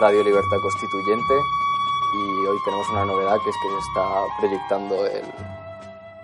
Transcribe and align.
Radio 0.00 0.22
Libertad 0.22 0.58
Constituyente 0.62 1.34
y 2.14 2.46
hoy 2.46 2.56
tenemos 2.64 2.88
una 2.90 3.04
novedad 3.04 3.36
que 3.42 3.50
es 3.50 3.56
que 3.56 3.68
se 3.68 3.78
está 3.78 4.26
proyectando 4.38 5.06
el, 5.06 5.24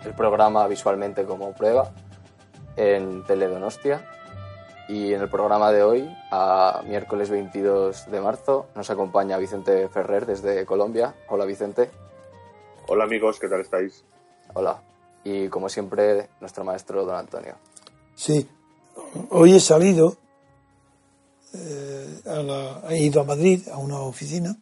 el 0.05 0.15
programa 0.15 0.69
visualmente 0.69 1.25
como 1.25 1.53
prueba 1.55 1.91
en 2.77 3.25
Teledonostia 3.25 4.09
y 4.89 5.13
en 5.13 5.23
el 5.23 5.29
programa 5.29 5.73
de 5.73 5.83
hoy, 5.83 6.17
a 6.31 6.83
miércoles 6.87 7.31
22 7.31 8.11
de 8.13 8.21
marzo, 8.21 8.67
nos 8.77 8.91
acompaña 8.91 9.39
Vicente 9.39 9.89
Ferrer 9.89 10.25
desde 10.25 10.65
Colombia. 10.67 11.15
Hola 11.29 11.45
Vicente. 11.45 11.91
Hola 12.87 13.05
amigos, 13.05 13.41
¿qué 13.41 13.49
tal 13.49 13.61
estáis? 13.61 14.05
Hola. 14.53 14.83
Y 15.25 15.49
como 15.49 15.69
siempre, 15.69 16.29
nuestro 16.41 16.65
maestro 16.65 17.05
don 17.05 17.17
Antonio. 17.17 17.55
Sí, 18.15 18.49
hoy 19.31 19.57
he 19.57 19.61
salido 19.61 20.17
a 22.27 22.43
la- 22.43 22.83
he 22.91 23.03
ido 23.03 23.21
a 23.21 23.25
Madrid, 23.25 23.69
a 23.69 23.79
una 23.79 24.01
oficina, 24.01 24.57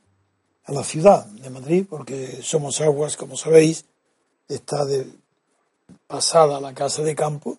a 0.64 0.72
la 0.72 0.84
ciudad 0.84 1.26
de 1.26 1.50
Madrid, 1.50 1.86
porque 1.88 2.40
Somos 2.42 2.80
Aguas, 2.80 3.16
como 3.16 3.36
sabéis, 3.36 3.84
está 4.48 4.84
de 4.84 5.06
pasada 6.06 6.60
la 6.60 6.74
casa 6.74 7.02
de 7.02 7.14
campo, 7.14 7.58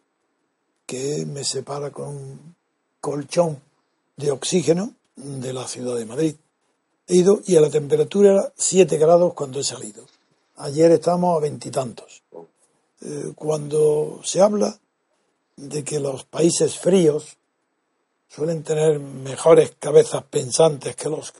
que 0.86 1.26
me 1.26 1.44
separa 1.44 1.92
con 1.92 2.08
un 2.10 2.56
colchón 3.00 3.62
de 4.18 4.32
oxígeno 4.32 4.94
de 5.16 5.54
la 5.54 5.68
ciudad 5.68 5.96
de 5.96 6.06
Madrid. 6.06 6.36
He 7.08 7.16
ido 7.16 7.42
y 7.46 7.56
a 7.56 7.62
la 7.62 7.70
temperatura 7.70 8.32
era 8.32 8.54
7 8.56 8.98
grados 8.98 9.34
cuando 9.34 9.60
he 9.60 9.64
salido. 9.64 10.06
Ayer 10.58 10.92
estábamos 10.92 11.38
a 11.38 11.42
veintitantos. 11.42 12.24
Eh, 13.02 13.34
cuando 13.36 14.22
se 14.24 14.42
habla 14.42 14.80
de 15.58 15.84
que 15.84 16.00
los 16.00 16.24
países 16.26 16.80
fríos 16.80 17.38
suelen 18.34 18.64
tener 18.64 19.00
mejores 19.00 19.74
cabezas 19.80 20.24
pensantes 20.24 20.96
que 20.96 21.10
los 21.10 21.34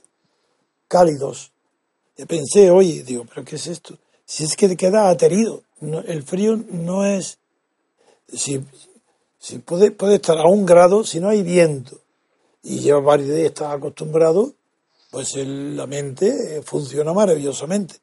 cálidos. 0.86 1.50
Y 2.16 2.24
pensé, 2.24 2.70
oye, 2.70 3.02
digo, 3.02 3.24
¿pero 3.28 3.44
qué 3.44 3.56
es 3.56 3.66
esto? 3.66 3.98
Si 4.24 4.44
es 4.44 4.56
que 4.56 4.76
queda 4.76 5.08
aterido. 5.08 5.62
El 5.80 6.22
frío 6.22 6.56
no 6.56 7.04
es... 7.04 7.38
Si, 8.32 8.64
si 9.38 9.58
puede, 9.58 9.90
puede 9.90 10.16
estar 10.16 10.38
a 10.38 10.48
un 10.48 10.64
grado, 10.64 11.04
si 11.04 11.20
no 11.20 11.28
hay 11.28 11.42
viento, 11.42 12.00
y 12.62 12.78
lleva 12.78 13.00
varios 13.00 13.28
días, 13.28 13.48
estás 13.48 13.74
acostumbrado, 13.74 14.54
pues 15.10 15.34
la 15.36 15.86
mente 15.86 16.62
funciona 16.62 17.12
maravillosamente. 17.12 17.96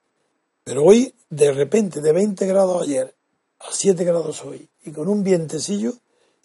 Pero 0.64 0.84
hoy, 0.84 1.14
de 1.30 1.52
repente, 1.52 2.02
de 2.02 2.12
20 2.12 2.46
grados 2.46 2.84
ayer 2.84 3.16
a 3.60 3.66
7 3.72 4.04
grados 4.04 4.44
hoy, 4.44 4.70
y 4.84 4.92
con 4.92 5.08
un 5.08 5.24
vientecillo, 5.24 5.94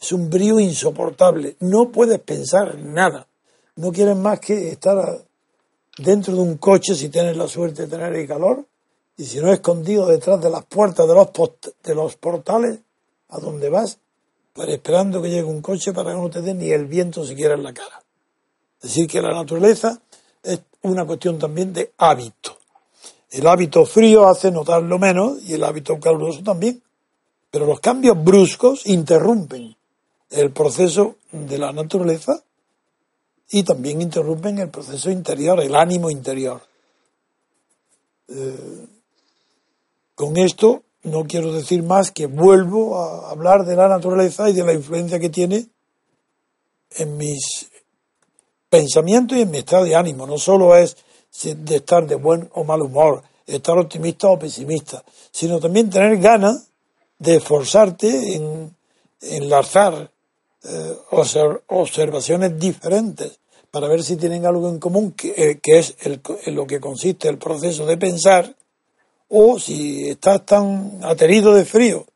es 0.01 0.13
un 0.13 0.29
brío 0.31 0.61
insoportable. 0.61 1.57
No 1.61 1.91
puedes 1.91 2.19
pensar 2.21 2.75
en 2.77 2.95
nada. 2.95 3.27
No 3.77 3.93
quieres 3.93 4.17
más 4.17 4.41
que 4.41 4.71
estar 4.71 5.25
dentro 5.99 6.35
de 6.35 6.41
un 6.41 6.59
coche 6.59 6.95
si 6.95 7.09
tienes 7.09 7.37
la 7.37 7.49
suerte 7.49 7.83
de 7.83 7.89
tener 7.89 8.15
el 8.15 8.27
calor, 8.27 8.65
y 9.17 9.25
si 9.25 9.39
no 9.39 9.51
escondido 9.51 10.07
detrás 10.07 10.43
de 10.43 10.51
las 10.51 10.65
puertas 10.65 11.09
de 11.09 11.15
los, 11.15 11.29
post- 11.29 11.69
de 11.83 11.95
los 11.95 12.17
portales 12.17 12.79
a 13.31 13.39
donde 13.39 13.71
vas, 13.71 13.99
pues 14.53 14.69
esperando 14.69 15.23
que 15.23 15.31
llegue 15.31 15.45
un 15.45 15.63
coche 15.63 15.93
para 15.93 16.11
que 16.13 16.19
no 16.19 16.29
te 16.29 16.43
dé 16.43 16.53
ni 16.53 16.71
el 16.71 16.85
viento 16.87 17.25
siquiera 17.25 17.55
en 17.55 17.63
la 17.63 17.73
cara. 17.73 18.03
Es 18.83 18.91
decir, 18.91 19.09
que 19.09 19.23
la 19.23 19.33
naturaleza 19.33 20.01
es 20.43 20.61
una 20.83 21.07
cuestión 21.07 21.39
también 21.39 21.73
de 21.73 21.93
hábito. 21.97 22.59
El 23.31 23.47
hábito 23.47 23.85
frío 23.87 24.29
hace 24.29 24.51
notarlo 24.51 24.99
menos 24.99 25.43
y 25.43 25.55
el 25.55 25.65
hábito 25.65 25.99
caluroso 25.99 26.43
también. 26.43 26.83
Pero 27.51 27.67
los 27.67 27.81
cambios 27.81 28.23
bruscos 28.23 28.87
interrumpen 28.87 29.75
el 30.31 30.51
proceso 30.51 31.17
de 31.33 31.59
la 31.59 31.73
naturaleza 31.73 32.43
y 33.51 33.63
también 33.63 34.03
interrumpen 34.03 34.59
el 34.59 34.71
proceso 34.71 35.11
interior, 35.11 35.61
el 35.61 35.75
ánimo 35.75 36.11
interior. 36.11 36.63
Eh, 38.29 38.87
con 40.15 40.37
esto 40.37 40.83
no 41.05 41.25
quiero 41.25 41.53
decir 41.53 41.83
más 41.83 42.11
que 42.11 42.27
vuelvo 42.27 42.99
a 42.99 43.31
hablar 43.31 43.65
de 43.65 43.77
la 43.77 43.89
naturaleza 43.89 44.51
y 44.51 44.55
de 44.55 44.65
la 44.65 44.73
influencia 44.73 45.21
que 45.21 45.31
tiene 45.31 45.69
en 46.91 47.17
mis 47.17 47.71
pensamientos 48.69 49.39
y 49.39 49.43
en 49.43 49.51
mi 49.51 49.59
estado 49.59 49.85
de 49.85 49.95
ánimo. 49.95 50.27
No 50.27 50.39
solo 50.39 50.75
es 50.77 50.97
de 51.45 51.77
estar 51.77 52.07
de 52.07 52.17
buen 52.17 52.51
o 52.55 52.65
mal 52.65 52.83
humor, 52.83 53.23
estar 53.47 53.79
optimista 53.79 54.29
o 54.29 54.39
pesimista, 54.39 55.05
sino 55.31 55.61
también 55.61 55.91
tener 55.91 56.19
ganas 56.19 56.71
de 57.19 57.37
esforzarte 57.37 58.35
en 58.35 58.75
enlazar 59.21 60.11
eh, 60.65 60.97
obser- 61.11 61.63
observaciones 61.69 62.59
diferentes 62.59 63.39
para 63.71 63.89
ver 63.89 64.03
si 64.03 64.17
tienen 64.17 64.47
algo 64.47 64.69
en 64.69 64.79
común, 64.79 65.13
que, 65.13 65.35
eh, 65.37 65.61
es 65.65 65.95
lo 66.47 66.67
que 66.67 66.81
consiste 66.81 67.29
el 67.29 67.39
proceso 67.39 67.85
de 67.85 67.97
pensar, 67.99 68.57
o 69.29 69.59
si 69.59 70.09
estás 70.09 70.47
tan 70.47 71.01
aterido 71.03 71.53
de 71.53 71.65
frío 71.65 72.07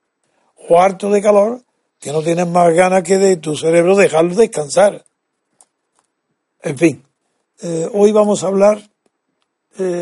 o 0.68 0.80
harto 0.80 1.10
de 1.10 1.20
calor 1.20 1.62
que 1.98 2.12
no 2.12 2.22
tienes 2.22 2.46
más 2.46 2.72
ganas 2.72 3.02
que 3.02 3.18
de 3.18 3.36
tu 3.36 3.56
cerebro 3.56 3.96
dejarlo 3.96 4.34
descansar. 4.34 5.04
En 6.62 6.78
fin, 6.78 7.04
eh, 7.62 7.88
hoy 7.92 8.12
vamos 8.12 8.42
a 8.42 8.46
hablar, 8.46 8.88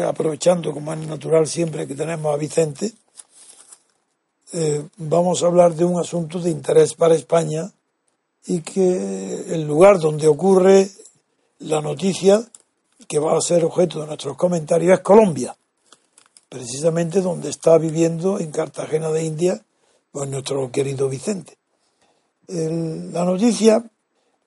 aprovechando 0.07 0.73
como 0.73 0.93
es 0.93 0.99
natural 1.07 1.47
siempre 1.47 1.87
que 1.87 1.95
tenemos 1.95 2.35
a 2.35 2.37
Vicente, 2.37 2.93
vamos 4.97 5.43
a 5.43 5.47
hablar 5.47 5.75
de 5.75 5.85
un 5.85 6.01
asunto 6.01 6.41
de 6.41 6.51
interés 6.51 6.95
para 6.95 7.15
España 7.15 7.71
y 8.49 8.63
que 8.63 9.45
el 9.53 9.67
lugar 9.67 9.99
donde 9.99 10.27
ocurre 10.27 10.89
la 11.59 11.83
noticia 11.83 12.43
que 13.07 13.19
va 13.19 13.37
a 13.37 13.41
ser 13.43 13.63
objeto 13.63 14.01
de 14.01 14.07
nuestros 14.07 14.39
comentarios 14.39 14.95
es 14.95 15.05
Colombia, 15.05 15.55
precisamente 16.49 17.21
donde 17.21 17.51
está 17.51 17.77
viviendo 17.77 18.41
en 18.41 18.51
Cartagena 18.51 19.11
de 19.11 19.25
India 19.25 19.63
pues 20.11 20.31
nuestro 20.31 20.73
querido 20.73 21.11
Vicente. 21.11 21.59
La 22.47 23.25
noticia, 23.27 23.85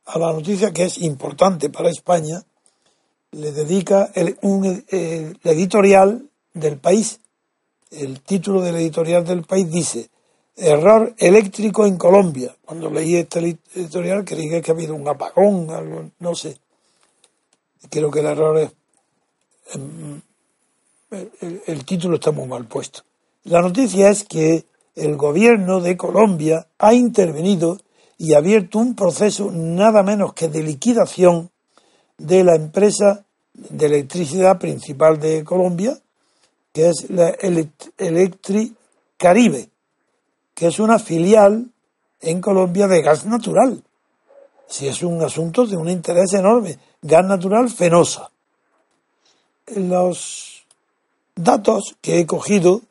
a 0.06 0.19
la 0.19 0.33
noticia 0.33 0.71
que 0.71 0.86
es 0.86 0.98
importante 0.98 1.69
para 1.69 1.92
España, 1.92 2.44
le 3.31 3.51
dedica 3.51 4.09
el, 4.15 4.36
un, 4.42 4.83
el 4.89 5.38
editorial 5.44 6.27
del 6.56 6.77
país. 6.77 7.19
El 7.92 8.21
título 8.21 8.62
del 8.62 8.77
editorial 8.77 9.24
del 9.24 9.44
país 9.44 9.69
dice 9.69 10.09
Error 10.62 11.16
eléctrico 11.18 11.88
en 11.88 11.98
Colombia. 11.98 12.56
Cuando 12.63 12.90
leí 12.90 13.16
este 13.16 13.58
editorial 13.74 14.24
creí 14.24 14.62
que 14.62 14.72
ha 14.72 14.74
habido 14.74 14.94
un 14.94 15.08
apagón, 15.08 15.72
algo, 15.72 16.12
no 16.19 16.36
sé. 16.36 16.58
Creo 17.90 18.12
que 18.12 18.19
el 18.19 18.28
error 18.28 18.60
es 18.60 18.72
em, 19.74 20.22
el, 21.66 21.84
título 21.84 22.16
está 22.16 22.31
muy 22.31 22.48
mal 22.48 22.66
puesto. 22.66 23.02
La 23.46 23.62
noticia 23.62 24.10
es 24.10 24.24
que 24.24 24.66
el 24.96 25.18
gobierno 25.18 25.81
de 25.81 25.98
Colombia 25.98 26.68
ha 26.78 26.94
intervenido 26.94 27.80
y 28.18 28.34
ha 28.34 28.38
abierto 28.38 28.78
un 28.78 28.96
proceso 28.96 29.50
nada 29.52 30.04
menos 30.04 30.34
que 30.34 30.48
de 30.48 30.62
liquidación 30.62 31.50
de 32.18 32.44
la 32.44 32.56
empresa 32.56 33.25
de 33.54 33.88
electricidad 33.88 34.60
principal 34.60 35.19
de 35.19 35.44
Colombia, 35.44 35.98
que 36.72 36.90
es 36.90 37.10
la 37.10 37.30
Electric 37.30 38.74
Caribe, 39.18 39.70
que 40.62 40.68
es 40.68 40.78
una 40.78 41.00
filial 41.00 41.72
en 42.19 42.40
Colombia 42.40 42.88
de 42.88 43.02
gas 43.02 43.25
natural. 43.25 43.81
Si 44.68 44.88
es 44.88 45.02
un 45.02 45.19
asunto 45.24 45.66
de 45.66 45.75
un 45.75 45.90
interés 45.90 46.34
enorme. 46.34 46.78
Gas 47.02 47.25
natural 47.25 47.68
fenosa. 47.68 48.30
Los 49.75 50.63
datos 51.34 51.96
que 52.00 52.19
he 52.19 52.28
cogido 52.28 52.81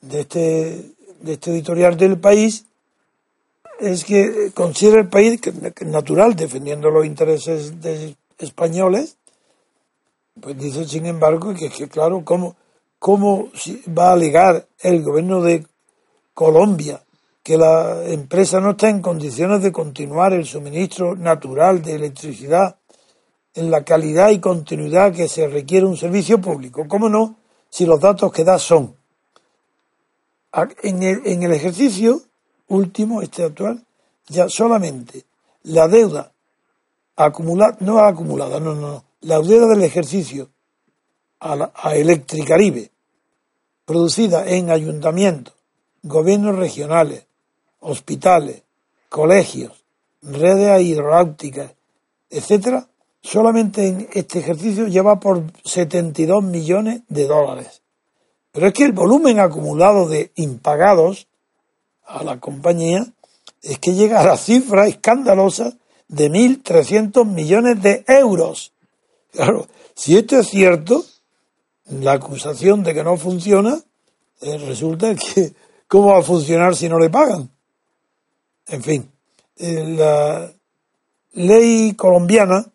de 0.00 0.20
este, 0.20 0.92
de 1.20 1.32
este 1.32 1.50
editorial 1.50 1.96
del 1.96 2.20
país 2.20 2.66
es 3.80 4.04
que 4.04 4.52
considera 4.54 5.00
el 5.00 5.08
país 5.08 5.40
natural 5.86 6.36
defendiendo 6.36 6.88
los 6.88 7.04
intereses 7.04 7.82
de 7.82 8.14
españoles, 8.38 9.16
pues 10.40 10.56
dice 10.56 10.86
sin 10.86 11.06
embargo 11.06 11.52
que, 11.52 11.68
que 11.68 11.88
claro, 11.88 12.22
¿cómo, 12.24 12.54
¿cómo 13.00 13.50
va 13.88 14.10
a 14.10 14.12
alegar 14.12 14.68
el 14.78 15.02
gobierno 15.02 15.42
de 15.42 15.66
Colombia 16.32 17.02
que 17.48 17.56
la 17.56 18.04
empresa 18.04 18.60
no 18.60 18.72
está 18.72 18.90
en 18.90 19.00
condiciones 19.00 19.62
de 19.62 19.72
continuar 19.72 20.34
el 20.34 20.44
suministro 20.44 21.16
natural 21.16 21.80
de 21.80 21.94
electricidad 21.94 22.76
en 23.54 23.70
la 23.70 23.84
calidad 23.84 24.28
y 24.28 24.38
continuidad 24.38 25.14
que 25.14 25.28
se 25.28 25.48
requiere 25.48 25.86
un 25.86 25.96
servicio 25.96 26.42
público. 26.42 26.86
¿Cómo 26.86 27.08
no? 27.08 27.36
Si 27.70 27.86
los 27.86 28.00
datos 28.00 28.30
que 28.32 28.44
da 28.44 28.58
son. 28.58 28.94
En 30.82 31.02
el, 31.02 31.52
ejercicio 31.54 32.20
último, 32.66 33.22
este 33.22 33.44
actual, 33.44 33.82
ya 34.26 34.50
solamente 34.50 35.24
la 35.62 35.88
deuda 35.88 36.30
acumulada, 37.16 37.78
no 37.80 38.00
acumulada, 38.00 38.60
no, 38.60 38.74
no, 38.74 39.04
la 39.22 39.40
deuda 39.40 39.68
del 39.68 39.84
ejercicio 39.84 40.50
a 41.40 41.94
Electricaribe, 41.94 42.90
producida 43.86 44.46
en 44.46 44.68
ayuntamientos, 44.68 45.54
gobiernos 46.02 46.54
regionales, 46.54 47.24
hospitales, 47.80 48.62
colegios, 49.08 49.84
redes 50.22 50.82
hidronáuticas, 50.82 51.72
etcétera, 52.30 52.88
solamente 53.22 53.86
en 53.86 54.08
este 54.12 54.40
ejercicio 54.40 54.86
lleva 54.86 55.20
por 55.20 55.44
72 55.64 56.42
millones 56.42 57.02
de 57.08 57.26
dólares. 57.26 57.82
Pero 58.52 58.68
es 58.68 58.72
que 58.72 58.84
el 58.84 58.92
volumen 58.92 59.40
acumulado 59.40 60.08
de 60.08 60.32
impagados 60.36 61.28
a 62.04 62.24
la 62.24 62.40
compañía 62.40 63.06
es 63.62 63.78
que 63.78 63.94
llega 63.94 64.20
a 64.20 64.26
la 64.26 64.36
cifra 64.36 64.86
escandalosa 64.86 65.76
de 66.08 66.30
1.300 66.30 67.26
millones 67.26 67.82
de 67.82 68.04
euros. 68.08 68.72
Claro, 69.32 69.66
si 69.94 70.16
esto 70.16 70.38
es 70.38 70.48
cierto, 70.48 71.04
la 71.86 72.12
acusación 72.12 72.82
de 72.82 72.94
que 72.94 73.04
no 73.04 73.16
funciona, 73.16 73.78
eh, 74.40 74.58
resulta 74.58 75.14
que 75.14 75.52
¿cómo 75.86 76.12
va 76.12 76.18
a 76.18 76.22
funcionar 76.22 76.76
si 76.76 76.88
no 76.88 76.98
le 76.98 77.10
pagan? 77.10 77.50
En 78.68 78.82
fin, 78.82 79.10
eh, 79.56 79.84
la 79.96 80.52
ley 81.32 81.94
colombiana, 81.94 82.66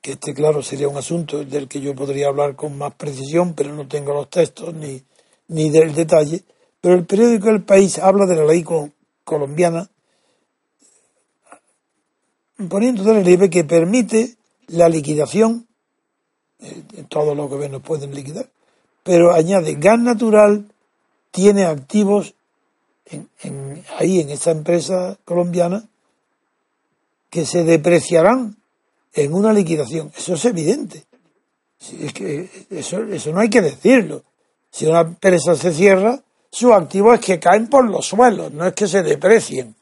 que 0.00 0.12
este 0.12 0.34
claro 0.34 0.62
sería 0.62 0.88
un 0.88 0.96
asunto 0.96 1.44
del 1.44 1.68
que 1.68 1.80
yo 1.80 1.94
podría 1.94 2.28
hablar 2.28 2.54
con 2.54 2.76
más 2.76 2.94
precisión, 2.94 3.54
pero 3.54 3.74
no 3.74 3.88
tengo 3.88 4.12
los 4.12 4.30
textos 4.30 4.74
ni, 4.74 5.02
ni 5.48 5.70
del 5.70 5.94
detalle, 5.94 6.42
pero 6.80 6.94
el 6.94 7.06
periódico 7.06 7.48
El 7.48 7.62
País 7.62 7.98
habla 7.98 8.26
de 8.26 8.36
la 8.36 8.44
ley 8.44 8.64
colombiana 9.24 9.88
poniendo 12.68 13.04
de 13.04 13.12
relieve 13.12 13.50
que 13.50 13.64
permite 13.64 14.36
la 14.68 14.88
liquidación, 14.88 15.66
eh, 16.60 16.82
todos 17.08 17.36
los 17.36 17.48
gobiernos 17.48 17.82
pueden 17.82 18.14
liquidar, 18.14 18.48
pero 19.02 19.32
añade 19.32 19.74
gas 19.74 19.98
natural, 19.98 20.66
tiene 21.30 21.64
activos 21.64 22.34
en, 23.10 23.84
ahí 23.98 24.20
en 24.20 24.30
esa 24.30 24.50
empresa 24.50 25.18
colombiana 25.24 25.84
que 27.30 27.46
se 27.46 27.64
depreciarán 27.64 28.56
en 29.12 29.34
una 29.34 29.52
liquidación. 29.52 30.12
Eso 30.16 30.34
es 30.34 30.44
evidente. 30.44 31.04
Que 32.14 32.48
eso, 32.70 33.02
eso 33.02 33.32
no 33.32 33.40
hay 33.40 33.50
que 33.50 33.60
decirlo. 33.60 34.22
Si 34.70 34.86
una 34.86 35.00
empresa 35.00 35.54
se 35.54 35.72
cierra, 35.72 36.22
sus 36.50 36.72
activos 36.72 37.14
es 37.14 37.20
que 37.24 37.38
caen 37.38 37.68
por 37.68 37.88
los 37.88 38.06
suelos, 38.06 38.52
no 38.52 38.66
es 38.66 38.74
que 38.74 38.88
se 38.88 39.02
deprecien. 39.02 39.74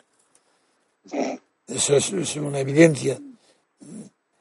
Eso 1.67 1.97
es, 1.97 2.13
es 2.13 2.37
una 2.37 2.61
evidencia. 2.61 3.19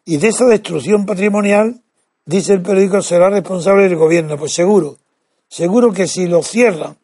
Y 0.06 0.18
de 0.18 0.28
esa 0.28 0.46
destrucción 0.46 1.06
patrimonial, 1.06 1.82
dice 2.26 2.54
el 2.54 2.62
periódico, 2.62 3.02
será 3.02 3.30
responsable 3.30 3.86
el 3.86 3.96
gobierno. 3.96 4.38
Pues 4.38 4.54
seguro, 4.54 4.98
seguro 5.48 5.94
que 5.94 6.08
si 6.08 6.28
lo 6.28 6.44
cierran, 6.44 6.98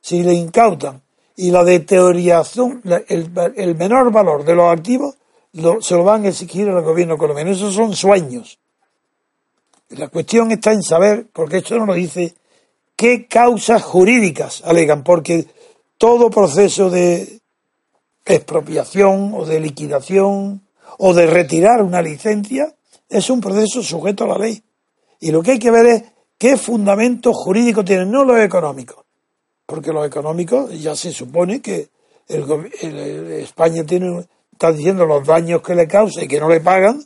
si 0.00 0.22
le 0.22 0.32
incautan 0.34 1.02
y 1.36 1.50
la 1.50 1.64
deterioración, 1.64 2.82
el, 3.08 3.30
el 3.56 3.76
menor 3.76 4.10
valor 4.10 4.44
de 4.44 4.54
los 4.54 4.72
activos, 4.72 5.16
se 5.80 5.94
lo 5.94 6.04
van 6.04 6.24
a 6.24 6.28
exigir 6.28 6.68
al 6.68 6.82
gobierno 6.82 7.16
colombiano. 7.16 7.50
Esos 7.50 7.74
son 7.74 7.94
sueños. 7.94 8.58
La 9.90 10.08
cuestión 10.08 10.50
está 10.50 10.72
en 10.72 10.82
saber, 10.82 11.26
porque 11.32 11.58
esto 11.58 11.78
no 11.78 11.86
lo 11.86 11.94
dice, 11.94 12.34
qué 12.96 13.26
causas 13.26 13.82
jurídicas 13.82 14.62
alegan, 14.64 15.04
porque 15.04 15.46
todo 15.98 16.30
proceso 16.30 16.90
de 16.90 17.40
expropiación 18.24 19.32
o 19.34 19.44
de 19.46 19.60
liquidación 19.60 20.66
o 20.98 21.14
de 21.14 21.26
retirar 21.26 21.82
una 21.82 22.02
licencia 22.02 22.74
es 23.08 23.30
un 23.30 23.40
proceso 23.40 23.82
sujeto 23.82 24.24
a 24.24 24.28
la 24.28 24.38
ley. 24.38 24.62
Y 25.20 25.30
lo 25.30 25.42
que 25.42 25.52
hay 25.52 25.58
que 25.58 25.70
ver 25.70 25.86
es 25.86 26.02
qué 26.36 26.56
fundamento 26.56 27.32
jurídico 27.32 27.84
tienen, 27.84 28.10
no 28.10 28.24
los 28.24 28.40
económicos, 28.40 29.05
porque 29.66 29.92
los 29.92 30.06
económicos 30.06 30.80
ya 30.80 30.94
se 30.94 31.12
supone 31.12 31.60
que 31.60 31.88
el, 32.28 33.32
España 33.32 33.84
tiene, 33.84 34.24
está 34.52 34.72
diciendo 34.72 35.04
los 35.04 35.26
daños 35.26 35.62
que 35.62 35.74
le 35.74 35.86
causa 35.86 36.24
y 36.24 36.28
que 36.28 36.40
no 36.40 36.48
le 36.48 36.60
pagan, 36.60 37.04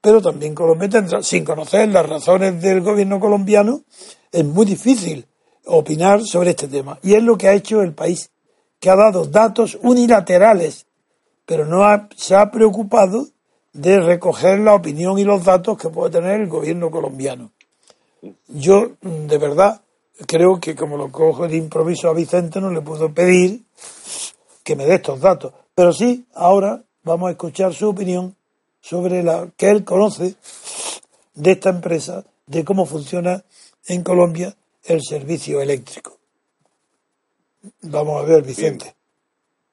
pero 0.00 0.22
también 0.22 0.54
Colombia 0.54 0.88
tendrá, 0.88 1.22
sin 1.22 1.44
conocer 1.44 1.88
las 1.88 2.08
razones 2.08 2.62
del 2.62 2.80
gobierno 2.80 3.18
colombiano, 3.18 3.82
es 4.30 4.44
muy 4.44 4.64
difícil 4.64 5.26
opinar 5.66 6.22
sobre 6.22 6.50
este 6.50 6.68
tema. 6.68 6.98
Y 7.02 7.14
es 7.14 7.22
lo 7.22 7.36
que 7.36 7.48
ha 7.48 7.54
hecho 7.54 7.82
el 7.82 7.92
país, 7.92 8.30
que 8.78 8.88
ha 8.90 8.96
dado 8.96 9.26
datos 9.26 9.78
unilaterales, 9.82 10.86
pero 11.44 11.64
no 11.66 12.08
se 12.16 12.36
ha 12.36 12.50
preocupado 12.50 13.26
de 13.72 14.00
recoger 14.00 14.60
la 14.60 14.74
opinión 14.74 15.18
y 15.18 15.24
los 15.24 15.44
datos 15.44 15.76
que 15.76 15.88
puede 15.88 16.12
tener 16.12 16.40
el 16.40 16.48
gobierno 16.48 16.90
colombiano. 16.90 17.50
Yo, 18.48 18.92
de 19.02 19.38
verdad, 19.38 19.82
creo 20.26 20.60
que 20.60 20.74
como 20.74 20.96
lo 20.96 21.10
cojo 21.10 21.46
de 21.48 21.56
improviso 21.56 22.08
a 22.08 22.14
Vicente, 22.14 22.60
no 22.60 22.70
le 22.70 22.80
puedo 22.80 23.12
pedir 23.12 23.62
que 24.64 24.76
me 24.76 24.86
dé 24.86 24.94
estos 24.94 25.20
datos. 25.20 25.52
Pero 25.74 25.92
sí, 25.92 26.26
ahora 26.34 26.82
vamos 27.02 27.28
a 27.28 27.32
escuchar 27.32 27.74
su 27.74 27.88
opinión 27.88 28.34
sobre 28.80 29.22
la 29.22 29.48
que 29.56 29.68
él 29.68 29.84
conoce 29.84 30.34
de 31.34 31.52
esta 31.52 31.70
empresa, 31.70 32.24
de 32.46 32.64
cómo 32.64 32.86
funciona 32.86 33.44
en 33.86 34.02
Colombia 34.02 34.54
el 34.84 35.02
servicio 35.02 35.60
eléctrico. 35.60 36.16
Vamos 37.82 38.22
a 38.22 38.26
ver, 38.26 38.42
Vicente. 38.42 38.94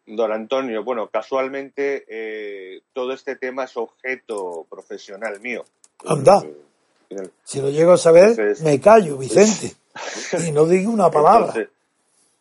Don 0.05 0.31
Antonio, 0.31 0.83
bueno, 0.83 1.09
casualmente 1.09 2.05
eh, 2.07 2.81
todo 2.91 3.13
este 3.13 3.37
tema 3.37 3.63
es 3.63 3.77
objeto 3.77 4.65
profesional 4.69 5.39
mío. 5.39 5.63
Anda. 6.05 6.43
Eh, 7.09 7.29
si 7.43 7.61
lo 7.61 7.69
llego 7.69 7.93
a 7.93 7.97
saber, 7.97 8.57
me 8.63 8.81
callo, 8.81 9.17
Vicente. 9.17 9.75
Y 10.47 10.51
no 10.51 10.65
digo 10.65 10.91
una 10.91 11.09
palabra. 11.09 11.67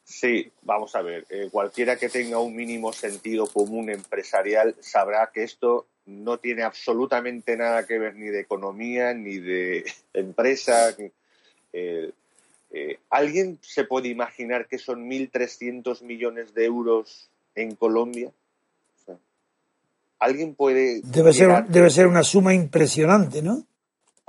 sí, 0.05 0.51
vamos 0.63 0.95
a 0.95 1.03
ver. 1.03 1.27
Eh, 1.31 1.49
cualquiera 1.51 1.97
que 1.97 2.09
tenga 2.09 2.39
un 2.39 2.55
mínimo 2.55 2.93
sentido 2.93 3.47
común 3.47 3.91
empresarial 3.91 4.75
sabrá 4.81 5.31
que 5.33 5.43
esto 5.43 5.87
no 6.07 6.39
tiene 6.39 6.63
absolutamente 6.63 7.57
nada 7.57 7.87
que 7.87 7.99
ver 7.99 8.17
ni 8.17 8.27
de 8.27 8.41
economía 8.41 9.15
ni 9.15 9.39
de 9.39 9.85
empresa. 10.15 10.95
Eh, 11.73 12.11
eh, 12.71 12.99
¿Alguien 13.11 13.59
se 13.61 13.85
puede 13.85 14.09
imaginar 14.09 14.67
que 14.67 14.79
son 14.79 15.09
1.300 15.09 16.03
millones 16.03 16.55
de 16.55 16.65
euros 16.65 17.29
en 17.55 17.75
Colombia? 17.77 18.31
¿Alguien 20.19 20.55
puede...? 20.55 21.01
Debe 21.03 21.33
ser, 21.33 21.67
debe 21.67 21.91
ser 21.91 22.07
una 22.07 22.23
suma 22.23 22.55
impresionante, 22.55 23.43
¿no? 23.43 23.67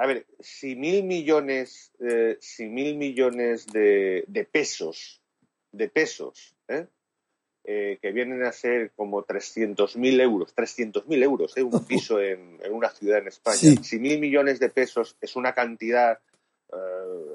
A 0.03 0.05
ver, 0.05 0.25
si 0.41 0.75
mil 0.75 1.05
millones, 1.05 1.93
eh, 2.01 2.37
si 2.41 2.65
mil 2.65 2.97
millones 2.97 3.65
de, 3.67 4.47
pesos, 4.51 5.21
de 5.71 5.87
pesos, 5.87 6.53
¿eh? 6.67 6.87
Eh, 7.63 7.99
que 8.01 8.11
vienen 8.11 8.43
a 8.43 8.51
ser 8.51 8.91
como 8.97 9.25
300.000 9.25 10.19
euros, 10.19 10.53
300.000 10.53 11.23
euros, 11.23 11.55
¿eh? 11.55 11.63
un 11.63 11.85
piso 11.87 12.19
en, 12.19 12.59
una 12.69 12.89
ciudad 12.89 13.19
en 13.19 13.29
España. 13.29 13.81
Si 13.81 13.97
mil 13.97 14.19
millones 14.19 14.59
de 14.59 14.67
pesos 14.67 15.15
es 15.21 15.37
una 15.37 15.53
cantidad 15.53 16.19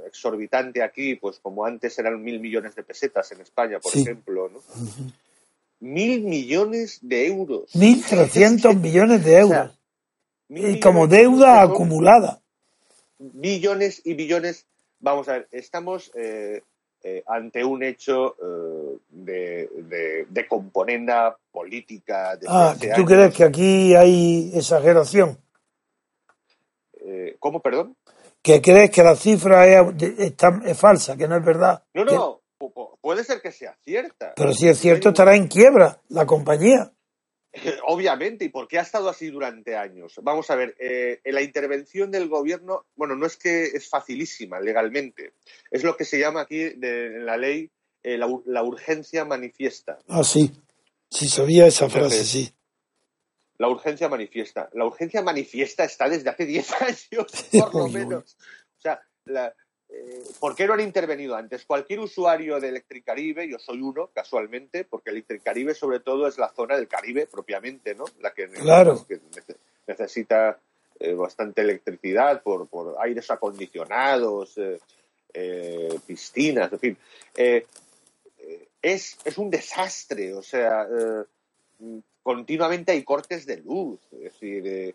exorbitante 0.06 0.82
aquí, 0.82 1.14
pues 1.14 1.38
como 1.38 1.64
antes 1.64 1.98
eran 1.98 2.22
mil 2.22 2.38
millones 2.38 2.74
de 2.74 2.82
pesetas 2.82 3.32
en 3.32 3.40
España, 3.40 3.78
por 3.80 3.96
ejemplo, 3.96 4.50
¿no? 4.50 4.60
mil 5.80 6.20
millones 6.22 6.98
de 7.00 7.28
euros. 7.28 7.74
Mil 7.74 8.04
trescientos 8.04 8.76
millones 8.76 9.24
de 9.24 9.38
euros. 9.38 9.78
y 10.50 10.78
como 10.80 11.06
deuda 11.06 11.62
acumulada. 11.62 12.42
Billones 13.18 14.02
y 14.04 14.14
billones. 14.14 14.66
Vamos 15.00 15.28
a 15.28 15.32
ver, 15.34 15.48
estamos 15.50 16.10
eh, 16.14 16.62
eh, 17.02 17.22
ante 17.26 17.64
un 17.64 17.82
hecho 17.82 18.36
eh, 18.42 18.98
de, 19.10 20.26
de, 20.28 20.48
componenda 20.48 21.36
política. 21.50 22.36
De 22.36 22.46
ah, 22.48 22.74
¿tú 22.96 23.04
crees 23.04 23.34
que 23.34 23.44
aquí 23.44 23.94
hay 23.94 24.50
exageración? 24.54 25.38
¿Cómo, 27.38 27.60
perdón? 27.60 27.96
Que 28.42 28.60
crees 28.60 28.90
que 28.90 29.02
la 29.02 29.16
cifra 29.16 29.66
es, 29.66 30.34
es 30.64 30.78
falsa, 30.78 31.16
que 31.16 31.26
no 31.26 31.36
es 31.36 31.44
verdad. 31.44 31.82
No, 31.94 32.04
no, 32.04 32.40
puede 33.00 33.24
ser 33.24 33.40
que 33.40 33.52
sea 33.52 33.76
cierta. 33.84 34.34
Pero 34.36 34.52
si 34.52 34.68
es 34.68 34.78
cierto, 34.78 35.10
estará 35.10 35.34
en 35.34 35.48
quiebra 35.48 36.00
la 36.08 36.26
compañía. 36.26 36.92
Obviamente, 37.86 38.44
¿y 38.44 38.48
por 38.48 38.68
qué 38.68 38.78
ha 38.78 38.82
estado 38.82 39.08
así 39.08 39.30
durante 39.30 39.76
años? 39.76 40.14
Vamos 40.22 40.50
a 40.50 40.56
ver, 40.56 40.76
eh, 40.78 41.20
la 41.24 41.42
intervención 41.42 42.10
del 42.10 42.28
gobierno, 42.28 42.86
bueno, 42.94 43.16
no 43.16 43.26
es 43.26 43.36
que 43.36 43.64
es 43.64 43.88
facilísima 43.88 44.60
legalmente, 44.60 45.32
es 45.70 45.84
lo 45.84 45.96
que 45.96 46.04
se 46.04 46.18
llama 46.18 46.42
aquí 46.42 46.62
en 46.62 47.24
la 47.24 47.36
ley 47.36 47.70
eh, 48.02 48.16
la, 48.16 48.62
urgencia 48.62 49.24
manifiesta. 49.24 49.98
Ah, 50.08 50.22
sí, 50.22 50.50
sí 51.10 51.28
sabía 51.28 51.66
esa 51.66 51.90
frase, 51.90 52.24
sí. 52.24 52.52
La 53.58 53.68
urgencia 53.68 54.08
manifiesta. 54.08 54.70
La 54.72 54.84
urgencia 54.84 55.20
manifiesta 55.20 55.84
está 55.84 56.08
desde 56.08 56.30
hace 56.30 56.46
10 56.46 56.72
años, 56.80 57.46
por 57.50 57.74
lo 57.74 57.88
menos. 57.88 58.36
O 58.78 58.80
sea, 58.80 59.02
la, 59.24 59.52
eh, 59.98 60.22
¿Por 60.38 60.54
qué 60.54 60.66
no 60.66 60.74
han 60.74 60.80
intervenido 60.80 61.34
antes? 61.34 61.64
Cualquier 61.64 62.00
usuario 62.00 62.60
de 62.60 62.68
Electricaribe, 62.68 63.48
yo 63.48 63.58
soy 63.58 63.80
uno 63.80 64.08
casualmente, 64.12 64.84
porque 64.84 65.10
Electricaribe 65.10 65.74
sobre 65.74 66.00
todo 66.00 66.26
es 66.26 66.38
la 66.38 66.48
zona 66.50 66.76
del 66.76 66.88
Caribe 66.88 67.26
propiamente, 67.26 67.94
¿no? 67.94 68.04
La 68.20 68.32
que, 68.32 68.48
necesita 69.86 70.58
eh, 71.00 71.14
bastante 71.14 71.62
electricidad 71.62 72.42
por, 72.42 72.68
aires 73.00 73.30
acondicionados, 73.30 74.58
eh, 75.32 75.98
piscinas, 76.06 76.72
en 76.72 76.78
fin. 76.78 76.96
es, 78.82 79.18
es 79.24 79.38
un 79.38 79.50
desastre, 79.50 80.34
o 80.34 80.42
sea, 80.42 80.86
continuamente 82.22 82.92
hay 82.92 83.02
cortes 83.02 83.46
de 83.46 83.58
luz, 83.58 84.00
es 84.12 84.20
decir 84.20 84.94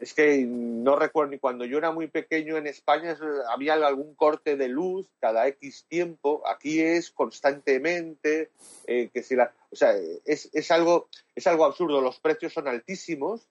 es 0.00 0.14
que 0.14 0.44
no 0.46 0.96
recuerdo 0.96 1.32
ni 1.32 1.38
cuando 1.38 1.64
yo 1.64 1.78
era 1.78 1.90
muy 1.90 2.06
pequeño 2.06 2.56
en 2.56 2.66
España 2.66 3.16
había 3.50 3.74
algún 3.74 4.14
corte 4.14 4.56
de 4.56 4.68
luz 4.68 5.08
cada 5.18 5.46
X 5.48 5.86
tiempo. 5.88 6.42
Aquí 6.46 6.80
es 6.80 7.10
constantemente 7.10 8.50
eh, 8.86 9.10
que 9.12 9.22
si 9.22 9.34
la, 9.34 9.52
o 9.70 9.76
sea, 9.76 9.94
es, 10.24 10.70
algo 10.70 11.08
es 11.34 11.46
algo 11.46 11.64
absurdo. 11.64 12.00
Los 12.00 12.20
precios 12.20 12.52
son 12.52 12.68
altísimos, 12.68 13.48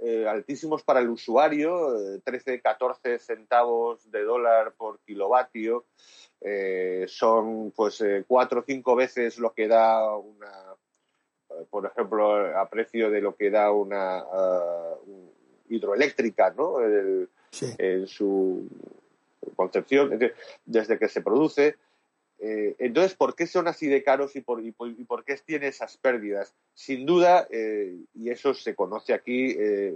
eh, 0.00 0.26
altísimos 0.26 0.82
para 0.82 1.00
el 1.00 1.10
usuario, 1.10 2.20
13, 2.24 2.54
eh, 2.54 2.60
14 2.60 3.18
centavos 3.20 4.10
de 4.10 4.22
dólar 4.24 4.74
por 4.76 5.00
kilovatio. 5.00 5.86
son 7.06 7.72
pues 7.72 8.02
cuatro 8.26 8.60
o 8.60 8.64
cinco 8.66 8.96
veces 8.96 9.38
lo 9.38 9.52
que 9.52 9.68
da 9.68 10.16
una, 10.16 10.76
por 11.70 11.86
ejemplo, 11.86 12.56
a 12.56 12.68
precio 12.68 13.10
de 13.10 13.20
lo 13.20 13.36
que 13.36 13.50
da 13.50 13.72
una, 13.72 14.24
hidroeléctrica, 15.68 16.54
¿no? 16.56 16.76
En 16.82 18.06
su 18.06 18.68
concepción, 19.56 20.18
desde 20.66 20.98
que 20.98 21.08
se 21.08 21.20
produce. 21.20 21.76
Eh, 22.40 22.76
entonces, 22.78 23.14
¿por 23.14 23.34
qué 23.34 23.46
son 23.46 23.66
así 23.66 23.88
de 23.88 24.02
caros 24.02 24.36
y 24.36 24.40
por, 24.40 24.64
y 24.64 24.70
por, 24.70 25.24
qué 25.24 25.36
tiene 25.44 25.68
esas 25.68 25.96
pérdidas? 25.96 26.54
Sin 26.74 27.04
duda, 27.04 27.48
eh, 27.50 27.96
y 28.14 28.30
eso 28.30 28.54
se 28.54 28.74
conoce 28.74 29.12
aquí, 29.12 29.56
eh, 29.58 29.94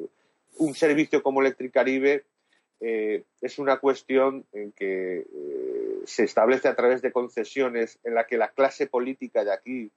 un 0.58 0.74
servicio 0.74 1.22
como 1.22 1.40
Electricaribe 1.40 2.24
es 3.40 3.60
una 3.60 3.76
cuestión 3.76 4.44
en 4.52 4.72
que 4.72 5.24
se 6.04 6.24
establece 6.24 6.66
a 6.66 6.74
través 6.74 7.00
de 7.00 7.12
concesiones 7.12 8.00
en 8.02 8.16
la 8.16 8.26
que 8.26 8.36
la 8.36 8.48
clase 8.48 8.88
política 8.88 9.44
de 9.44 9.52
aquí, 9.52 9.92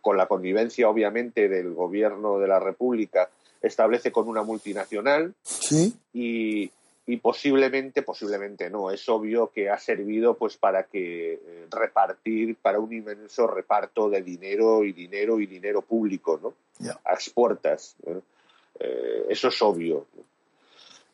con 0.00 0.16
la 0.16 0.26
connivencia 0.26 0.88
obviamente 0.88 1.50
del 1.50 1.74
gobierno 1.74 2.38
de 2.38 2.48
la 2.48 2.58
República, 2.58 3.28
establece 3.66 4.12
con 4.12 4.28
una 4.28 4.42
multinacional 4.42 5.34
¿Sí? 5.42 5.94
y, 6.12 6.70
posiblemente, 7.18 8.02
posiblemente 8.02 8.70
no, 8.70 8.90
es 8.90 9.08
obvio 9.08 9.50
que 9.50 9.70
ha 9.70 9.78
servido 9.78 10.34
pues 10.34 10.56
para 10.56 10.84
que 10.84 11.34
eh, 11.34 11.66
repartir, 11.70 12.56
para 12.56 12.78
un 12.78 12.92
inmenso 12.92 13.46
reparto 13.46 14.08
de 14.10 14.22
dinero 14.22 14.84
y 14.84 14.92
dinero 14.92 15.40
y 15.40 15.46
dinero 15.46 15.82
público, 15.82 16.38
¿no? 16.42 16.54
A 17.04 17.14
exportas. 17.14 17.96
Eh, 18.78 19.26
eso 19.28 19.48
es 19.48 19.62
obvio. 19.62 20.06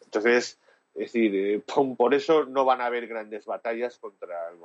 Entonces, 0.05 0.59
es 0.95 1.13
decir, 1.13 1.35
eh, 1.35 1.63
por, 1.97 2.15
eso 2.15 2.45
no 2.45 2.65
van 2.65 2.81
a 2.81 2.87
haber 2.87 3.07
grandes 3.07 3.47
batallas 3.47 3.97
contra 3.99 4.49
el, 4.49 4.57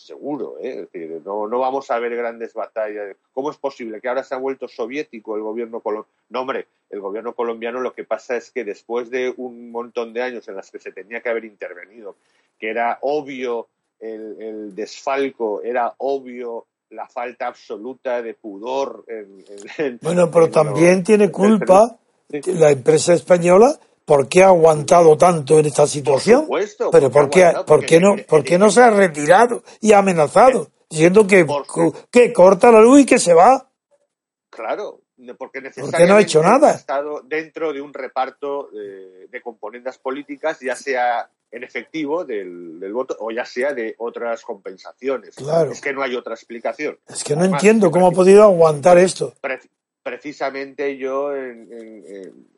seguro, 0.00 0.56
¿eh? 0.60 0.70
es 0.70 0.92
decir, 0.92 1.22
no, 1.24 1.46
no 1.46 1.58
vamos 1.58 1.90
a 1.90 1.98
ver 1.98 2.16
grandes 2.16 2.54
batallas. 2.54 3.16
¿Cómo 3.32 3.50
es 3.50 3.56
posible 3.56 4.00
que 4.00 4.08
ahora 4.08 4.24
se 4.24 4.34
ha 4.34 4.38
vuelto 4.38 4.68
soviético 4.68 5.36
el 5.36 5.42
gobierno 5.42 5.80
colombiano? 5.80 6.14
No, 6.30 6.40
hombre, 6.42 6.66
el 6.90 7.00
gobierno 7.00 7.34
colombiano 7.34 7.80
lo 7.80 7.92
que 7.92 8.04
pasa 8.04 8.36
es 8.36 8.50
que 8.50 8.64
después 8.64 9.10
de 9.10 9.32
un 9.36 9.70
montón 9.70 10.12
de 10.12 10.22
años 10.22 10.48
en 10.48 10.56
los 10.56 10.70
que 10.70 10.78
se 10.78 10.92
tenía 10.92 11.20
que 11.20 11.28
haber 11.28 11.44
intervenido, 11.44 12.16
que 12.58 12.70
era 12.70 12.98
obvio 13.02 13.68
el, 14.00 14.74
desfalco, 14.74 15.62
era 15.62 15.94
obvio 15.98 16.66
la 16.90 17.06
falta 17.06 17.46
absoluta 17.46 18.22
de 18.22 18.34
pudor. 18.34 19.04
En, 19.06 19.98
bueno, 20.02 20.30
pero 20.30 20.50
también 20.50 21.04
tiene 21.04 21.30
culpa 21.30 21.98
la 22.28 22.70
empresa 22.70 23.14
española 23.14 23.78
¿Por 24.10 24.28
qué 24.28 24.42
ha 24.42 24.48
aguantado 24.48 25.16
tanto 25.16 25.60
en 25.60 25.66
esta 25.66 25.86
situación? 25.86 26.48
Pero 26.90 27.12
¿por 27.12 27.30
qué, 27.30 27.52
¿por 27.64 27.86
qué 27.86 28.00
no, 28.00 28.16
por 28.26 28.42
qué 28.42 28.58
no 28.58 28.68
se 28.68 28.82
ha 28.82 28.90
retirado 28.90 29.62
y 29.80 29.92
ha 29.92 29.98
amenazado? 29.98 30.72
Diciendo 30.90 31.28
que, 31.28 31.46
que 32.10 32.32
corta 32.32 32.72
la 32.72 32.80
luz 32.80 33.02
y 33.02 33.06
que 33.06 33.20
se 33.20 33.34
va. 33.34 33.70
Claro, 34.50 35.02
porque 35.38 35.60
necesariamente 35.60 36.08
no 36.08 36.16
ha 36.16 36.22
hecho 36.22 36.42
nada. 36.42 36.70
ha 36.70 36.74
estado 36.74 37.20
dentro 37.20 37.72
de 37.72 37.80
un 37.80 37.94
reparto 37.94 38.68
de, 38.72 39.40
componentes 39.40 39.96
políticas, 39.98 40.58
ya 40.58 40.74
sea 40.74 41.30
en 41.52 41.62
efectivo 41.62 42.24
del, 42.24 42.80
voto 42.92 43.16
o 43.20 43.30
ya 43.30 43.44
sea 43.44 43.74
de 43.74 43.94
otras 43.98 44.42
compensaciones. 44.42 45.36
Claro. 45.36 45.70
Es 45.70 45.80
que 45.80 45.92
no 45.92 46.02
hay 46.02 46.16
otra 46.16 46.34
explicación. 46.34 46.98
Es 47.08 47.22
que 47.22 47.36
no 47.36 47.44
entiendo 47.44 47.92
cómo 47.92 48.08
ha 48.08 48.10
podido 48.10 48.42
aguantar 48.42 48.98
esto. 48.98 49.34
precisamente 50.02 50.96
yo 50.96 51.32
en, 51.32 51.68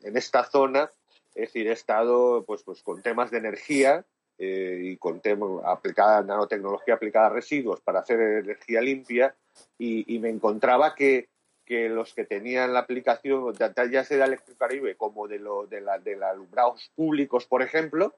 en 0.01 0.17
esta 0.17 0.45
zona 0.45 0.89
es 1.35 1.49
decir, 1.49 1.67
he 1.67 1.71
estado 1.71 2.43
pues, 2.45 2.63
pues 2.63 2.83
con 2.83 3.01
temas 3.01 3.31
de 3.31 3.39
energía 3.39 4.05
eh, 4.37 4.79
y 4.83 4.97
con 4.97 5.21
temas 5.21 5.63
aplicada, 5.65 6.23
nanotecnología 6.23 6.95
aplicada 6.95 7.27
a 7.27 7.29
residuos 7.29 7.81
para 7.81 7.99
hacer 7.99 8.19
energía 8.19 8.81
limpia 8.81 9.35
y, 9.77 10.19
me 10.19 10.29
encontraba 10.29 10.95
que, 10.95 11.29
que, 11.65 11.89
los 11.89 12.13
que 12.13 12.25
tenían 12.25 12.73
la 12.73 12.79
aplicación, 12.79 13.53
ya 13.53 14.03
sea 14.03 14.17
de 14.17 14.23
Electricaribe 14.25 14.95
como 14.95 15.27
de, 15.27 15.39
lo, 15.39 15.67
de, 15.67 15.81
la, 15.81 15.99
de 15.99 16.15
alumbrados 16.23 16.91
públicos, 16.95 17.45
por 17.45 17.61
ejemplo, 17.61 18.15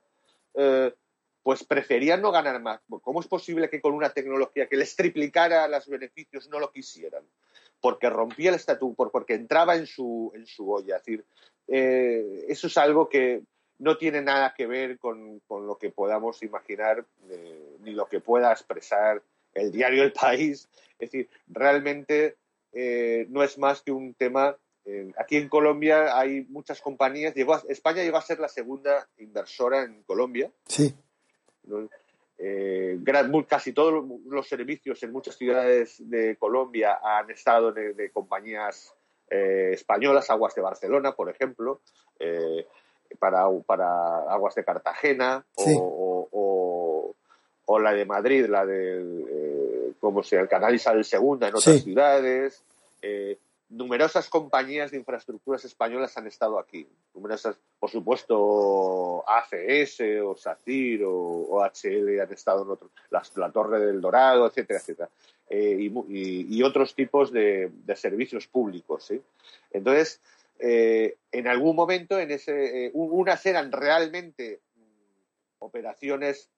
eh, 0.54 0.94
pues 1.44 1.64
preferían 1.64 2.24
no 2.24 2.32
ganar 2.32 2.60
más. 2.60 2.82
¿Cómo 3.04 3.20
es 3.20 3.28
posible 3.28 3.70
que 3.70 3.80
con 3.80 3.94
una 3.94 4.10
tecnología 4.10 4.68
que 4.68 4.78
les 4.78 4.96
triplicara 4.96 5.68
los 5.68 5.88
beneficios 5.88 6.50
no 6.50 6.60
lo 6.60 6.72
quisieran? 6.72 7.24
Porque 7.80 8.10
rompía 8.10 8.50
el 8.50 8.56
estatuto, 8.56 9.12
porque 9.12 9.36
entraba 9.36 9.76
en 9.76 9.86
su, 9.86 10.32
en 10.34 10.48
su 10.48 10.72
olla. 10.72 10.96
Es 10.96 11.04
decir, 11.04 11.26
eh, 11.68 12.46
eso 12.48 12.68
es 12.68 12.78
algo 12.78 13.10
que 13.10 13.42
no 13.80 13.98
tiene 13.98 14.22
nada 14.22 14.54
que 14.56 14.68
ver 14.68 14.98
con, 15.00 15.42
lo 15.50 15.78
que 15.78 15.90
podamos 15.90 16.42
imaginar 16.44 17.06
eh, 17.30 17.78
ni 17.82 17.92
lo 17.92 18.08
que 18.08 18.20
pueda 18.20 18.52
expresar 18.52 19.22
el 19.54 19.72
diario 19.72 20.04
El 20.04 20.14
País. 20.14 20.70
Es 21.00 21.12
decir, 21.12 21.30
realmente 21.48 22.38
eh, 22.72 23.26
no 23.30 23.44
es 23.44 23.58
más 23.58 23.82
que 23.82 23.92
un 23.92 24.14
tema. 24.14 24.56
aquí 25.18 25.38
en 25.38 25.50
Colombia 25.50 26.18
hay 26.18 26.46
muchas 26.50 26.80
compañías. 26.82 27.34
Llegó 27.34 27.56
España 27.68 28.04
llegó 28.04 28.18
a 28.18 28.22
ser 28.22 28.40
la 28.40 28.50
segunda 28.50 29.08
inversora 29.18 29.84
en 29.84 30.04
Colombia. 30.04 30.52
Sí. 30.68 30.94
casi 33.48 33.74
todos 33.74 34.06
los 34.26 34.48
servicios 34.48 35.02
en 35.04 35.12
muchas 35.12 35.36
ciudades 35.36 35.98
de 36.00 36.36
Colombia 36.38 37.00
han 37.04 37.30
estado 37.32 37.72
de 37.72 38.12
compañías 38.12 38.94
eh, 39.30 39.72
españolas, 39.74 40.30
Aguas 40.30 40.54
de 40.54 40.62
Barcelona, 40.62 41.14
por 41.14 41.30
ejemplo, 41.30 41.82
eh, 42.20 42.68
para, 43.18 43.46
para 43.66 44.32
Aguas 44.32 44.56
de 44.56 44.64
Cartagena 44.64 45.46
o, 45.56 47.16
la 47.82 47.92
de 47.94 48.06
Madrid, 48.06 48.46
la 48.48 48.66
del, 48.66 49.26
eh, 49.30 49.94
como 50.00 50.24
sea, 50.24 50.42
el 50.42 50.48
Canal 50.48 50.76
Isabel 50.76 51.06
II 51.12 51.48
en 51.48 51.56
otras 51.56 51.84
ciudades. 51.84 52.64
numerosas 53.70 54.30
compañías 54.30 54.92
de 54.92 54.98
infraestructuras 54.98 55.66
españolas 55.66 56.16
han 56.18 56.28
estado 56.28 56.60
aquí. 56.60 56.88
Numerosas, 57.14 57.58
por 57.80 57.90
supuesto, 57.90 59.24
ACS 59.28 60.02
o 60.24 60.36
SACIR 60.36 61.02
o, 61.06 61.64
HL 61.64 62.22
han 62.22 62.32
estado 62.32 62.64
en 62.64 62.70
otros, 62.70 62.92
la, 63.10 63.52
Torre 63.52 63.80
del 63.80 64.00
Dorado, 64.00 64.48
etcétera, 64.48 64.80
etcétera. 64.80 65.10
Eh, 65.50 65.92
y, 66.10 66.64
otros 66.64 66.96
tipos 66.96 67.32
de, 67.32 67.72
servicios 67.96 68.48
públicos. 68.48 69.12
Entonces, 69.72 70.22
eh, 70.60 71.18
en 71.32 71.48
algún 71.48 71.76
momento, 71.76 72.20
en 72.20 72.32
ese, 72.32 72.92
unas 72.94 73.46
eran 73.46 73.72
realmente 73.72 74.62
operaciones 75.60 76.50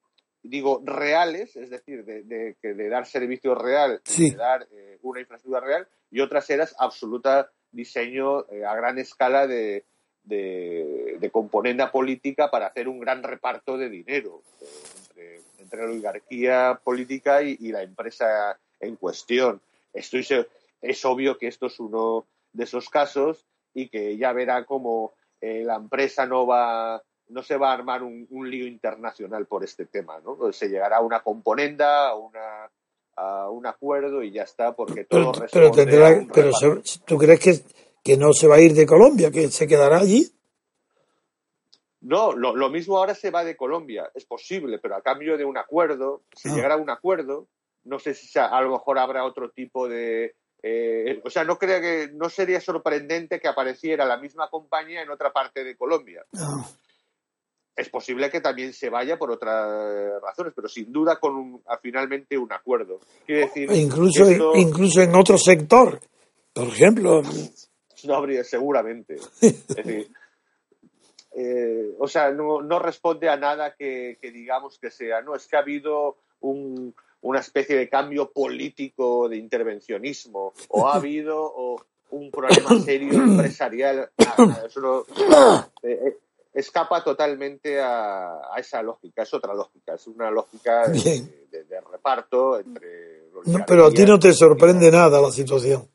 digo, 0.42 0.80
reales, 0.84 1.56
es 1.56 1.68
decir, 1.68 2.04
de, 2.04 2.22
de, 2.22 2.88
dar 2.88 3.06
servicio 3.06 3.54
real, 3.54 4.00
de 4.16 4.30
dar 4.30 4.66
una 5.02 5.20
infraestructura 5.20 5.66
real, 5.66 5.88
y 6.10 6.20
otras 6.20 6.48
eran 6.48 6.68
absoluta 6.78 7.50
diseño 7.72 8.38
a 8.38 8.74
gran 8.76 8.98
escala 8.98 9.46
de, 9.46 9.84
de, 10.28 11.30
componenda 11.32 11.90
política 11.90 12.50
para 12.50 12.66
hacer 12.66 12.88
un 12.88 13.00
gran 13.00 13.22
reparto 13.22 13.76
de 13.76 13.88
dinero 13.88 14.42
entre, 15.58 15.82
la 15.82 15.90
oligarquía 15.90 16.80
política 16.82 17.42
y, 17.42 17.56
la 17.72 17.82
empresa 17.82 18.58
en 18.80 18.96
cuestión. 18.96 19.60
Estoy, 19.92 20.26
es 20.80 21.04
obvio 21.04 21.38
que 21.38 21.48
esto 21.48 21.66
es 21.66 21.78
uno 21.80 22.26
de 22.52 22.64
esos 22.64 22.88
casos 22.88 23.44
y 23.74 23.88
que 23.88 24.16
ya 24.16 24.32
verá 24.32 24.64
cómo 24.64 25.12
eh, 25.40 25.62
la 25.64 25.76
empresa 25.76 26.26
no 26.26 26.46
va 26.46 27.02
no 27.28 27.42
se 27.42 27.58
va 27.58 27.70
a 27.70 27.74
armar 27.74 28.02
un, 28.02 28.50
lío 28.50 28.66
internacional 28.66 29.44
por 29.44 29.62
este 29.62 29.84
tema, 29.84 30.18
¿no? 30.20 30.50
Se 30.50 30.70
llegará 30.70 30.96
a 30.96 31.02
una 31.02 31.20
componenda, 31.20 32.08
a, 32.08 32.14
una, 32.14 32.70
a 33.16 33.50
un 33.50 33.66
acuerdo 33.66 34.22
y 34.22 34.30
ya 34.30 34.44
está, 34.44 34.74
porque 34.74 35.04
todo 35.04 35.32
pero, 35.52 35.70
pero, 35.70 36.26
pero 36.32 36.82
¿tú 37.04 37.18
crees 37.18 37.38
que 37.38 37.62
que 38.08 38.16
no 38.16 38.32
se 38.32 38.46
va 38.46 38.56
a 38.56 38.60
ir 38.60 38.72
de 38.72 38.86
Colombia, 38.86 39.30
que 39.30 39.50
se 39.50 39.66
quedará 39.66 39.98
allí. 39.98 40.26
No, 42.00 42.32
lo, 42.32 42.70
mismo 42.70 42.96
ahora 42.96 43.14
se 43.14 43.30
va 43.30 43.44
de 43.44 43.54
Colombia, 43.54 44.10
es 44.14 44.24
posible, 44.24 44.78
pero 44.78 44.96
a 44.96 45.02
cambio 45.02 45.36
de 45.36 45.44
un 45.44 45.58
acuerdo, 45.58 46.22
si 46.34 46.48
ah. 46.48 46.54
llegara 46.54 46.74
a 46.74 46.78
un 46.78 46.88
acuerdo, 46.88 47.48
no 47.84 47.98
sé 47.98 48.14
si 48.14 48.38
a 48.38 48.60
lo 48.60 48.70
mejor 48.70 48.98
habrá 48.98 49.24
otro 49.24 49.50
tipo 49.50 49.88
de... 49.88 50.34
Eh, 50.62 51.20
o 51.24 51.30
sea, 51.30 51.44
no 51.44 51.56
creo 51.56 51.80
que 51.80 52.10
no 52.12 52.28
sería 52.28 52.60
sorprendente 52.60 53.40
que 53.40 53.48
apareciera 53.48 54.04
la 54.04 54.16
misma 54.16 54.50
compañía 54.50 55.02
en 55.02 55.10
otra 55.10 55.32
parte 55.32 55.62
de 55.62 55.76
Colombia. 55.76 56.24
Es 57.76 57.88
posible 57.88 58.28
que 58.28 58.40
también 58.40 58.72
se 58.72 58.90
vaya 58.90 59.16
por 59.16 59.30
otras 59.30 60.20
razones, 60.20 60.52
pero 60.56 60.68
sin 60.68 60.92
duda 60.92 61.20
con 61.20 61.62
finalmente 61.80 62.36
un 62.36 62.52
acuerdo. 62.52 62.98
decir, 63.26 63.70
incluso, 63.70 64.54
incluso 64.56 65.00
en 65.00 65.14
otro 65.14 65.38
sector, 65.38 66.00
por 66.52 66.66
ejemplo, 66.66 67.22
no 68.04 68.14
habría, 68.14 68.44
seguramente. 68.44 69.16
Es 69.40 69.68
decir, 69.68 70.10
eh, 71.36 71.94
o 71.98 72.08
sea, 72.08 72.30
no, 72.30 72.62
no, 72.62 72.78
responde 72.78 73.28
a 73.28 73.36
nada 73.36 73.74
que, 73.76 74.18
digamos 74.20 74.78
que 74.78 74.90
sea, 74.90 75.22
no, 75.22 75.34
es 75.34 75.46
que 75.46 75.56
ha 75.56 75.60
habido 75.60 76.16
un, 76.40 76.94
una 77.22 77.40
especie 77.40 77.76
de 77.76 77.88
cambio 77.88 78.30
político 78.30 79.28
de 79.28 79.36
intervencionismo, 79.36 80.52
o 80.68 80.88
ha 80.88 80.94
habido 80.96 81.78
un 82.10 82.30
problema 82.30 82.80
serio 82.84 83.14
empresarial. 83.14 84.10
Eso 84.66 85.06
eh, 85.82 86.00
eh, 86.06 86.16
escapa 86.54 87.02
totalmente 87.02 87.80
a, 87.80 88.40
esa 88.56 88.82
lógica, 88.82 89.22
es 89.22 89.34
otra 89.34 89.54
lógica, 89.54 89.94
es 89.94 90.06
una 90.06 90.30
lógica 90.30 90.88
de, 90.88 91.80
reparto 91.90 92.58
entre 92.58 93.18
pero 93.66 93.86
a 93.86 93.90
ti 93.90 94.04
no 94.04 94.18
te 94.18 94.32
sorprende 94.32 94.90
nada 94.90 95.20
la 95.20 95.30
situación. 95.30 95.88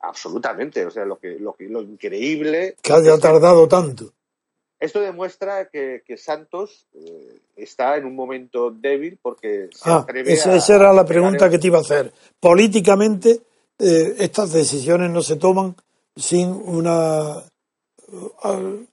Absolutamente, 0.00 0.86
o 0.86 0.90
sea, 0.90 1.04
lo 1.04 1.18
que 1.18 1.36
lo, 1.38 1.56
lo 1.58 1.82
increíble 1.82 2.76
que 2.80 2.92
haya 2.92 3.18
tardado 3.18 3.66
tanto. 3.66 4.12
Esto 4.78 5.00
demuestra 5.00 5.70
que, 5.70 6.02
Santos 6.18 6.86
eh, 6.92 7.40
está 7.56 7.96
en 7.96 8.04
un 8.04 8.14
momento 8.14 8.70
débil 8.70 9.18
porque 9.22 9.70
se 9.72 9.90
ah, 9.90 10.06
esa, 10.26 10.74
era 10.74 10.92
la 10.92 11.06
pregunta 11.06 11.48
que 11.48 11.58
te 11.58 11.68
iba 11.68 11.78
a 11.78 11.80
hacer. 11.80 12.12
Políticamente, 12.38 13.40
eh, 13.78 14.16
estas 14.18 14.52
decisiones 14.52 15.10
no 15.10 15.22
se 15.22 15.36
toman 15.36 15.74
sin 16.14 16.48
una 16.50 17.36
uh, 18.08 18.86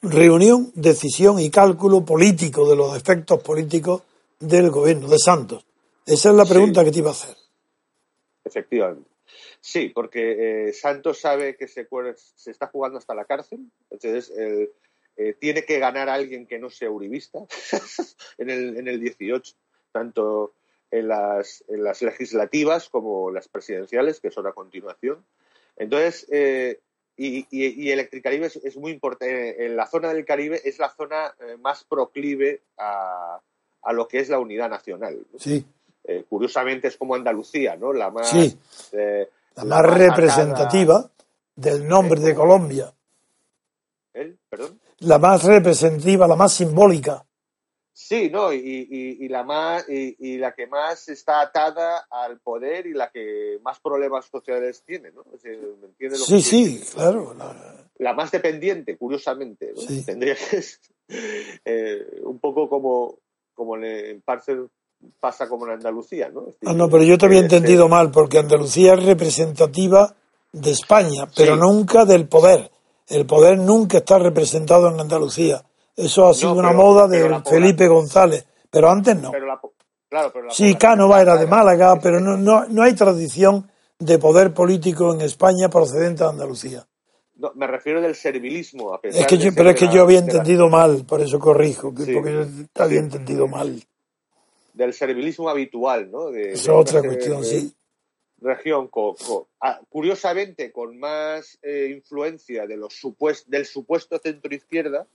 reunión, 0.00 0.72
decisión 0.74 1.38
y 1.40 1.50
cálculo 1.50 2.04
político 2.04 2.68
de 2.68 2.76
los 2.76 2.96
efectos 2.96 3.42
políticos 3.42 4.02
del 4.40 4.70
gobierno 4.70 5.08
de 5.08 5.18
Santos. 5.18 5.64
Esa 6.06 6.30
es 6.30 6.34
la 6.34 6.46
pregunta 6.46 6.82
que 6.84 6.90
te 6.90 7.00
iba 7.00 7.10
a 7.10 7.12
hacer. 7.12 7.36
Efectivamente. 8.44 9.10
Sí, 9.60 9.90
porque 9.90 10.68
eh, 10.68 10.72
Santos 10.72 11.20
sabe 11.20 11.56
que 11.56 11.68
se, 11.68 11.86
se, 12.14 12.50
está 12.50 12.68
jugando 12.68 12.96
hasta 12.96 13.14
la 13.14 13.26
cárcel, 13.26 13.60
entonces 13.90 14.32
eh, 15.18 15.34
tiene 15.38 15.64
que 15.64 15.78
ganar 15.78 16.08
a 16.08 16.14
alguien 16.14 16.46
que 16.46 16.58
no 16.58 16.70
sea 16.70 16.90
uribista 16.90 17.40
en, 18.38 18.48
el, 18.48 18.76
en 18.78 18.88
el 18.88 19.00
18, 19.00 19.54
tanto 19.92 20.54
en 20.90 21.08
las, 21.08 21.62
en 21.68 21.84
las 21.84 22.00
legislativas 22.00 22.88
como 22.88 23.30
las 23.30 23.48
presidenciales, 23.48 24.20
que 24.20 24.30
son 24.30 24.46
a 24.46 24.52
continuación. 24.52 25.24
Entonces, 25.76 26.26
eh, 26.30 26.80
y, 27.16 27.46
y, 27.50 27.90
el 27.90 27.98
Electricaribe 27.98 28.46
es, 28.46 28.56
es, 28.56 28.76
muy 28.76 28.92
importante. 28.92 29.66
En 29.66 29.76
la 29.76 29.86
zona 29.86 30.14
del 30.14 30.24
Caribe 30.24 30.60
es 30.64 30.78
la 30.78 30.88
zona 30.88 31.34
más 31.60 31.84
proclive 31.84 32.62
a, 32.78 33.40
a, 33.82 33.92
lo 33.92 34.06
que 34.08 34.20
es 34.20 34.28
la 34.28 34.38
unidad 34.38 34.70
nacional. 34.70 35.26
Sí. 35.36 35.66
curiosamente 36.28 36.88
es 36.88 36.96
como 36.96 37.16
Andalucía, 37.16 37.76
¿no? 37.76 37.92
La 37.92 38.10
más, 38.10 38.30
sí 38.30 38.56
la 39.58 39.64
más 39.64 39.82
representativa 39.82 41.10
del 41.56 41.86
nombre 41.88 42.20
de 42.20 42.34
Colombia. 42.34 42.92
¿El? 44.12 44.38
¿Perdón? 44.48 44.80
La 45.00 45.18
más 45.18 45.44
representativa, 45.44 46.26
la 46.26 46.36
más 46.36 46.52
simbólica. 46.52 47.24
Sí, 47.92 48.30
no, 48.30 48.52
y, 48.52 49.28
la 49.28 49.42
más 49.42 49.84
y, 49.88 50.38
la 50.38 50.52
que 50.54 50.68
más 50.68 51.08
está 51.08 51.40
atada 51.40 52.06
al 52.10 52.38
poder 52.38 52.86
y 52.86 52.94
la 52.94 53.10
que 53.10 53.58
más 53.62 53.80
problemas 53.80 54.26
sociales 54.26 54.82
tiene, 54.86 55.10
¿no? 55.10 55.24
sí, 56.14 56.40
sí, 56.40 56.84
claro. 56.94 57.34
La... 57.98 58.12
más 58.12 58.30
dependiente, 58.30 58.96
curiosamente, 58.96 59.74
tendría 60.06 60.36
que 60.36 60.62
ser 60.62 60.78
eh, 61.64 62.20
un 62.22 62.38
poco 62.38 62.68
como 62.68 63.18
como 63.58 63.76
en 63.76 64.22
Parcel 64.22 64.68
pasa 65.18 65.48
como 65.48 65.66
en 65.66 65.72
Andalucía, 65.72 66.30
¿no? 66.30 66.46
Ah, 66.64 66.74
no, 66.74 66.88
pero 66.88 67.02
yo 67.02 67.18
te 67.18 67.26
había 67.26 67.40
entendido 67.40 67.88
mal, 67.88 68.10
porque 68.12 68.38
Andalucía 68.38 68.94
es 68.94 69.04
representativa 69.04 70.14
de 70.52 70.70
España, 70.70 71.28
pero 71.36 71.56
nunca 71.56 72.04
del 72.04 72.28
poder. 72.28 72.70
El 73.08 73.26
poder 73.26 73.58
nunca 73.58 73.98
está 73.98 74.18
representado 74.18 74.88
en 74.88 75.00
Andalucía. 75.00 75.62
Eso 75.96 76.28
ha 76.28 76.34
sido 76.34 76.54
una 76.54 76.72
moda 76.72 77.08
de 77.08 77.40
Felipe 77.48 77.88
González, 77.88 78.46
pero 78.70 78.90
antes 78.90 79.16
no. 79.16 79.32
sí, 80.50 80.74
Cánova 80.76 81.20
era 81.20 81.36
de 81.36 81.46
Málaga, 81.46 81.98
pero 82.00 82.20
no, 82.20 82.36
no, 82.36 82.66
no 82.66 82.82
hay 82.82 82.94
tradición 82.94 83.68
de 83.98 84.18
poder 84.18 84.54
político 84.54 85.12
en 85.12 85.22
España 85.22 85.68
procedente 85.68 86.22
de 86.22 86.30
Andalucía. 86.30 86.86
No, 87.36 87.52
me 87.54 87.66
refiero 87.66 88.00
del 88.00 88.14
servilismo. 88.14 88.92
A 88.92 89.00
pesar 89.00 89.20
es 89.20 89.26
que 89.26 89.52
pero 89.52 89.70
es 89.70 89.76
que 89.76 89.88
yo 89.88 90.02
había 90.02 90.18
entendido 90.18 90.68
mal, 90.68 91.04
por 91.04 91.20
eso 91.20 91.38
corrijo, 91.38 91.92
porque 91.94 92.12
yo 92.12 92.82
había 92.82 93.00
entendido 93.00 93.48
mal 93.48 93.80
del 94.78 94.94
servilismo 94.94 95.48
habitual, 95.48 96.10
¿no? 96.10 96.30
De, 96.30 96.52
es 96.52 96.68
otra 96.68 97.02
cuestión, 97.02 97.44
sí. 97.44 97.74
Región, 98.40 98.88
ah, 99.60 99.80
curiosamente, 99.88 100.70
con 100.70 100.98
más 100.98 101.58
eh, 101.62 101.90
influencia 101.92 102.66
de 102.66 102.76
los 102.76 103.00
del 103.46 103.66
supuesto 103.66 104.18
centro-izquierda, 104.18 105.06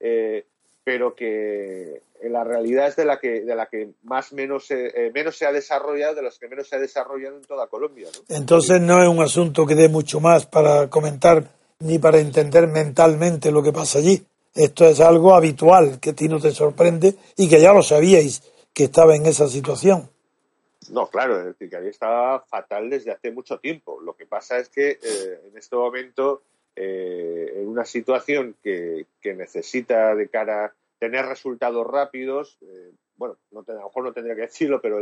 eh, 0.00 0.46
pero 0.82 1.14
que 1.14 2.00
en 2.22 2.32
la 2.32 2.44
realidad 2.44 2.88
es 2.88 2.96
de 2.96 3.04
la 3.04 3.18
que, 3.18 3.42
de 3.42 3.54
la 3.54 3.66
que 3.66 3.90
más 4.02 4.32
menos, 4.32 4.70
eh, 4.70 5.10
menos 5.14 5.36
se 5.36 5.46
ha 5.46 5.52
desarrollado, 5.52 6.14
de 6.14 6.22
los 6.22 6.38
que 6.38 6.48
menos 6.48 6.68
se 6.68 6.76
ha 6.76 6.78
desarrollado 6.78 7.36
en 7.36 7.42
toda 7.42 7.66
Colombia. 7.66 8.08
Entonces 8.28 8.80
no 8.80 9.02
es 9.02 9.08
un 9.08 9.22
asunto 9.22 9.66
que 9.66 9.74
dé 9.74 9.88
mucho 9.88 10.20
más 10.20 10.46
para 10.46 10.88
comentar 10.88 11.44
ni 11.80 11.98
para 11.98 12.18
entender 12.18 12.66
mentalmente 12.66 13.50
lo 13.50 13.62
que 13.62 13.72
pasa 13.72 13.98
allí. 13.98 14.24
Esto 14.54 14.86
es 14.86 15.00
algo 15.00 15.34
habitual 15.34 15.98
que 16.00 16.10
a 16.10 16.14
ti 16.14 16.28
no 16.28 16.40
te 16.40 16.52
sorprende 16.52 17.14
y 17.36 17.48
que 17.48 17.60
ya 17.60 17.72
lo 17.72 17.82
sabíais 17.82 18.42
que 18.72 18.84
estaba 18.84 19.16
en 19.16 19.26
esa 19.26 19.48
situación. 19.48 20.08
No, 20.90 21.08
claro, 21.08 21.38
es 21.38 21.46
decir, 21.46 21.70
que 21.70 21.76
ahí 21.76 21.88
estaba 21.88 22.40
fatal 22.40 22.90
desde 22.90 23.12
hace 23.12 23.30
mucho 23.30 23.58
tiempo. 23.58 24.00
Lo 24.00 24.14
que 24.14 24.26
pasa 24.26 24.58
es 24.58 24.68
que 24.68 24.98
eh, 25.02 25.40
en 25.46 25.56
este 25.56 25.76
momento, 25.76 26.42
eh, 26.76 27.52
en 27.56 27.68
una 27.68 27.84
situación 27.84 28.56
que, 28.62 29.06
necesita 29.22 30.14
de 30.14 30.28
cara 30.28 30.74
tener 30.98 31.26
resultados 31.26 31.86
rápidos, 31.86 32.58
eh, 32.62 32.92
bueno, 33.16 33.36
no, 33.50 33.64
a 33.66 33.72
lo 33.72 33.84
mejor 33.84 34.04
no 34.04 34.12
tendría 34.12 34.34
que 34.34 34.42
decirlo, 34.42 34.80
pero 34.80 34.98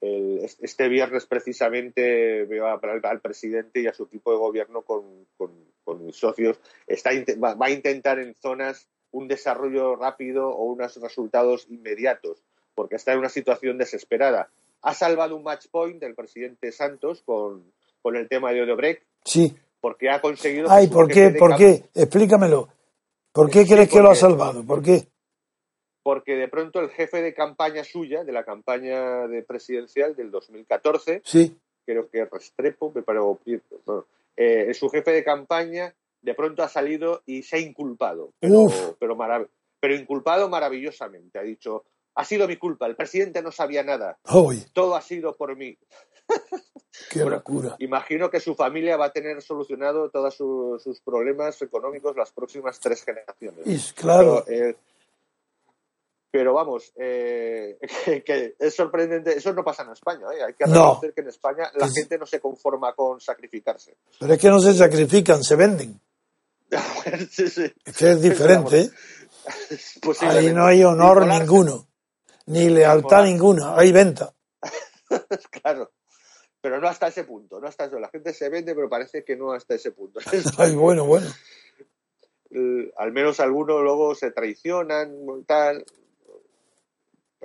este 0.00 0.88
viernes 0.88 1.26
precisamente 1.26 2.44
veo 2.44 2.66
al, 2.66 3.20
presidente 3.20 3.80
y 3.80 3.86
a 3.86 3.94
su 3.94 4.04
equipo 4.04 4.30
de 4.32 4.38
gobierno 4.38 4.82
con, 4.82 5.26
mis 6.00 6.16
socios, 6.16 6.60
está, 6.86 7.10
va 7.38 7.56
a 7.58 7.70
intentar 7.70 8.18
en 8.18 8.34
zonas 8.34 8.88
un 9.12 9.28
desarrollo 9.28 9.96
rápido 9.96 10.48
o 10.50 10.64
unos 10.64 11.00
resultados 11.00 11.66
inmediatos 11.70 12.42
porque 12.76 12.94
está 12.94 13.12
en 13.12 13.18
una 13.18 13.30
situación 13.30 13.78
desesperada. 13.78 14.50
Ha 14.86 14.94
salvado 14.94 15.36
un 15.36 15.42
match 15.42 15.66
point 15.70 16.00
del 16.00 16.14
presidente 16.14 16.70
Santos 16.72 17.22
con, 17.22 17.72
el 18.16 18.28
tema 18.28 18.52
de 18.52 18.62
Odebrecht. 18.62 19.02
Sí. 19.24 19.54
Porque 19.80 20.08
ha 20.10 20.20
conseguido. 20.20 20.68
Ay, 20.70 20.86
¿por 20.88 21.08
qué? 21.08 21.30
¿Por 21.30 21.56
qué? 21.56 21.84
Explícamelo. 21.94 22.68
¿Por 23.32 23.50
qué 23.50 23.66
crees 23.66 23.88
que 23.90 24.00
lo 24.00 24.10
ha 24.10 24.14
salvado? 24.14 24.64
¿Por 24.64 24.82
qué? 24.82 25.08
porque 26.02 26.36
de 26.36 26.46
pronto 26.46 26.78
el 26.78 26.90
jefe 26.90 27.20
de 27.20 27.34
campaña 27.34 27.82
suya, 27.82 28.22
de 28.22 28.30
la 28.30 28.44
campaña 28.44 29.26
de 29.26 29.42
presidencial 29.42 30.14
del 30.14 30.30
2014, 30.30 31.20
Sí. 31.24 31.58
creo 31.84 32.08
que 32.08 32.24
Restrepo, 32.26 32.92
me 32.94 33.00
bueno, 33.00 33.36
eh, 34.36 34.72
su 34.72 34.88
jefe 34.88 35.10
de 35.10 35.24
campaña 35.24 35.92
de 36.22 36.34
pronto 36.34 36.62
ha 36.62 36.68
salido 36.68 37.22
y 37.26 37.42
se 37.42 37.56
ha 37.56 37.58
inculpado, 37.58 38.30
pero, 38.38 38.60
Uf. 38.60 38.92
pero, 39.00 39.16
marav- 39.16 39.48
pero 39.80 39.96
inculpado 39.96 40.48
maravillosamente. 40.48 41.40
Ha 41.40 41.42
dicho, 41.42 41.82
ha 42.16 42.24
sido 42.24 42.48
mi 42.48 42.56
culpa, 42.56 42.86
el 42.86 42.96
presidente 42.96 43.42
no 43.42 43.52
sabía 43.52 43.82
nada, 43.84 44.18
Hoy, 44.24 44.64
todo 44.72 44.96
ha 44.96 45.02
sido 45.02 45.36
por 45.36 45.54
mí. 45.56 45.76
qué 47.10 47.22
Bueno, 47.22 47.36
locura. 47.36 47.76
Imagino 47.78 48.28
que 48.30 48.40
su 48.40 48.54
familia 48.54 48.96
va 48.96 49.06
a 49.06 49.12
tener 49.12 49.40
solucionado 49.42 50.10
todos 50.10 50.34
su- 50.34 50.80
sus 50.82 51.00
problemas 51.00 51.60
económicos 51.62 52.16
las 52.16 52.32
próximas 52.32 52.80
tres 52.80 53.04
generaciones. 53.04 53.60
Y, 53.66 53.92
claro, 53.94 54.42
Pero, 54.46 54.70
eh, 54.70 54.76
pero 56.30 56.52
vamos, 56.54 56.92
eh, 56.96 57.78
que, 58.04 58.22
que 58.24 58.56
es 58.58 58.74
sorprendente. 58.74 59.36
Eso 59.36 59.52
no 59.52 59.62
pasa 59.64 59.84
en 59.84 59.92
España. 59.92 60.26
¿eh? 60.36 60.42
Hay 60.42 60.54
que 60.54 60.64
No. 60.66 60.72
reconocer 60.74 61.14
que 61.14 61.20
en 61.22 61.28
España 61.28 61.70
la 61.74 61.88
gente 61.88 62.18
no 62.18 62.26
se 62.26 62.40
conforma 62.40 62.92
con 62.94 63.20
sacrificarse. 63.20 63.96
pero 64.18 64.34
es 64.34 64.38
que 64.40 64.50
no 64.50 64.58
se 64.60 64.74
sacrifican, 64.74 65.42
se 65.44 65.56
venden. 65.56 66.00
Sí, 67.30 67.48
sí. 67.48 67.72
Es 67.84 67.96
que 67.96 68.10
es 68.10 68.20
diferente. 68.20 68.90
Ahí 70.22 70.52
no 70.52 70.66
hay 70.66 70.82
honor 70.82 71.24
ninguno, 71.24 71.85
ni 72.46 72.68
lealtad 72.70 73.24
ninguna, 73.24 73.76
hay 73.76 73.92
venta. 73.92 74.32
Claro. 75.62 75.90
Pero 76.60 76.80
no 76.80 76.88
hasta 76.88 77.06
ese 77.08 77.22
punto. 77.24 77.60
No 77.60 77.68
hasta 77.68 77.84
eso. 77.84 78.00
La 78.00 78.08
gente 78.08 78.32
se 78.32 78.48
vende, 78.48 78.74
pero 78.74 78.88
parece 78.88 79.22
que 79.24 79.36
no 79.36 79.52
hasta 79.52 79.74
ese 79.76 79.92
punto. 79.92 80.18
Ay, 80.58 80.74
bueno, 80.74 81.04
bueno. 81.04 81.28
Al 82.96 83.12
menos 83.12 83.38
algunos 83.40 83.82
luego 83.82 84.14
se 84.14 84.30
traicionan, 84.30 85.14
tal. 85.46 85.84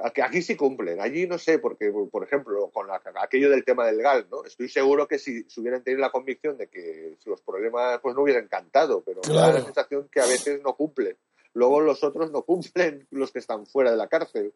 Aquí, 0.03 0.21
aquí 0.21 0.41
sí 0.41 0.55
cumplen, 0.55 0.99
allí 1.01 1.27
no 1.27 1.37
sé, 1.37 1.59
porque, 1.59 1.91
por 2.11 2.23
ejemplo, 2.23 2.69
con 2.71 2.87
la- 2.87 3.01
aquello 3.21 3.49
del 3.51 3.63
tema 3.65 3.85
del 3.85 4.01
GAL, 4.01 4.27
¿no? 4.31 4.43
Estoy 4.45 4.69
seguro 4.69 5.07
que 5.07 5.19
si, 5.19 5.43
si 5.43 5.59
hubieran 5.61 5.83
tenido 5.83 6.01
la 6.01 6.11
convicción 6.11 6.57
de 6.57 6.67
que 6.69 7.17
los 7.25 7.41
problemas 7.41 7.99
pues 8.01 8.15
no 8.15 8.23
hubieran 8.23 8.47
cantado, 8.47 9.03
pero 9.03 9.21
me 9.27 9.33
da 9.35 9.41
Claro. 9.43 9.57
la 9.59 9.65
sensación 9.65 10.09
que 10.11 10.21
a 10.21 10.25
veces 10.25 10.61
no 10.63 10.75
cumplen. 10.75 11.15
Luego 11.53 11.81
los 11.81 12.03
otros 12.03 12.31
no 12.31 12.43
cumplen, 12.43 13.07
los 13.11 13.31
que 13.31 13.39
están 13.39 13.65
fuera 13.65 13.91
de 13.91 13.97
la 13.97 14.07
cárcel. 14.07 14.53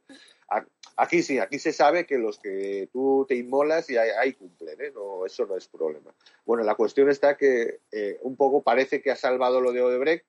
Aquí 0.96 1.24
sí, 1.24 1.40
aquí 1.40 1.60
se 1.60 1.74
sabe 1.74 2.06
que 2.06 2.18
los 2.18 2.40
que 2.40 2.90
tú 2.94 3.26
te 3.28 3.36
inmolas 3.36 3.90
y 3.90 3.98
ahí, 3.98 4.34
cumplen, 4.34 4.80
¿eh? 4.80 4.92
No, 4.94 5.26
eso 5.26 5.46
no 5.46 5.58
es 5.58 5.68
problema. 5.68 6.14
Bueno, 6.46 6.64
la 6.64 6.76
cuestión 6.76 7.10
está 7.10 7.36
que 7.36 7.80
eh, 7.92 8.20
un 8.22 8.36
poco 8.36 8.62
parece 8.62 9.02
que 9.02 9.12
ha 9.12 9.16
salvado 9.16 9.60
lo 9.60 9.74
de 9.74 9.82
Odebrecht, 9.82 10.26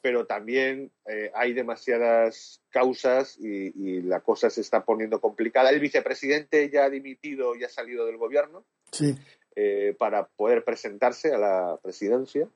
pero 0.00 0.26
también 0.26 0.92
eh, 1.06 1.32
hay 1.34 1.52
demasiadas 1.52 2.60
causas 2.70 3.36
y, 3.40 3.72
y 3.74 4.02
la 4.02 4.20
cosa 4.20 4.50
se 4.50 4.60
está 4.60 4.84
poniendo 4.84 5.20
complicada. 5.20 5.70
El 5.70 5.80
vicepresidente 5.80 6.70
ya 6.70 6.84
ha 6.84 6.90
dimitido 6.90 7.56
y 7.56 7.64
ha 7.64 7.68
salido 7.68 8.06
del 8.06 8.16
gobierno 8.16 8.64
Sí, 8.92 9.16
eh, 9.56 9.96
para 9.98 10.28
poder 10.28 10.62
presentarse 10.62 11.34
a 11.34 11.38
la 11.38 11.80
presidencia, 11.82 12.48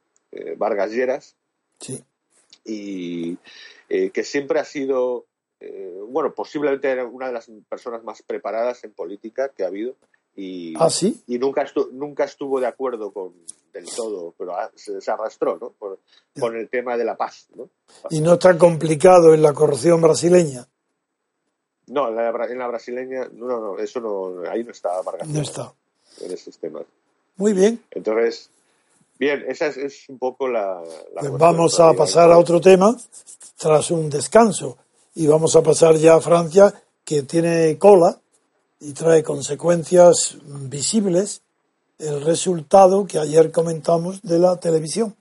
Vargas 0.57 0.93
Lleras, 0.93 1.37
sí. 1.81 2.05
Y 2.65 3.39
eh, 3.89 4.11
que 4.11 4.25
siempre 4.25 4.61
ha 4.61 4.65
sido, 4.65 5.27
eh, 5.61 5.99
bueno, 6.09 6.35
posiblemente 6.35 6.91
era 6.91 7.05
una 7.07 7.27
de 7.29 7.33
las 7.33 7.51
personas 7.69 8.03
más 8.05 8.23
preparadas 8.23 8.85
en 8.85 8.93
política 8.93 9.49
que 9.51 9.65
ha 9.65 9.69
habido. 9.69 9.97
Y, 10.37 10.75
Ah, 10.79 10.89
sí. 10.91 11.21
y 11.27 11.39
nunca, 11.39 11.67
estu- 11.67 11.91
nunca 11.91 12.25
estuvo 12.25 12.61
de 12.61 12.67
acuerdo 12.67 13.13
con 13.13 13.33
del 13.73 13.87
todo, 13.95 14.35
pero 14.37 14.53
se, 14.75 15.01
se 15.01 15.11
arrastró 15.13 15.57
¿no? 15.61 15.71
Por- 15.71 16.01
con 16.39 16.57
el 16.57 16.69
tema 16.69 16.97
de 16.97 17.05
la 17.05 17.17
paz. 17.17 17.49
¿no? 17.55 17.69
Y 18.11 18.21
no 18.21 18.35
está 18.35 18.57
complicado 18.59 19.33
en 19.35 19.43
la 19.43 19.53
corrupción 19.53 20.01
brasileña. 20.03 20.67
No, 21.87 22.09
en 22.09 22.17
la, 22.17 22.29
en 22.47 22.59
la 22.59 22.69
brasileña, 22.69 23.29
no, 23.33 23.47
no, 23.47 23.61
no, 23.61 23.79
eso 23.79 24.01
no, 24.01 24.49
ahí 24.51 24.63
no 24.65 24.71
está 24.71 25.01
Vargas 25.03 25.29
No 25.29 25.41
está. 25.41 25.73
en 26.21 26.31
esos 26.33 26.57
temas. 26.59 26.85
Muy 27.37 27.53
bien. 27.53 27.83
Entonces, 27.91 28.51
bien, 29.21 29.45
esa 29.47 29.67
es, 29.67 29.77
es 29.77 30.09
un 30.09 30.19
poco 30.19 30.49
la. 30.49 30.81
la 31.15 31.21
Pues 31.21 31.33
vamos 31.39 31.79
a 31.79 31.93
pasar 31.93 32.33
a 32.33 32.39
otro 32.39 32.61
tema 32.61 32.97
tras 33.57 33.91
un 33.93 34.11
descanso. 34.11 34.79
Y 35.15 35.27
vamos 35.27 35.55
a 35.55 35.63
pasar 35.63 35.95
ya 35.97 36.15
a 36.15 36.21
Francia, 36.21 36.73
que 37.05 37.23
tiene 37.23 37.77
cola 37.79 38.19
y 38.81 38.93
trae 38.95 39.23
consecuencias 39.23 40.39
visibles 40.47 41.43
el 41.99 42.23
resultado 42.25 43.07
que 43.07 43.19
ayer 43.19 43.53
comentamos 43.53 44.23
de 44.23 44.39
la 44.39 44.59
televisión. 44.59 45.15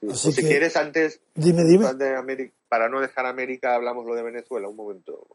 Sí. 0.00 0.08
así 0.10 0.28
O 0.28 0.32
si 0.32 0.42
que- 0.42 0.48
quieres, 0.48 0.76
antes, 0.76 1.20
Dime, 1.34 1.62
dime. 1.64 1.94
de 1.94 2.16
América- 2.16 2.52
para 2.68 2.88
no 2.88 3.00
dejar 3.00 3.26
América, 3.26 3.74
hablamos 3.76 4.04
lo 4.04 4.14
de 4.16 4.22
Venezuela 4.24 4.68
un 4.68 4.74
momento. 4.74 5.26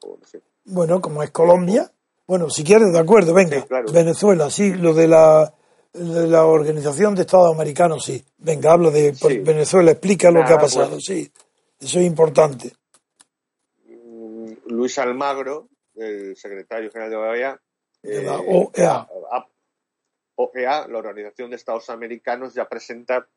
Bueno, 0.65 0.99
como 0.99 1.23
es 1.23 1.31
Colombia. 1.31 1.89
Bueno, 2.27 2.49
si 2.49 2.63
quieres, 2.65 2.91
de 2.91 2.99
acuerdo, 2.99 3.33
venga. 3.33 3.61
Sí, 3.61 3.67
claro. 3.67 3.91
Venezuela, 3.93 4.49
sí, 4.49 4.73
lo 4.73 4.93
de 4.93 5.07
la, 5.07 5.53
la 5.93 6.45
Organización 6.45 7.15
de 7.15 7.21
Estados 7.21 7.53
Americanos, 7.53 8.05
sí. 8.05 8.23
Venga, 8.37 8.73
habla 8.73 8.91
de 8.91 9.13
Sí. 9.15 9.39
Venezuela, 9.39 9.91
explica 9.91 10.29
lo 10.31 10.45
que 10.45 10.53
ha 10.53 10.57
pasado, 10.59 10.91
pues- 10.91 11.05
sí. 11.05 11.31
Eso 11.79 11.99
es 11.99 12.05
importante. 12.05 12.73
Mm, 13.85 14.51
Luis 14.67 14.97
Almagro, 14.99 15.69
el 15.95 16.35
secretario 16.35 16.91
general 16.91 17.09
de 17.09 17.15
OEA, 17.17 17.61
De 18.03 18.23
la 18.23 18.35
eh, 18.35 18.45
OEA. 18.47 19.07
a- 19.31 19.47
OEA, 20.35 20.87
la 20.87 20.97
Organización 20.97 21.49
de 21.49 21.55
Estados 21.55 21.89
Americanos, 21.89 22.53
ya 22.53 22.67
presenta 22.67 23.27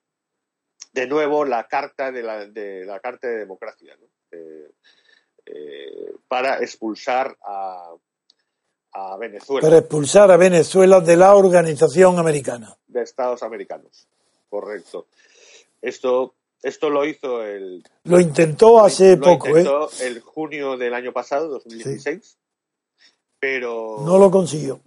de 0.92 1.06
nuevo 1.06 1.44
la 1.44 1.66
carta 1.68 2.12
de 2.12 2.22
la, 2.22 2.46
de 2.46 2.84
la 2.84 3.00
carta 3.00 3.26
de 3.28 3.38
democracia 3.38 3.96
¿no? 3.98 4.06
Eh, 4.30 4.70
eh, 5.46 6.12
para 6.28 6.58
expulsar 6.58 7.36
a, 7.44 7.94
a 8.92 9.16
Venezuela 9.16 9.60
Para 9.66 9.78
expulsar 9.78 10.30
a 10.30 10.36
Venezuela 10.36 11.00
de 11.00 11.16
la 11.16 11.34
Organización 11.34 12.18
Americana. 12.18 12.76
de 12.88 13.02
Estados 13.02 13.42
Americanos. 13.42 14.06
Correcto. 14.50 15.06
Esto, 15.80 16.34
esto 16.62 16.90
lo 16.90 17.04
hizo 17.04 17.42
el 17.44 17.82
Lo 18.04 18.20
intentó 18.20 18.80
hace 18.84 19.16
lo 19.16 19.22
poco, 19.24 19.46
¿eh? 19.48 19.60
intentó 19.60 19.88
el 20.02 20.20
junio 20.20 20.76
del 20.76 20.94
año 20.94 21.12
pasado, 21.12 21.48
2016, 21.48 22.36
pero 23.40 23.98
No 24.04 24.18
lo 24.18 24.30
consiguió. 24.30 24.80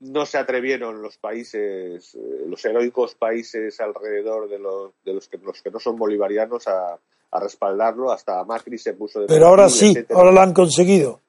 no 0.00 0.26
se 0.26 0.38
atrevieron 0.38 1.02
los 1.02 1.16
países, 1.18 2.14
eh, 2.14 2.44
los 2.46 2.64
heroicos 2.64 3.14
países 3.16 3.80
alrededor 3.80 4.48
de 4.48 4.58
los, 4.58 4.92
de 5.04 5.14
los, 5.14 5.28
que, 5.28 5.38
los 5.38 5.60
que 5.62 5.70
no 5.70 5.80
son 5.80 5.96
bolivarianos 5.96 6.68
a, 6.68 6.98
a 7.30 7.40
respaldarlo. 7.40 8.12
Hasta 8.12 8.44
Macri 8.44 8.78
se 8.78 8.92
puso 8.94 9.20
de 9.20 9.26
Pero 9.26 9.46
ahora 9.48 9.68
sí, 9.68 9.88
etcétera. 9.90 10.18
ahora 10.20 10.32
lo 10.32 10.40
han 10.40 10.52
conseguido. 10.54 11.20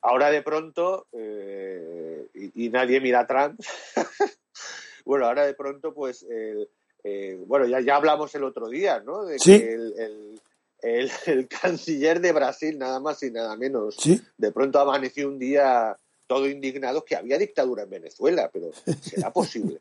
Ahora 0.00 0.30
de 0.30 0.42
pronto, 0.42 1.06
eh, 1.12 2.26
y, 2.34 2.66
y 2.66 2.70
nadie 2.70 3.00
mira 3.00 3.20
a 3.20 3.26
Trump, 3.26 3.58
bueno, 5.04 5.26
ahora 5.26 5.46
de 5.46 5.54
pronto, 5.54 5.92
pues, 5.94 6.22
el- 6.22 6.68
eh, 7.04 7.38
bueno, 7.46 7.66
ya, 7.66 7.80
ya 7.80 7.96
hablamos 7.96 8.34
el 8.34 8.44
otro 8.44 8.68
día, 8.68 9.00
¿no? 9.00 9.24
De 9.24 9.38
Sí. 9.38 9.58
que 9.58 9.72
el, 9.74 9.94
el- 9.98 10.40
el- 10.82 11.10
el 11.26 11.48
canciller 11.48 12.20
de 12.20 12.32
Brasil, 12.32 12.78
nada 12.78 13.00
más 13.00 13.22
y 13.22 13.30
nada 13.30 13.56
menos, 13.56 13.96
Sí, 13.96 14.20
de 14.36 14.52
pronto 14.52 14.78
amaneció 14.78 15.28
un 15.28 15.38
día 15.38 15.96
todo 16.26 16.46
indignado 16.46 17.04
que 17.04 17.16
había 17.16 17.38
dictadura 17.38 17.84
en 17.84 17.90
Venezuela, 17.90 18.50
pero 18.52 18.70
¿será 19.00 19.32
posible? 19.32 19.80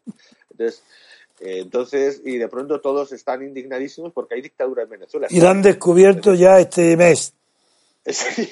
Entonces, 0.52 0.82
eh, 1.42 1.60
entonces, 1.60 2.22
y 2.26 2.38
de 2.38 2.48
pronto 2.48 2.80
todos 2.82 3.12
están 3.12 3.44
indignadísimos 3.44 4.14
porque 4.14 4.36
hay 4.36 4.42
dictadura 4.42 4.84
en 4.84 4.90
Venezuela. 4.90 5.28
y 5.30 5.40
lo 5.42 5.50
han 5.50 5.62
descubierto 5.62 6.34
ya 6.34 6.60
este 6.60 6.96
mes. 6.98 7.34
Sí. 8.10 8.50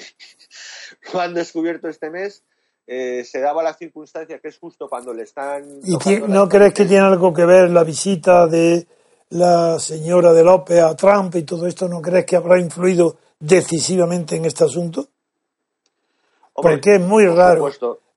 Lo 1.12 1.20
han 1.20 1.34
descubierto 1.34 1.88
este 1.88 2.10
mes. 2.10 2.42
eh, 2.86 3.24
se 3.24 3.40
daba 3.40 3.62
la 3.62 3.74
circunstancia 3.74 4.38
que 4.38 4.48
es 4.48 4.58
justo 4.58 4.88
cuando 4.88 5.12
le 5.12 5.24
están. 5.24 5.80
¿Y 5.84 5.96
no 6.28 6.48
crees 6.48 6.72
que 6.72 6.84
tiene 6.84 7.04
algo 7.04 7.32
que 7.34 7.44
ver 7.44 7.70
la 7.70 7.82
visita 7.84 8.46
de 8.46 8.86
la 9.30 9.78
señora 9.80 10.32
de 10.32 10.44
López 10.44 10.80
a 10.82 10.94
Trump 10.94 11.34
y 11.34 11.42
todo 11.42 11.66
esto? 11.66 11.88
¿No 11.88 12.00
crees 12.00 12.24
que 12.26 12.36
habrá 12.36 12.60
influido 12.60 13.16
decisivamente 13.40 14.36
en 14.36 14.44
este 14.44 14.64
asunto? 14.64 15.08
Hombre, 16.52 16.74
Porque 16.74 16.94
es 16.94 17.00
muy 17.00 17.26
raro, 17.26 17.68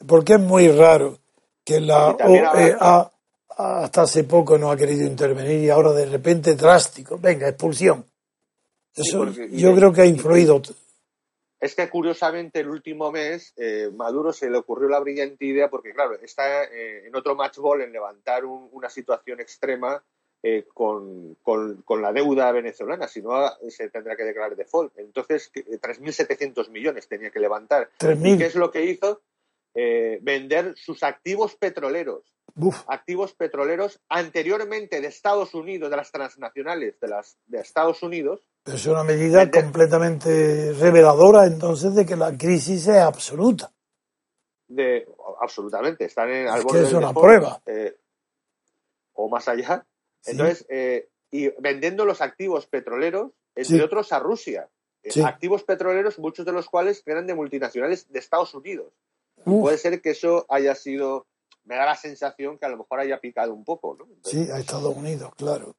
porque 0.08 0.34
es 0.36 0.40
muy 0.40 0.70
raro 0.70 1.18
que 1.66 1.82
la 1.82 2.12
OEA 2.12 3.12
hasta 3.58 4.04
hace 4.04 4.24
poco 4.24 4.58
no 4.58 4.72
ha 4.72 4.78
querido 4.78 5.06
intervenir 5.06 5.62
y 5.64 5.70
ahora 5.70 5.92
de 5.92 6.06
repente 6.06 6.56
drástico, 6.56 7.18
venga, 7.20 7.50
expulsión. 7.50 8.06
Sí, 8.94 9.02
Eso 9.02 9.18
porque- 9.20 9.50
yo 9.52 9.76
creo 9.76 9.92
que 9.92 10.02
ha 10.02 10.06
influido. 10.06 10.62
Es 11.60 11.76
que 11.76 11.90
curiosamente 11.90 12.62
el 12.62 12.70
último 12.70 13.12
mes 13.12 13.54
eh, 13.58 13.90
Maduro 13.94 14.32
se 14.32 14.50
le 14.50 14.58
ocurrió 14.58 14.88
la 14.88 15.00
brillante 15.00 15.44
idea 15.46 15.70
porque 15.70 15.94
claro 15.94 16.16
está 16.22 16.64
eh, 16.66 17.08
en 17.08 17.16
otro 17.16 17.36
match 17.36 17.58
ball 17.58 17.82
en 17.82 17.92
levantar 17.92 18.46
un- 18.46 18.70
una 18.72 18.90
situación 18.90 19.40
extrema 19.42 20.02
eh, 20.42 20.66
con, 20.74 21.36
con- 21.44 21.82
con 21.82 22.02
la 22.02 22.14
deuda 22.14 22.50
venezolana, 22.54 23.10
si 23.10 23.22
no 23.22 23.46
se 23.68 23.90
tendrá 23.90 24.16
que 24.16 24.24
declarar 24.24 24.56
default. 24.56 24.98
Entonces 24.98 25.50
que- 25.50 25.66
3.700 25.66 26.70
millones 26.70 27.10
tenía 27.10 27.30
que 27.30 27.42
levantar. 27.42 27.90
¿Y 28.00 28.06
3.000. 28.06 28.38
qué 28.38 28.46
es 28.46 28.56
lo 28.56 28.72
que 28.72 28.86
hizo? 28.86 29.22
Eh, 29.76 30.18
vender 30.22 30.76
sus 30.78 31.04
activos 31.04 31.56
petroleros. 31.56 32.24
Uf. 32.60 32.84
activos 32.88 33.34
petroleros 33.34 34.02
anteriormente 34.10 35.02
de 35.02 35.08
Estados 35.08 35.54
Unidos, 35.54 35.90
de 35.90 35.98
las 35.98 36.12
transnacionales 36.12 37.00
de, 37.00 37.08
las, 37.08 37.38
de 37.48 37.60
Estados 37.60 38.04
Unidos. 38.04 38.42
Pero 38.64 38.78
es 38.78 38.86
una 38.86 39.04
medida 39.04 39.46
de, 39.46 39.52
completamente 39.52 40.74
reveladora 40.74 41.46
entonces 41.46 41.96
de 41.96 42.06
que 42.06 42.16
la 42.16 42.38
crisis 42.38 42.88
es 42.88 42.98
absoluta. 42.98 43.72
De, 44.68 45.08
absolutamente, 45.42 46.06
están 46.06 46.30
en 46.30 46.48
al 46.48 46.60
es 46.60 46.66
que 46.66 46.82
es 46.82 46.94
una 46.94 47.14
prueba. 47.14 47.62
Eh, 47.66 47.96
o 49.14 49.30
más 49.30 49.48
allá. 49.48 49.86
Sí. 50.22 50.32
Entonces, 50.32 50.66
eh, 50.70 51.10
y 51.32 51.50
vendiendo 51.60 52.06
los 52.06 52.22
activos 52.22 52.68
petroleros, 52.68 53.32
entre 53.56 53.78
sí. 53.78 53.82
otros 53.82 54.12
a 54.12 54.20
Rusia. 54.20 54.70
Eh, 55.04 55.12
sí. 55.12 55.22
Activos 55.22 55.64
petroleros, 55.64 56.20
muchos 56.20 56.46
de 56.46 56.52
los 56.52 56.70
cuales 56.70 57.04
eran 57.06 57.26
de 57.26 57.36
multinacionales 57.36 58.12
de 58.12 58.20
Estados 58.20 58.54
Unidos. 58.54 58.94
Puede 59.46 59.78
ser 59.78 60.02
que 60.02 60.12
eso 60.12 60.46
haya 60.50 60.76
sido 60.76 61.26
me 61.70 61.76
da 61.76 61.86
la 61.86 61.96
sensación 61.96 62.58
que 62.58 62.66
a 62.66 62.70
lo 62.70 62.78
mejor 62.78 63.00
haya 63.00 63.20
picado 63.20 63.54
un 63.54 63.64
poco, 63.64 63.96
¿no? 63.96 64.06
Entonces, 64.06 64.48
sí, 64.48 64.52
a 64.52 64.58
Estados 64.58 64.96
Unidos, 64.98 65.32
claro. 65.38 65.76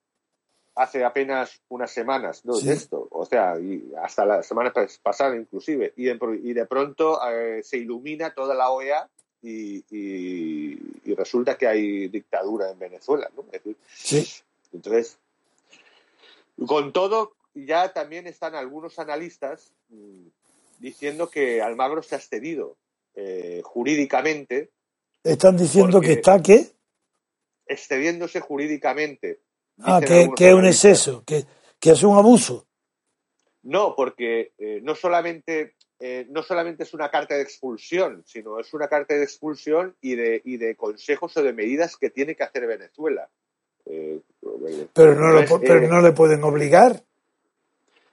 Hace 0.76 1.04
apenas 1.04 1.60
unas 1.68 1.90
semanas, 1.90 2.44
¿no? 2.44 2.54
Sí. 2.54 2.68
De 2.68 2.74
esto, 2.74 3.08
o 3.10 3.26
sea, 3.26 3.58
y 3.58 3.92
hasta 4.00 4.24
la 4.24 4.42
semana 4.44 4.72
pasada 5.02 5.34
inclusive, 5.34 5.92
y 5.96 6.04
de, 6.04 6.18
y 6.44 6.52
de 6.52 6.64
pronto 6.66 7.18
eh, 7.28 7.64
se 7.64 7.78
ilumina 7.78 8.32
toda 8.32 8.54
la 8.54 8.70
OEA 8.70 9.10
y, 9.42 9.78
y, 9.90 10.78
y, 11.04 11.14
resulta 11.16 11.58
que 11.58 11.66
hay 11.66 12.06
dictadura 12.06 12.70
en 12.70 12.78
Venezuela, 12.78 13.28
¿no? 13.36 13.42
Decir, 13.50 13.76
sí. 13.92 14.24
Entonces, 14.72 15.18
con 16.68 16.92
todo, 16.92 17.32
ya 17.52 17.92
también 17.92 18.28
están 18.28 18.54
algunos 18.54 19.00
analistas 19.00 19.72
mmm, 19.88 20.28
diciendo 20.78 21.28
que 21.28 21.60
Almagro 21.60 22.00
se 22.04 22.14
ha 22.14 22.18
excedido 22.18 22.76
eh, 23.16 23.60
jurídicamente 23.64 24.70
están 25.24 25.56
diciendo 25.56 26.00
que 26.00 26.12
está 26.12 26.40
qué? 26.42 26.66
Excediéndose 27.66 28.40
jurídicamente. 28.40 29.40
Ah, 29.82 30.00
que, 30.00 30.28
que 30.36 30.48
es 30.48 30.54
un 30.54 30.66
exceso, 30.66 31.24
que, 31.24 31.44
que, 31.78 31.92
es 31.92 32.02
un 32.02 32.16
abuso. 32.16 32.66
No, 33.62 33.94
porque 33.96 34.52
eh, 34.58 34.80
no 34.82 34.94
solamente 34.94 35.74
eh, 36.02 36.26
no 36.30 36.42
solamente 36.42 36.84
es 36.84 36.94
una 36.94 37.10
carta 37.10 37.34
de 37.34 37.42
expulsión, 37.42 38.22
sino 38.26 38.58
es 38.58 38.72
una 38.72 38.88
carta 38.88 39.14
de 39.14 39.22
expulsión 39.22 39.94
y 40.00 40.14
de, 40.14 40.40
y 40.46 40.56
de 40.56 40.74
consejos 40.74 41.36
o 41.36 41.42
de 41.42 41.52
medidas 41.52 41.98
que 41.98 42.08
tiene 42.08 42.34
que 42.34 42.42
hacer 42.42 42.66
Venezuela. 42.66 43.28
Eh, 43.84 44.20
pero 44.94 45.14
no, 45.14 45.38
entonces, 45.38 45.50
lo, 45.50 45.60
pero 45.60 45.88
no 45.88 46.00
le 46.00 46.12
pueden 46.12 46.42
obligar. 46.42 47.02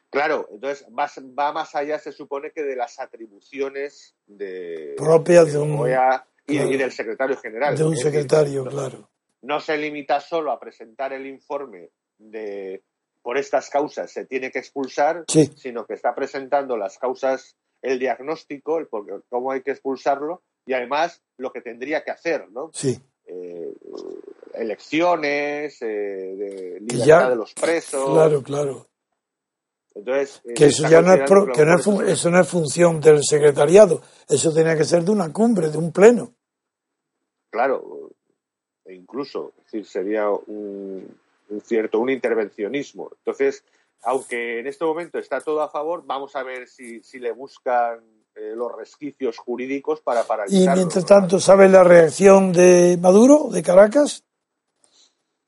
Claro, 0.09 0.49
entonces 0.51 0.85
va, 0.87 1.09
va, 1.37 1.53
más 1.53 1.75
allá, 1.75 1.97
se 1.97 2.11
supone 2.11 2.51
que 2.51 2.63
de 2.63 2.75
las 2.75 2.99
atribuciones 2.99 4.15
de 4.25 4.95
propias 4.97 5.53
de 5.53 5.59
un, 5.59 5.79
OEA, 5.79 6.27
y, 6.47 6.55
claro. 6.55 6.71
y, 6.71 6.77
del 6.77 6.91
secretario 6.91 7.37
general. 7.37 7.77
De 7.77 7.83
un 7.83 7.93
es 7.93 8.01
secretario, 8.01 8.63
decir, 8.63 8.77
claro. 8.77 9.09
No, 9.41 9.55
no, 9.55 9.59
se 9.59 9.77
limita 9.77 10.19
solo 10.19 10.51
a 10.51 10.59
presentar 10.59 11.13
el 11.13 11.27
informe 11.27 11.89
de 12.17 12.81
por 13.27 13.37
estas 13.37 13.69
causas 13.69 14.09
se 14.09 14.25
tiene 14.25 14.51
que 14.51 14.59
expulsar, 14.59 15.25
sí. 15.27 15.51
sino 15.57 15.85
que 15.85 15.95
está 15.95 16.15
presentando 16.15 16.77
las 16.77 16.97
causas, 16.97 17.57
el 17.81 17.99
diagnóstico, 17.99 18.77
el 18.79 18.87
por, 18.87 19.25
cómo 19.27 19.51
hay 19.51 19.61
que 19.61 19.71
expulsarlo 19.71 20.43
y 20.65 20.71
además 20.71 21.21
lo 21.35 21.51
que 21.51 21.59
tendría 21.59 22.05
que 22.05 22.11
hacer, 22.11 22.49
¿no? 22.49 22.71
Sí. 22.73 22.97
Eh, 23.25 23.73
elecciones, 24.53 25.81
eh, 25.81 25.85
de 25.85 26.77
libertad 26.79 27.05
ya, 27.05 27.29
de 27.29 27.35
los 27.35 27.53
presos. 27.53 28.13
Claro, 28.13 28.41
claro. 28.41 28.87
Entonces, 29.93 30.41
eh, 30.45 30.53
que 30.53 30.67
eso 30.67 30.87
ya 30.87 31.01
no 31.01 31.13
es, 31.13 31.29
pro, 31.29 31.51
que 31.51 31.65
no 31.65 31.75
es 31.75 31.85
eso 32.09 32.31
no 32.31 32.39
es 32.39 32.47
función 32.47 33.01
del 33.01 33.25
secretariado, 33.25 34.01
eso 34.29 34.53
tenía 34.53 34.77
que 34.77 34.85
ser 34.85 35.03
de 35.03 35.11
una 35.11 35.33
cumbre, 35.33 35.69
de 35.69 35.77
un 35.77 35.91
pleno. 35.91 36.36
Claro, 37.49 38.11
e 38.85 38.93
incluso, 38.93 39.53
es 39.57 39.63
decir, 39.65 39.85
sería 39.85 40.29
un, 40.29 41.17
un, 41.49 41.61
cierto, 41.61 41.99
un 41.99 42.09
intervencionismo. 42.09 43.09
Entonces, 43.19 43.63
aunque 44.03 44.59
en 44.59 44.67
este 44.67 44.85
momento 44.85 45.19
está 45.19 45.41
todo 45.41 45.61
a 45.61 45.69
favor, 45.69 46.03
vamos 46.05 46.35
a 46.35 46.43
ver 46.43 46.67
si, 46.67 47.01
si 47.03 47.19
le 47.19 47.31
buscan 47.31 47.99
eh, 48.35 48.53
los 48.55 48.71
resquicios 48.75 49.37
jurídicos 49.37 50.01
para 50.01 50.23
paralizarlo. 50.23 50.73
Y 50.73 50.75
mientras 50.75 51.05
tanto, 51.05 51.39
¿sabe 51.39 51.67
la 51.67 51.83
reacción 51.83 52.51
de 52.51 52.97
Maduro, 53.01 53.49
de 53.51 53.63
Caracas? 53.63 54.23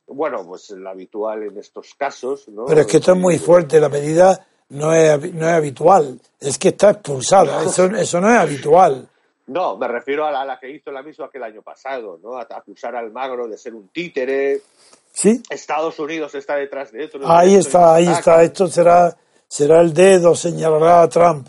Bueno, 0.08 0.44
pues 0.46 0.72
la 0.72 0.90
habitual 0.90 1.44
en 1.44 1.58
estos 1.58 1.94
casos, 1.94 2.48
¿no? 2.50 2.66
Pero 2.66 2.82
es 2.82 2.88
que 2.88 2.98
esto 2.98 3.14
es 3.14 3.20
muy 3.20 3.38
fuerte, 3.38 3.80
la 3.80 3.90
medida 3.90 4.44
no 4.70 4.92
es, 4.94 5.34
no 5.34 5.48
es 5.48 5.54
habitual, 5.54 6.20
es 6.40 6.58
que 6.58 6.70
está 6.70 6.92
expulsada, 6.92 7.64
eso, 7.66 7.86
eso 7.86 8.20
no 8.20 8.30
es 8.30 8.40
habitual. 8.40 9.08
No, 9.50 9.78
me 9.78 9.88
refiero 9.88 10.28
a 10.28 10.32
la, 10.32 10.42
a 10.42 10.46
la, 10.46 10.60
que 10.60 10.70
hizo 10.70 10.92
la 10.92 11.02
misma 11.02 11.28
que 11.32 11.40
el 11.40 11.44
año 11.44 11.64
pasado, 11.64 12.20
¿no? 12.22 12.38
A 12.38 12.44
acusar 12.44 12.96
al 12.96 13.12
Magro 13.12 13.48
de 13.48 13.58
ser 13.58 13.74
un 13.74 13.90
títere. 13.90 14.62
Sí. 15.12 15.42
Estados 15.50 15.98
Unidos 15.98 16.36
está 16.36 16.56
detrás 16.56 16.92
de 16.92 17.06
esto. 17.06 17.20
Ahí 17.26 17.56
está, 17.56 17.96
ahí 17.96 18.08
está. 18.08 18.44
Esto 18.44 18.68
será, 18.68 19.18
será 19.48 19.82
el 19.82 19.92
dedo, 19.92 20.36
señalará 20.36 21.02
a 21.02 21.10
Trump. 21.10 21.48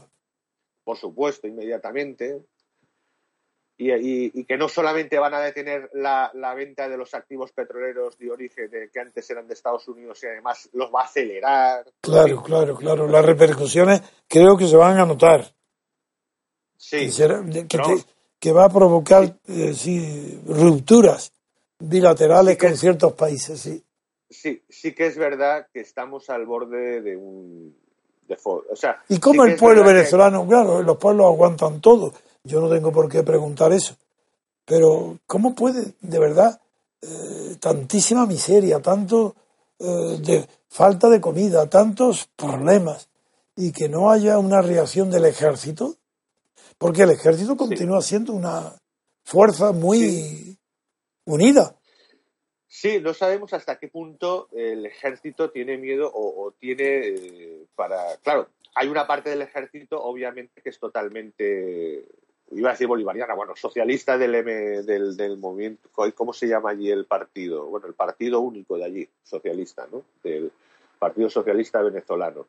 Por 0.82 0.96
supuesto, 0.96 1.46
inmediatamente. 1.46 2.40
Y, 3.76 3.92
y, 3.92 4.30
y, 4.34 4.44
que 4.44 4.56
no 4.56 4.68
solamente 4.68 5.18
van 5.18 5.34
a 5.34 5.40
detener 5.40 5.90
la, 5.92 6.30
la, 6.34 6.54
venta 6.54 6.88
de 6.88 6.96
los 6.96 7.14
activos 7.14 7.52
petroleros 7.52 8.16
de 8.18 8.30
origen 8.30 8.70
de, 8.70 8.90
que 8.90 9.00
antes 9.00 9.28
eran 9.30 9.46
de 9.46 9.54
Estados 9.54 9.88
Unidos 9.88 10.22
y 10.22 10.26
además 10.26 10.70
los 10.72 10.90
va 10.90 11.02
a 11.02 11.04
acelerar. 11.04 11.84
Claro, 12.00 12.42
claro, 12.42 12.76
claro. 12.76 13.06
Las 13.08 13.24
repercusiones 13.24 14.02
creo 14.26 14.56
que 14.56 14.66
se 14.66 14.76
van 14.76 14.98
a 14.98 15.06
notar. 15.06 15.54
Sí. 16.80 16.96
Que, 16.96 17.10
será, 17.10 17.44
que, 17.44 17.76
no. 17.76 17.84
te, 17.84 18.04
que, 18.38 18.52
va 18.52 18.64
a 18.64 18.70
provocar 18.70 19.26
sí. 19.26 19.62
Eh, 19.62 19.74
sí, 19.74 20.40
rupturas 20.46 21.32
bilaterales 21.78 22.56
con 22.56 22.74
ciertos 22.76 23.12
países, 23.12 23.60
sí. 23.60 23.84
Sí, 24.30 24.62
sí 24.68 24.94
que 24.94 25.06
es 25.06 25.18
verdad 25.18 25.66
que 25.72 25.80
estamos 25.80 26.30
al 26.30 26.46
borde 26.46 27.02
de 27.02 27.16
un... 27.16 27.76
De, 28.26 28.38
o 28.42 28.76
sea, 28.76 29.02
¿Y 29.08 29.18
cómo 29.18 29.44
el 29.44 29.56
pueblo 29.56 29.84
venezolano? 29.84 30.44
Que... 30.44 30.48
Claro, 30.48 30.82
los 30.82 30.96
pueblos 30.96 31.26
aguantan 31.26 31.80
todo 31.80 32.12
yo 32.44 32.60
no 32.60 32.70
tengo 32.70 32.92
por 32.92 33.08
qué 33.08 33.22
preguntar 33.22 33.72
eso. 33.72 33.96
Pero, 34.64 35.18
¿cómo 35.26 35.54
puede, 35.54 35.94
de 36.00 36.18
verdad, 36.18 36.60
eh, 37.02 37.56
tantísima 37.60 38.26
miseria, 38.26 38.80
tanto 38.80 39.34
eh, 39.78 40.18
de 40.20 40.48
falta 40.68 41.08
de 41.08 41.20
comida, 41.20 41.68
tantos 41.68 42.28
problemas, 42.36 43.08
y 43.56 43.72
que 43.72 43.88
no 43.88 44.10
haya 44.10 44.38
una 44.38 44.62
reacción 44.62 45.10
del 45.10 45.26
ejército? 45.26 45.96
Porque 46.80 47.02
el 47.02 47.10
ejército 47.10 47.58
continúa 47.58 48.00
sí. 48.00 48.08
siendo 48.08 48.32
una 48.32 48.74
fuerza 49.22 49.72
muy 49.72 49.98
sí. 49.98 50.58
unida. 51.26 51.76
Sí, 52.66 53.00
no 53.02 53.12
sabemos 53.12 53.52
hasta 53.52 53.78
qué 53.78 53.88
punto 53.88 54.48
el 54.50 54.86
ejército 54.86 55.50
tiene 55.50 55.76
miedo 55.76 56.10
o, 56.10 56.46
o 56.46 56.52
tiene 56.52 57.08
eh, 57.08 57.66
para. 57.74 58.16
Claro, 58.22 58.48
hay 58.74 58.88
una 58.88 59.06
parte 59.06 59.28
del 59.28 59.42
ejército, 59.42 60.02
obviamente, 60.02 60.62
que 60.62 60.70
es 60.70 60.78
totalmente 60.78 62.06
iba 62.52 62.70
a 62.70 62.72
decir 62.72 62.86
bolivariana, 62.86 63.34
bueno, 63.34 63.54
socialista 63.54 64.18
del, 64.18 64.34
M, 64.34 64.52
del, 64.82 65.16
del 65.16 65.36
movimiento, 65.36 65.88
¿cómo 66.14 66.32
se 66.32 66.48
llama 66.48 66.70
allí 66.70 66.90
el 66.90 67.04
partido? 67.04 67.66
Bueno, 67.66 67.86
el 67.86 67.94
partido 67.94 68.40
único 68.40 68.76
de 68.78 68.84
allí, 68.84 69.08
socialista, 69.22 69.86
¿no? 69.92 70.02
Del 70.22 70.50
Partido 70.98 71.30
Socialista 71.30 71.80
Venezolano. 71.82 72.46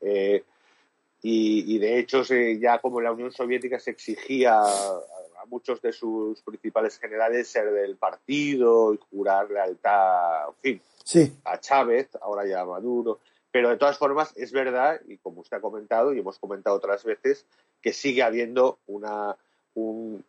Eh, 0.00 0.42
y, 1.22 1.74
y, 1.74 1.78
de 1.78 1.98
hecho, 1.98 2.24
se, 2.24 2.58
ya 2.58 2.78
como 2.78 3.00
la 3.00 3.12
Unión 3.12 3.32
Soviética 3.32 3.78
se 3.78 3.90
exigía 3.90 4.60
a, 4.60 5.00
muchos 5.46 5.80
de 5.80 5.92
sus 5.92 6.42
principales 6.42 6.98
generales 6.98 7.48
ser 7.48 7.70
del 7.72 7.96
partido 7.96 8.92
y 8.92 8.98
jurar 9.10 9.50
lealtad, 9.50 10.48
en 10.48 10.54
fin, 10.60 10.82
sí. 11.02 11.32
a 11.44 11.58
Chávez, 11.58 12.10
ahora 12.20 12.46
ya 12.46 12.60
a 12.60 12.66
Maduro. 12.66 13.20
Pero 13.50 13.70
de 13.70 13.78
todas 13.78 13.96
formas, 13.96 14.36
es 14.36 14.52
verdad, 14.52 15.00
y 15.08 15.16
como 15.16 15.40
usted 15.40 15.56
ha 15.56 15.60
comentado 15.60 16.12
y 16.12 16.18
hemos 16.18 16.38
comentado 16.38 16.76
otras 16.76 17.02
veces, 17.04 17.46
que 17.80 17.94
sigue 17.94 18.22
habiendo 18.22 18.78
una, 18.86 19.36
un, 19.74 20.22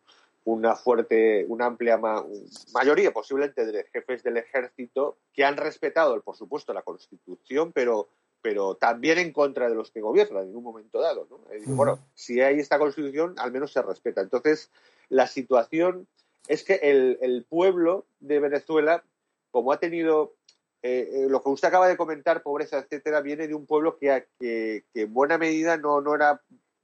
una 0.44 0.74
fuerte, 0.74 1.44
una 1.48 1.66
amplia 1.66 1.98
ma 1.98 2.24
mayoría 2.72 3.12
posiblemente 3.12 3.66
de 3.66 3.84
jefes 3.92 4.22
del 4.22 4.38
ejército 4.38 5.18
que 5.32 5.44
han 5.44 5.56
respetado, 5.56 6.20
por 6.22 6.36
supuesto, 6.36 6.72
la 6.72 6.82
Constitución, 6.82 7.72
pero, 7.72 8.08
pero 8.42 8.74
también 8.74 9.18
en 9.18 9.32
contra 9.32 9.68
de 9.68 9.74
los 9.74 9.90
que 9.90 10.00
gobiernan 10.00 10.48
en 10.48 10.56
un 10.56 10.64
momento 10.64 11.00
dado. 11.00 11.26
¿no? 11.30 11.40
Bueno, 11.74 11.98
si 12.14 12.40
hay 12.40 12.58
esta 12.58 12.78
Constitución, 12.78 13.34
al 13.38 13.52
menos 13.52 13.72
se 13.72 13.82
respeta. 13.82 14.20
Entonces, 14.20 14.70
la 15.08 15.26
situación 15.26 16.06
es 16.48 16.64
que 16.64 16.74
el, 16.82 17.18
el 17.20 17.44
pueblo 17.44 18.06
de 18.20 18.40
Venezuela, 18.40 19.04
como 19.50 19.72
ha 19.72 19.78
tenido 19.78 20.34
eh, 20.82 21.10
eh, 21.12 21.26
lo 21.28 21.42
que 21.42 21.50
usted 21.50 21.68
acaba 21.68 21.88
de 21.88 21.96
comentar, 21.96 22.42
pobreza, 22.42 22.78
etcétera, 22.78 23.20
viene 23.20 23.46
de 23.46 23.54
un 23.54 23.66
pueblo 23.66 23.98
que, 23.98 24.26
que, 24.38 24.84
que 24.94 25.02
en 25.02 25.12
buena 25.12 25.36
medida 25.36 25.76
no, 25.76 26.00
no 26.00 26.14
era 26.14 26.40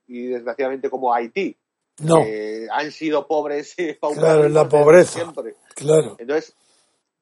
y 0.07 0.27
desgraciadamente 0.27 0.90
como 0.90 1.14
Haití. 1.14 1.57
No. 2.01 2.19
Eh, 2.21 2.69
han 2.71 2.92
sido 2.92 3.27
pobres 3.27 3.75
Claro, 4.14 4.45
en 4.45 4.55
la 4.55 4.69
pobreza. 4.69 5.21
Siempre. 5.21 5.55
Claro. 5.75 6.16
Entonces, 6.19 6.55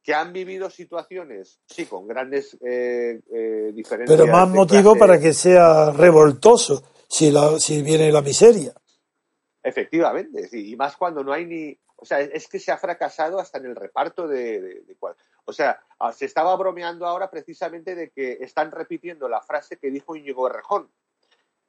que 0.05 0.15
han 0.15 0.35
vivido 0.35 0.69
situaciones, 0.69 1.59
sí, 1.67 1.87
con 1.87 2.07
grandes 2.07 2.59
eh, 2.61 3.23
eh, 3.33 3.73
diferencias. 3.73 4.21
Pero 4.21 4.31
más 4.31 4.47
motivo 4.47 4.93
clase. 4.93 4.99
para 4.99 5.19
que 5.19 5.33
sea 5.33 5.93
revoltoso 5.93 6.85
si, 7.09 7.31
la, 7.31 7.59
si 7.59 7.81
viene 7.83 8.13
la 8.13 8.21
miseria. 8.21 8.75
Efectivamente, 9.63 10.47
sí, 10.47 10.73
y 10.73 10.77
más 10.77 10.99
cuando 10.99 11.25
no 11.25 11.33
hay 11.33 11.47
ni 11.47 11.79
O 11.97 12.05
sea, 12.05 12.21
es 12.21 12.49
que 12.49 12.59
se 12.59 12.71
ha 12.71 12.77
fracasado 12.77 13.41
hasta 13.41 13.57
en 13.57 13.65
el 13.65 13.75
reparto 13.75 14.29
de, 14.29 14.61
de, 14.61 14.97
o 15.47 15.53
sea, 15.55 15.81
ah, 15.99 16.13
se 16.13 16.27
estaba 16.27 16.55
bromeando 16.57 17.07
ahora 17.07 17.31
precisamente 17.31 17.95
de 17.95 18.11
que 18.11 18.33
están 18.41 18.73
repitiendo 18.73 19.27
la 19.27 19.41
frase 19.41 19.79
que 19.79 19.91
dijo 19.91 20.17
Íñigo 20.17 20.47
Errejón. 20.47 20.91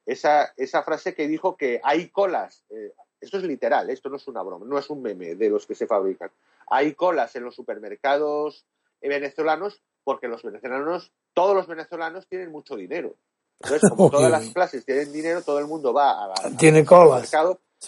Esa, 0.04 0.52
esa 0.56 0.82
frase 0.82 1.14
que 1.14 1.26
dijo 1.26 1.56
que 1.56 1.80
hay 1.82 2.10
colas. 2.10 2.64
Eh, 2.68 2.92
esto 3.20 3.38
es 3.38 3.44
literal, 3.44 3.90
esto 3.90 4.08
no 4.08 4.16
es 4.16 4.28
una 4.28 4.42
broma, 4.42 4.66
no 4.66 4.78
es 4.78 4.88
un 4.90 5.02
meme 5.02 5.34
de 5.34 5.50
los 5.50 5.66
que 5.66 5.74
se 5.74 5.86
fabrican. 5.86 6.30
Hay 6.68 6.94
colas 6.94 7.34
en 7.36 7.44
los 7.44 7.54
supermercados 7.54 8.64
venezolanos 9.00 9.82
porque 10.04 10.28
los 10.28 10.42
venezolanos, 10.42 11.12
todos 11.34 11.54
los 11.54 11.66
venezolanos 11.66 12.28
tienen 12.28 12.50
mucho 12.50 12.76
dinero. 12.76 13.16
Entonces, 13.60 13.90
como 13.90 14.10
todas 14.10 14.30
las 14.30 14.48
clases 14.50 14.84
tienen 14.84 15.12
dinero, 15.12 15.42
todo 15.42 15.58
el 15.58 15.66
mundo 15.66 15.92
va 15.92 16.24
a, 16.24 16.28
la, 16.28 16.56
Tiene 16.56 16.84
colas. 16.84 17.30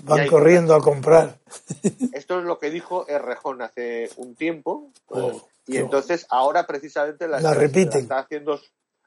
Van 0.02 0.26
corriendo 0.26 0.74
a 0.74 0.80
comprar. 0.80 1.38
Esto 2.12 2.40
es 2.40 2.44
lo 2.44 2.58
que 2.58 2.70
dijo 2.70 3.06
Errejón 3.08 3.62
hace 3.62 4.10
un 4.16 4.34
tiempo. 4.34 4.90
Oh, 5.08 5.48
y 5.66 5.76
entonces 5.76 6.26
ahora 6.30 6.66
precisamente 6.66 7.26
la, 7.26 7.38
está, 7.38 8.18
haciendo, 8.18 8.60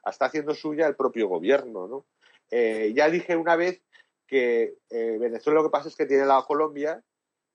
está 0.04 0.26
haciendo 0.26 0.54
suya 0.54 0.86
el 0.86 0.96
propio 0.96 1.28
gobierno. 1.28 1.86
¿no? 1.86 2.04
Eh, 2.50 2.92
ya 2.94 3.08
dije 3.10 3.36
una 3.36 3.56
vez 3.56 3.80
que 4.32 4.78
eh, 4.88 5.18
Venezuela 5.20 5.60
lo 5.60 5.66
que 5.66 5.72
pasa 5.72 5.90
es 5.90 5.94
que 5.94 6.06
tiene 6.06 6.24
la 6.24 6.42
Colombia 6.48 7.04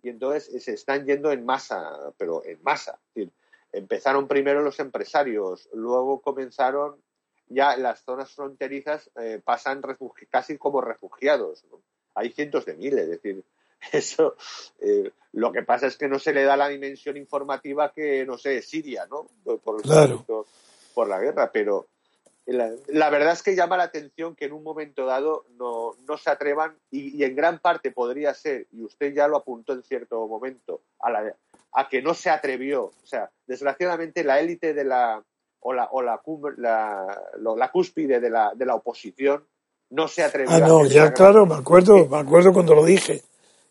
y 0.03 0.09
entonces 0.09 0.63
se 0.63 0.73
están 0.73 1.07
yendo 1.07 1.31
en 1.31 1.43
masa, 1.43 2.13
pero 2.19 2.45
en 2.45 2.61
masa. 2.61 2.99
empezaron 3.71 4.27
primero 4.27 4.61
los 4.61 4.79
empresarios, 4.79 5.67
luego 5.73 6.21
comenzaron 6.21 7.01
ya 7.47 7.75
las 7.77 8.03
zonas 8.03 8.31
fronterizas, 8.31 9.09
eh, 9.19 9.41
pasan 9.43 9.81
casi 10.29 10.59
como 10.59 10.79
refugiados. 10.81 11.65
Hay 12.13 12.29
cientos 12.29 12.65
de 12.65 12.75
miles, 12.75 13.05
es 13.05 13.09
decir, 13.09 13.43
eso 13.91 14.35
eh, 14.79 15.11
lo 15.31 15.51
que 15.51 15.63
pasa 15.63 15.87
es 15.87 15.97
que 15.97 16.07
no 16.07 16.19
se 16.19 16.31
le 16.31 16.43
da 16.43 16.55
la 16.55 16.67
dimensión 16.67 17.17
informativa 17.17 17.91
que, 17.91 18.23
no 18.23 18.37
sé, 18.37 18.61
Siria, 18.61 19.07
¿no? 19.07 19.25
Por, 19.43 19.81
por 20.93 21.09
la 21.09 21.19
guerra, 21.19 21.51
pero 21.51 21.87
la, 22.53 23.09
verdad 23.09 23.33
es 23.33 23.43
que 23.43 23.55
llama 23.55 23.77
la 23.77 23.83
atención 23.83 24.35
que 24.35 24.45
en 24.45 24.53
un 24.53 24.63
momento 24.63 25.05
dado 25.05 25.45
no, 25.57 25.95
no 26.07 26.17
se 26.17 26.29
atrevan 26.29 26.77
y, 26.89 27.23
en 27.23 27.35
gran 27.35 27.59
parte 27.59 27.91
podría 27.91 28.33
ser, 28.33 28.67
y 28.71 28.83
usted 28.83 29.13
ya 29.13 29.27
lo 29.27 29.37
apuntó 29.37 29.73
en 29.73 29.83
cierto 29.83 30.25
momento, 30.27 30.81
a, 30.99 31.11
la, 31.11 31.35
a 31.73 31.89
que 31.89 32.01
no 32.01 32.13
se 32.13 32.29
atrevió. 32.29 32.85
O 32.85 33.05
sea, 33.05 33.29
desgraciadamente 33.47 34.23
la 34.23 34.39
élite 34.39 34.73
de 34.73 34.85
la 34.85 35.21
o 35.59 35.73
la, 35.73 35.89
o 35.91 36.01
la, 36.01 36.21
la, 36.57 37.71
cúspide 37.71 38.21
de 38.21 38.29
la, 38.29 38.53
de 38.55 38.65
la 38.65 38.75
oposición 38.75 39.45
no 39.89 40.07
se 40.07 40.23
atrevió. 40.23 40.55
Ah, 40.55 40.59
no, 40.59 40.85
ya 40.85 41.11
claro, 41.11 41.45
me 41.45 41.55
acuerdo, 41.55 42.07
me 42.07 42.17
acuerdo 42.17 42.53
cuando 42.53 42.75
lo 42.75 42.85
dije. 42.85 43.23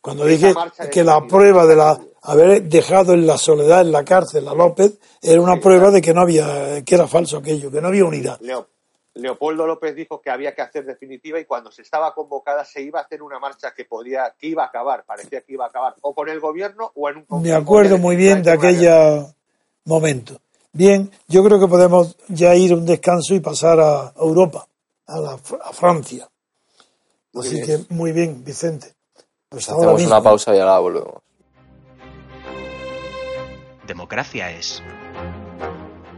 Cuando 0.03 0.25
dije 0.27 0.55
que 0.93 1.03
la 1.03 1.27
prueba 1.27 1.67
de 1.67 1.77
la 1.77 1.99
haber 2.27 2.65
dejado 2.65 3.15
en 3.15 3.27
la 3.27 3.39
soledad 3.39 3.83
en 3.83 3.93
la 3.93 4.05
cárcel 4.05 4.49
a 4.49 4.55
López 4.55 4.99
era 5.23 5.41
una 5.41 5.61
prueba 5.61 5.91
de 5.91 6.03
que 6.03 6.13
no 6.13 6.23
había, 6.23 6.83
que 6.85 6.95
era 6.95 7.07
falso 7.07 7.39
aquello, 7.39 7.71
que 7.71 7.81
no 7.81 7.89
había 7.89 8.05
unidad. 8.05 8.41
Leopoldo 9.15 9.67
López 9.67 9.95
dijo 9.95 10.21
que 10.21 10.29
había 10.29 10.55
que 10.55 10.61
hacer 10.61 10.85
definitiva 10.85 11.41
y 11.41 11.47
cuando 11.47 11.71
se 11.71 11.83
estaba 11.83 12.13
convocada 12.13 12.65
se 12.65 12.83
iba 12.83 13.01
a 13.01 13.03
hacer 13.05 13.23
una 13.23 13.39
marcha 13.39 13.73
que 13.75 13.87
podía, 13.87 14.35
que 14.39 14.49
iba 14.49 14.65
a 14.65 14.67
acabar, 14.67 15.05
parecía 15.07 15.41
que 15.41 15.55
iba 15.55 15.65
a 15.65 15.69
acabar 15.69 15.95
o 16.03 16.15
con 16.15 16.29
el 16.29 16.39
gobierno 16.39 16.93
o 16.95 17.09
en 17.09 17.25
un 17.29 17.43
Me 17.43 17.53
acuerdo 17.53 17.97
muy 17.97 18.17
bien 18.17 18.43
de 18.43 18.51
aquel 18.51 19.27
momento. 19.85 20.39
Bien, 20.73 21.11
yo 21.29 21.43
creo 21.43 21.59
que 21.59 21.69
podemos 21.69 22.17
ya 22.29 22.55
ir 22.55 22.73
a 22.73 22.77
un 22.77 22.85
descanso 22.85 23.35
y 23.35 23.41
pasar 23.41 23.81
a 23.81 24.13
Europa, 24.21 24.67
a, 25.07 25.19
la, 25.19 25.33
a 25.33 25.73
Francia. 25.73 26.29
Así 27.35 27.63
que 27.63 27.87
muy 27.89 28.13
bien, 28.13 28.45
Vicente. 28.45 28.95
Pues 29.49 29.69
Hacemos 29.71 30.03
una 30.03 30.23
pausa 30.23 30.55
y 30.55 30.59
ahora 30.59 30.79
volvemos. 30.81 31.26
Democracia 33.87 34.51
es 34.51 34.83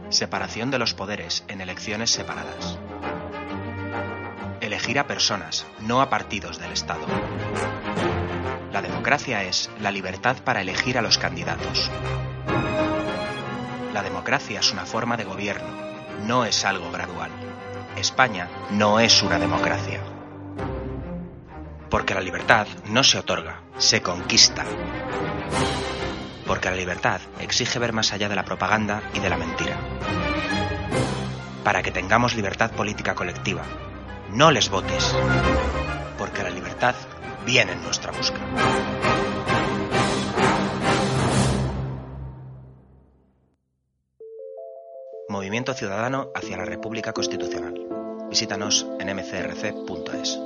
separación 0.09 0.71
de 0.71 0.79
los 0.79 0.95
poderes 0.95 1.43
en 1.47 1.61
elecciones 1.61 2.09
separadas. 2.09 2.79
Elegir 4.59 4.97
a 4.97 5.05
personas, 5.05 5.67
no 5.79 6.01
a 6.01 6.09
partidos 6.09 6.57
del 6.57 6.71
Estado. 6.71 7.05
La 8.73 8.81
democracia 8.81 9.43
es 9.43 9.69
la 9.79 9.91
libertad 9.91 10.37
para 10.43 10.61
elegir 10.61 10.97
a 10.97 11.03
los 11.03 11.19
candidatos. 11.19 11.91
La 13.93 14.01
democracia 14.01 14.61
es 14.61 14.73
una 14.73 14.87
forma 14.87 15.15
de 15.15 15.25
gobierno, 15.25 15.69
no 16.25 16.45
es 16.45 16.65
algo 16.65 16.91
gradual. 16.91 17.29
España 17.95 18.49
no 18.71 18.99
es 18.99 19.21
una 19.21 19.37
democracia. 19.37 20.01
Porque 21.91 22.15
la 22.15 22.21
libertad 22.21 22.65
no 22.85 23.03
se 23.03 23.19
otorga, 23.19 23.61
se 23.77 24.01
conquista. 24.01 24.65
Porque 26.49 26.71
la 26.71 26.75
libertad 26.75 27.21
exige 27.39 27.77
ver 27.77 27.93
más 27.93 28.11
allá 28.11 28.27
de 28.27 28.35
la 28.35 28.43
propaganda 28.43 29.03
y 29.13 29.19
de 29.19 29.29
la 29.29 29.37
mentira. 29.37 29.77
Para 31.63 31.83
que 31.83 31.91
tengamos 31.91 32.35
libertad 32.35 32.71
política 32.71 33.13
colectiva, 33.13 33.61
no 34.31 34.49
les 34.49 34.67
votes. 34.67 35.15
Porque 36.17 36.41
la 36.41 36.49
libertad 36.49 36.95
viene 37.45 37.73
en 37.73 37.83
nuestra 37.83 38.11
busca. 38.11 38.39
Movimiento 45.29 45.75
Ciudadano 45.75 46.31
hacia 46.33 46.57
la 46.57 46.65
República 46.65 47.13
Constitucional. 47.13 47.75
Visítanos 48.27 48.87
en 48.99 49.15
mcrc.es. 49.15 50.39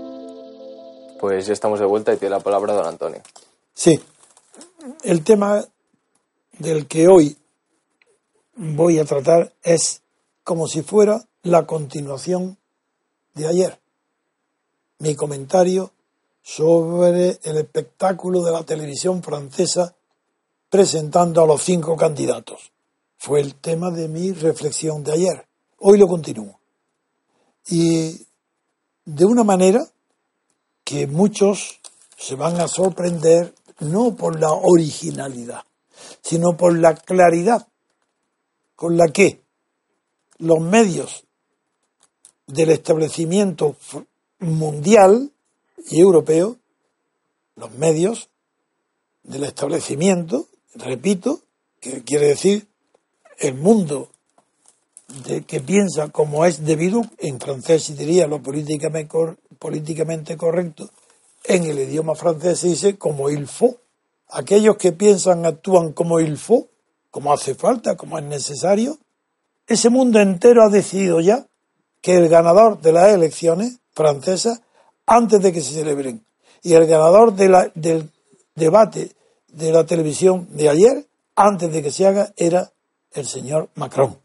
Pues 1.21 1.45
ya 1.45 1.53
estamos 1.53 1.79
de 1.79 1.85
vuelta 1.85 2.13
y 2.13 2.17
tiene 2.17 2.35
la 2.35 2.41
palabra 2.41 2.73
don 2.73 2.87
Antonio. 2.87 3.21
Sí, 3.73 4.03
el 5.03 5.23
tema 5.23 5.63
del 6.59 6.87
que 6.87 7.07
hoy 7.07 7.37
voy 8.55 8.99
a 8.99 9.05
tratar 9.05 9.53
es 9.63 10.01
como 10.43 10.67
si 10.67 10.81
fuera 10.81 11.27
la 11.41 11.65
continuación 11.65 12.57
de 13.33 13.47
ayer. 13.47 13.79
Mi 14.99 15.15
comentario 15.15 15.91
sobre 16.41 17.39
el 17.43 17.57
espectáculo 17.57 18.43
de 18.43 18.51
la 18.51 18.63
televisión 18.63 19.23
francesa 19.23 19.95
presentando 20.69 21.41
a 21.41 21.47
los 21.47 21.61
cinco 21.63 21.95
candidatos. 21.95 22.71
Fue 23.17 23.39
el 23.39 23.55
tema 23.55 23.91
de 23.91 24.07
mi 24.07 24.33
reflexión 24.33 25.03
de 25.03 25.13
ayer. 25.13 25.47
Hoy 25.79 25.97
lo 25.97 26.07
continúo. 26.07 26.59
Y 27.67 28.25
de 29.05 29.25
una 29.25 29.43
manera 29.43 29.85
que 30.83 31.07
muchos 31.07 31.79
se 32.17 32.35
van 32.35 32.59
a 32.59 32.67
sorprender 32.67 33.53
no 33.79 34.15
por 34.15 34.39
la 34.39 34.51
originalidad, 34.51 35.63
sino 36.21 36.57
por 36.57 36.77
la 36.77 36.95
claridad 36.95 37.67
con 38.75 38.97
la 38.97 39.07
que 39.07 39.41
los 40.37 40.59
medios 40.59 41.23
del 42.47 42.71
establecimiento 42.71 43.75
mundial 44.39 45.31
y 45.89 45.99
europeo, 45.99 46.57
los 47.55 47.71
medios 47.73 48.29
del 49.23 49.43
establecimiento, 49.45 50.47
repito, 50.75 51.41
que 51.79 52.03
quiere 52.03 52.27
decir 52.27 52.67
el 53.39 53.55
mundo 53.55 54.09
de 55.25 55.43
que 55.43 55.59
piensa 55.59 56.09
como 56.09 56.45
es 56.45 56.65
debido, 56.65 57.01
en 57.19 57.39
francés 57.39 57.83
se 57.83 57.95
diría 57.95 58.27
lo 58.27 58.41
políticamente, 58.41 60.37
correcto, 60.37 60.89
en 61.43 61.63
el 61.65 61.79
idioma 61.79 62.15
francés 62.15 62.59
se 62.59 62.67
dice 62.69 62.97
como 62.97 63.29
il 63.29 63.47
faut. 63.47 63.82
Aquellos 64.35 64.77
que 64.77 64.91
piensan 64.91 65.45
actúan 65.45 65.93
como 65.93 66.19
il 66.19 66.37
faut, 66.37 66.67
como 67.11 67.31
hace 67.31 67.53
falta, 67.53 67.95
como 67.95 68.17
es 68.17 68.23
necesario. 68.23 68.97
Ese 69.67 69.89
mundo 69.89 70.19
entero 70.19 70.63
ha 70.63 70.69
decidido 70.69 71.21
ya 71.21 71.45
que 72.01 72.15
el 72.15 72.29
ganador 72.29 72.81
de 72.81 72.91
las 72.91 73.13
elecciones 73.13 73.79
francesas, 73.93 74.61
antes 75.05 75.39
de 75.41 75.53
que 75.53 75.61
se 75.61 75.73
celebren, 75.73 76.25
y 76.63 76.73
el 76.73 76.87
ganador 76.87 77.33
del 77.35 78.09
debate 78.55 79.11
de 79.49 79.71
la 79.71 79.85
televisión 79.85 80.47
de 80.51 80.69
ayer, 80.69 81.05
antes 81.35 81.71
de 81.71 81.83
que 81.83 81.91
se 81.91 82.07
haga, 82.07 82.33
era 82.35 82.71
el 83.11 83.27
señor 83.27 83.69
Macron. 83.75 84.17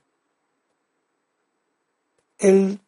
El 2.39 2.81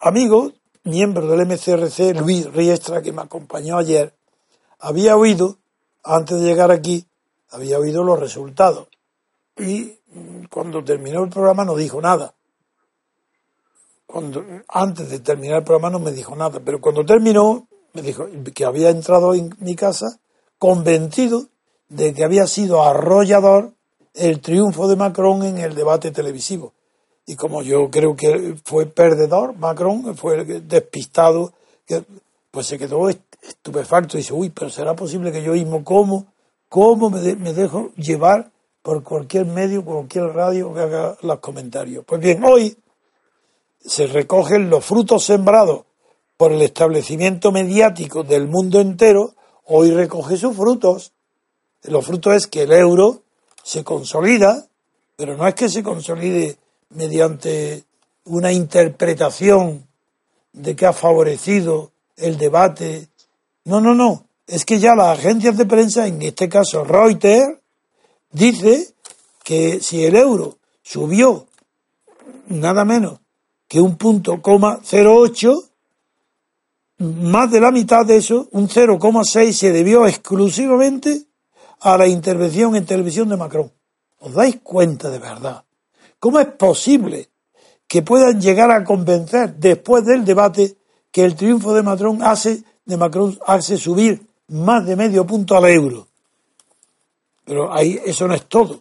amigo, 0.00 0.52
miembro 0.82 1.28
del 1.28 1.46
MCRC, 1.46 2.20
Luis 2.20 2.52
Riestra, 2.52 3.00
que 3.00 3.12
me 3.12 3.22
acompañó 3.22 3.78
ayer, 3.78 4.12
había 4.80 5.16
oído, 5.16 5.58
antes 6.04 6.40
de 6.40 6.46
llegar 6.46 6.70
aquí, 6.70 7.06
había 7.50 7.78
oído 7.78 8.04
los 8.04 8.20
resultados. 8.20 8.88
Y 9.56 9.98
cuando 10.50 10.84
terminó 10.84 11.24
el 11.24 11.30
programa 11.30 11.64
no 11.64 11.74
dijo 11.76 12.00
nada. 12.00 12.34
Cuando, 14.06 14.44
antes 14.68 15.10
de 15.10 15.20
terminar 15.20 15.58
el 15.58 15.64
programa 15.64 15.90
no 15.90 15.98
me 15.98 16.12
dijo 16.12 16.36
nada, 16.36 16.60
pero 16.64 16.80
cuando 16.80 17.04
terminó, 17.04 17.66
me 17.94 18.02
dijo 18.02 18.26
que 18.54 18.64
había 18.64 18.90
entrado 18.90 19.34
en 19.34 19.54
mi 19.58 19.74
casa 19.74 20.18
convencido 20.58 21.46
de 21.88 22.12
que 22.12 22.24
había 22.24 22.46
sido 22.46 22.82
arrollador 22.82 23.72
el 24.14 24.40
triunfo 24.40 24.88
de 24.88 24.96
Macron 24.96 25.42
en 25.42 25.58
el 25.58 25.74
debate 25.74 26.10
televisivo. 26.10 26.72
Y 27.26 27.36
como 27.36 27.62
yo 27.62 27.90
creo 27.90 28.14
que 28.14 28.56
fue 28.64 28.86
perdedor, 28.86 29.56
Macron 29.56 30.16
fue 30.16 30.44
despistado, 30.44 31.52
pues 32.50 32.66
se 32.66 32.78
quedó 32.78 33.08
estupefacto 33.46 34.16
dice, 34.16 34.32
uy, 34.32 34.50
pero 34.50 34.70
será 34.70 34.94
posible 34.94 35.32
que 35.32 35.42
yo 35.42 35.52
mismo 35.52 35.84
como 35.84 36.26
¿Cómo 36.74 37.08
me, 37.08 37.20
dejo 37.20 37.92
llevar 37.94 38.50
por 38.82 39.04
cualquier 39.04 39.46
medio, 39.46 39.84
cualquier 39.84 40.24
radio 40.24 40.74
que 40.74 40.80
haga 40.80 41.16
los 41.22 41.38
comentarios? 41.38 42.04
Pues 42.04 42.20
bien, 42.20 42.42
hoy 42.42 42.76
se 43.78 44.08
recogen 44.08 44.68
los 44.68 44.84
frutos 44.84 45.24
sembrados 45.24 45.84
por 46.36 46.50
el 46.50 46.62
establecimiento 46.62 47.52
mediático 47.52 48.24
del 48.24 48.48
mundo 48.48 48.80
entero, 48.80 49.34
hoy 49.66 49.92
recoge 49.92 50.36
sus 50.36 50.56
frutos. 50.56 51.12
Los 51.84 52.04
frutos 52.04 52.34
es 52.34 52.46
que 52.48 52.62
el 52.62 52.72
euro 52.72 53.22
se 53.62 53.84
consolida, 53.84 54.66
pero 55.14 55.36
no 55.36 55.46
es 55.46 55.54
que 55.54 55.68
se 55.68 55.84
consolide 55.84 56.56
mediante 56.88 57.84
una 58.24 58.50
interpretación 58.50 59.86
de 60.52 60.74
que 60.74 60.86
ha 60.86 60.92
favorecido 60.92 61.92
el 62.16 62.36
debate. 62.36 63.06
No, 63.64 63.80
no, 63.80 63.94
no. 63.94 64.26
Es 64.46 64.64
que 64.64 64.78
ya 64.78 64.94
las 64.94 65.18
agencias 65.18 65.56
de 65.56 65.66
prensa, 65.66 66.06
en 66.06 66.20
este 66.22 66.48
caso 66.48 66.84
Reuters, 66.84 67.58
dice 68.30 68.94
que 69.42 69.80
si 69.80 70.04
el 70.04 70.16
euro 70.16 70.58
subió 70.82 71.46
nada 72.48 72.84
menos 72.84 73.20
que 73.66 73.80
un 73.80 73.96
punto 73.96 74.42
coma 74.42 74.80
08, 74.90 75.64
más 76.98 77.50
de 77.50 77.60
la 77.60 77.70
mitad 77.70 78.04
de 78.04 78.16
eso, 78.16 78.48
un 78.52 78.68
0,6, 78.68 79.52
se 79.52 79.72
debió 79.72 80.06
exclusivamente 80.06 81.24
a 81.80 81.96
la 81.98 82.06
intervención 82.06 82.76
en 82.76 82.86
televisión 82.86 83.28
de 83.28 83.36
Macron. 83.36 83.72
¿Os 84.20 84.32
dais 84.32 84.60
cuenta 84.62 85.10
de 85.10 85.18
verdad? 85.18 85.64
¿Cómo 86.18 86.40
es 86.40 86.46
posible 86.46 87.28
que 87.86 88.02
puedan 88.02 88.40
llegar 88.40 88.70
a 88.70 88.84
convencer 88.84 89.56
después 89.56 90.04
del 90.04 90.24
debate 90.24 90.76
que 91.10 91.24
el 91.24 91.36
triunfo 91.36 91.74
de 91.74 91.82
Macron 91.82 92.22
hace, 92.22 92.64
de 92.84 92.96
Macron 92.96 93.38
hace 93.46 93.76
subir 93.78 94.26
más 94.48 94.86
de 94.86 94.96
medio 94.96 95.26
punto 95.26 95.56
al 95.56 95.66
euro? 95.66 96.06
Pero 97.44 97.72
ahí 97.72 98.00
eso 98.04 98.26
no 98.26 98.34
es 98.34 98.46
todo. 98.46 98.80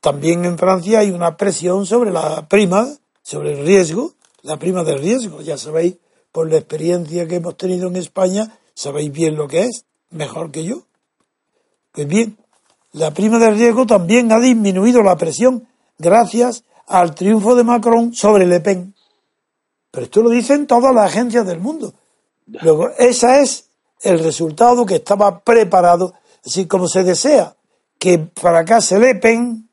También 0.00 0.44
en 0.44 0.58
Francia 0.58 0.98
hay 0.98 1.10
una 1.10 1.36
presión 1.36 1.86
sobre 1.86 2.10
la 2.10 2.46
prima, 2.48 2.86
sobre 3.22 3.58
el 3.58 3.66
riesgo, 3.66 4.12
la 4.42 4.58
prima 4.58 4.84
del 4.84 4.98
riesgo. 4.98 5.40
Ya 5.40 5.56
sabéis, 5.56 5.96
por 6.30 6.50
la 6.50 6.58
experiencia 6.58 7.26
que 7.26 7.36
hemos 7.36 7.56
tenido 7.56 7.88
en 7.88 7.96
España, 7.96 8.58
sabéis 8.74 9.10
bien 9.12 9.36
lo 9.36 9.48
que 9.48 9.62
es, 9.62 9.86
mejor 10.10 10.50
que 10.50 10.64
yo. 10.64 10.82
Pues 11.92 12.06
bien, 12.06 12.36
la 12.92 13.12
prima 13.12 13.38
del 13.38 13.56
riesgo 13.56 13.86
también 13.86 14.30
ha 14.32 14.40
disminuido 14.40 15.02
la 15.02 15.16
presión 15.16 15.66
gracias 15.98 16.64
al 16.86 17.14
triunfo 17.14 17.54
de 17.54 17.64
Macron 17.64 18.14
sobre 18.14 18.46
Le 18.46 18.60
Pen. 18.60 18.94
Pero 19.90 20.04
esto 20.04 20.22
lo 20.22 20.30
dicen 20.30 20.66
todas 20.66 20.94
las 20.94 21.06
agencias 21.06 21.46
del 21.46 21.60
mundo. 21.60 21.94
Luego, 22.46 22.90
ese 22.98 23.40
es 23.40 23.70
el 24.02 24.18
resultado 24.18 24.84
que 24.84 24.96
estaba 24.96 25.40
preparado. 25.40 26.14
Así 26.44 26.66
como 26.66 26.88
se 26.88 27.04
desea 27.04 27.56
que 27.98 28.28
fracase 28.36 28.98
Le 28.98 29.14
Pen, 29.14 29.68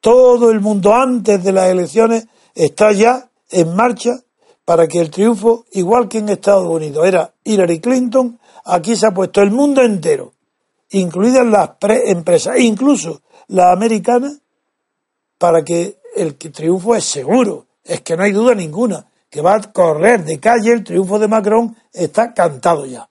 todo 0.00 0.50
el 0.50 0.60
mundo 0.60 0.94
antes 0.94 1.42
de 1.42 1.52
las 1.52 1.68
elecciones 1.68 2.26
está 2.54 2.92
ya 2.92 3.28
en 3.50 3.74
marcha 3.74 4.20
para 4.64 4.86
que 4.86 5.00
el 5.00 5.10
triunfo, 5.10 5.64
igual 5.72 6.08
que 6.08 6.18
en 6.18 6.28
Estados 6.28 6.66
Unidos 6.66 7.06
era 7.06 7.32
Hillary 7.44 7.80
Clinton, 7.80 8.38
aquí 8.64 8.96
se 8.96 9.06
ha 9.06 9.12
puesto 9.12 9.40
el 9.40 9.50
mundo 9.50 9.82
entero, 9.82 10.32
incluidas 10.90 11.46
las 11.46 11.70
empresas, 12.04 12.58
incluso 12.58 13.22
las 13.46 13.72
americanas, 13.72 14.40
para 15.38 15.64
que 15.64 15.98
el 16.16 16.34
triunfo 16.34 16.94
es 16.94 17.04
seguro, 17.04 17.66
es 17.82 18.02
que 18.02 18.16
no 18.16 18.24
hay 18.24 18.32
duda 18.32 18.54
ninguna, 18.54 19.06
que 19.30 19.40
va 19.40 19.56
a 19.56 19.72
correr 19.72 20.24
de 20.24 20.40
calle 20.40 20.72
el 20.72 20.84
triunfo 20.84 21.18
de 21.18 21.28
Macron, 21.28 21.76
está 21.92 22.32
cantado 22.32 22.86
ya. 22.86 23.08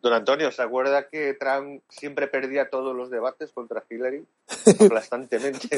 Don 0.00 0.12
Antonio, 0.12 0.52
¿se 0.52 0.62
acuerda 0.62 1.08
que 1.08 1.34
Trump 1.34 1.82
siempre 1.88 2.28
perdía 2.28 2.70
todos 2.70 2.94
los 2.94 3.10
debates 3.10 3.52
contra 3.52 3.84
Hillary? 3.88 4.24
Aplastantemente. 4.80 5.68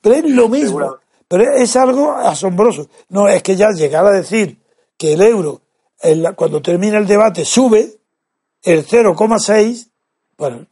pero, 0.00 0.14
es 0.14 0.30
lo 0.30 0.48
mismo. 0.48 0.98
Pero 1.26 1.56
es 1.56 1.74
algo 1.76 2.12
asombroso. 2.12 2.88
No, 3.08 3.28
es 3.28 3.42
que 3.42 3.56
ya 3.56 3.70
llegar 3.70 4.06
a 4.06 4.12
decir 4.12 4.58
que 4.96 5.14
el 5.14 5.22
euro, 5.22 5.60
cuando 6.36 6.62
termina 6.62 6.98
el 6.98 7.06
debate, 7.06 7.44
sube 7.44 7.94
el 8.62 8.86
0,6, 8.86 9.88
bueno, 10.36 10.66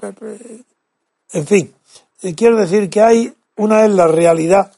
en 1.32 1.46
fin, 1.46 1.74
eh, 2.22 2.34
quiero 2.34 2.56
decir 2.56 2.88
que 2.90 3.00
hay 3.00 3.34
una 3.56 3.84
es 3.84 3.90
la 3.90 4.06
realidad 4.06 4.72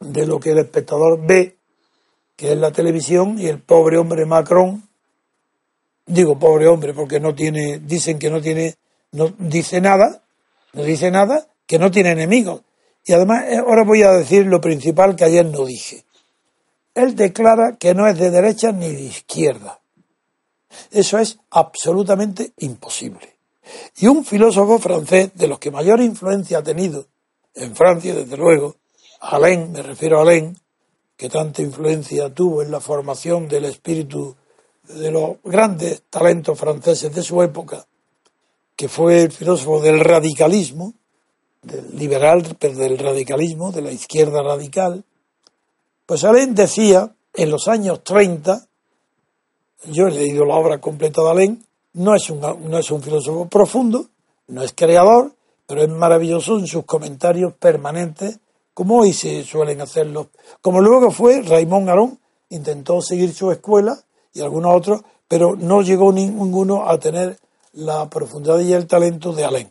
de 0.00 0.26
lo 0.26 0.40
que 0.40 0.50
el 0.50 0.58
espectador 0.58 1.18
ve, 1.24 1.56
que 2.40 2.52
es 2.52 2.58
la 2.58 2.72
televisión, 2.72 3.38
y 3.38 3.48
el 3.48 3.60
pobre 3.60 3.98
hombre 3.98 4.24
Macron, 4.24 4.82
digo 6.06 6.38
pobre 6.38 6.68
hombre 6.68 6.94
porque 6.94 7.20
no 7.20 7.34
tiene, 7.34 7.80
dicen 7.80 8.18
que 8.18 8.30
no 8.30 8.40
tiene, 8.40 8.76
no 9.12 9.34
dice 9.36 9.82
nada, 9.82 10.22
no 10.72 10.82
dice 10.82 11.10
nada, 11.10 11.48
que 11.66 11.78
no 11.78 11.90
tiene 11.90 12.12
enemigos. 12.12 12.62
Y 13.04 13.12
además, 13.12 13.44
eh, 13.46 13.58
ahora 13.58 13.84
voy 13.84 14.04
a 14.04 14.12
decir 14.12 14.46
lo 14.46 14.58
principal 14.58 15.16
que 15.16 15.24
ayer 15.24 15.44
no 15.44 15.66
dije. 15.66 16.06
Él 16.94 17.14
declara 17.14 17.76
que 17.76 17.92
no 17.92 18.06
es 18.06 18.18
de 18.18 18.30
derecha 18.30 18.72
ni 18.72 18.90
de 18.90 19.02
izquierda. 19.02 19.78
Eso 20.90 21.18
es 21.18 21.40
absolutamente 21.50 22.54
imposible. 22.56 23.36
Y 23.98 24.06
un 24.06 24.24
filósofo 24.24 24.78
francés, 24.78 25.32
de 25.34 25.46
los 25.46 25.58
que 25.58 25.70
mayor 25.70 26.00
influencia 26.00 26.60
ha 26.60 26.62
tenido 26.62 27.06
en 27.54 27.76
Francia, 27.76 28.14
desde 28.14 28.38
luego, 28.38 28.76
Alain, 29.20 29.72
me 29.72 29.82
refiero 29.82 30.20
a 30.20 30.22
Alain, 30.22 30.56
que 31.20 31.28
tanta 31.28 31.60
influencia 31.60 32.32
tuvo 32.32 32.62
en 32.62 32.70
la 32.70 32.80
formación 32.80 33.46
del 33.46 33.66
espíritu 33.66 34.34
de 34.88 35.10
los 35.10 35.36
grandes 35.44 36.04
talentos 36.08 36.58
franceses 36.58 37.14
de 37.14 37.22
su 37.22 37.42
época, 37.42 37.86
que 38.74 38.88
fue 38.88 39.24
el 39.24 39.30
filósofo 39.30 39.82
del 39.82 40.00
radicalismo, 40.00 40.94
del 41.60 41.94
liberal, 41.94 42.56
pero 42.58 42.74
del 42.74 42.96
radicalismo, 42.96 43.70
de 43.70 43.82
la 43.82 43.92
izquierda 43.92 44.42
radical, 44.42 45.04
pues 46.06 46.24
Alain 46.24 46.54
decía 46.54 47.14
en 47.34 47.50
los 47.50 47.68
años 47.68 48.02
30, 48.02 48.66
yo 49.92 50.06
he 50.06 50.12
leído 50.12 50.46
la 50.46 50.54
obra 50.54 50.80
completa 50.80 51.20
de 51.20 51.28
Alain, 51.28 51.66
no 51.92 52.14
es, 52.14 52.30
un, 52.30 52.40
no 52.40 52.78
es 52.78 52.90
un 52.90 53.02
filósofo 53.02 53.46
profundo, 53.46 54.06
no 54.46 54.62
es 54.62 54.72
creador, 54.72 55.34
pero 55.66 55.82
es 55.82 55.90
maravilloso 55.90 56.58
en 56.58 56.66
sus 56.66 56.86
comentarios 56.86 57.52
permanentes, 57.52 58.40
como 58.80 59.00
hoy 59.00 59.12
se 59.12 59.44
suelen 59.44 59.82
hacerlo. 59.82 60.30
Como 60.62 60.80
luego 60.80 61.10
fue 61.10 61.42
Raymond 61.42 61.90
Aron, 61.90 62.18
intentó 62.48 63.02
seguir 63.02 63.34
su 63.34 63.52
escuela 63.52 63.98
y 64.32 64.40
algunos 64.40 64.74
otros, 64.74 65.02
pero 65.28 65.54
no 65.54 65.82
llegó 65.82 66.10
ninguno 66.14 66.88
a 66.88 66.98
tener 66.98 67.38
la 67.74 68.08
profundidad 68.08 68.58
y 68.60 68.72
el 68.72 68.86
talento 68.86 69.34
de 69.34 69.44
Alain. 69.44 69.70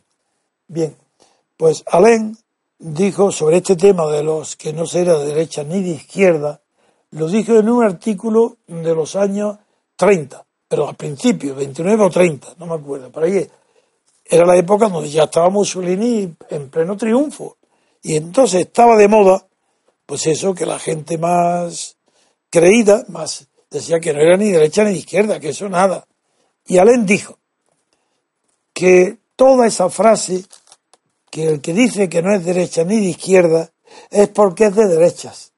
Bien, 0.68 0.95
pues 1.57 1.84
Alain 1.88 2.38
dijo 2.78 3.32
sobre 3.32 3.57
este 3.57 3.76
tema 3.76 4.05
de 4.12 4.22
los 4.22 4.55
que 4.55 4.74
no 4.74 4.86
se 4.86 5.03
de 5.03 5.26
derecha 5.26 5.64
ni 5.64 5.82
de 5.82 5.89
izquierda, 5.89 6.62
lo 7.10 7.28
dijo 7.30 7.55
en 7.55 7.68
un 7.68 7.84
artículo 7.84 8.57
de 8.68 8.93
los 8.93 9.16
años 9.16 9.57
30, 9.95 10.45
pero 10.68 10.88
al 10.88 10.95
principio, 10.95 11.55
29 11.55 12.03
o 12.03 12.10
30, 12.12 12.47
no 12.60 12.68
me 12.68 12.76
acuerdo, 12.76 13.10
por 13.10 13.24
ahí 13.24 13.49
era 14.24 14.45
la 14.45 14.55
época 14.55 14.88
donde 14.88 15.10
ya 15.10 15.24
estaba 15.24 15.49
Mussolini 15.49 16.32
en 16.51 16.70
pleno 16.70 16.95
triunfo. 16.95 17.55
Y 18.02 18.16
entonces 18.16 18.62
estaba 18.62 18.95
de 18.95 19.08
moda, 19.08 19.45
pues 20.06 20.26
eso, 20.28 20.54
que 20.54 20.66
la 20.66 20.80
gente 20.80 21.18
más 21.18 21.97
creída, 22.50 23.06
más 23.10 23.47
decía 23.70 24.00
que 24.00 24.14
no 24.14 24.22
era 24.22 24.38
ni 24.38 24.52
derecha 24.52 24.84
ni 24.84 24.97
izquierda, 24.97 25.39
que 25.39 25.50
eso 25.50 25.70
nada. 25.70 26.06
Y 26.66 26.78
Alain 26.78 27.06
dijo 27.06 27.38
que 28.74 29.18
toda 29.36 29.68
esa 29.68 29.89
frase 29.89 30.45
que 31.30 31.47
el 31.47 31.62
que 31.62 31.74
dice 31.74 32.10
que 32.10 32.22
no 32.22 32.34
es 32.34 32.43
derecha 32.43 32.84
ni 32.84 33.00
de 33.00 33.10
izquierda 33.10 33.70
es 34.10 34.30
porque 34.30 34.66
es 34.66 34.76
de 34.76 34.88
derechas. 34.88 35.52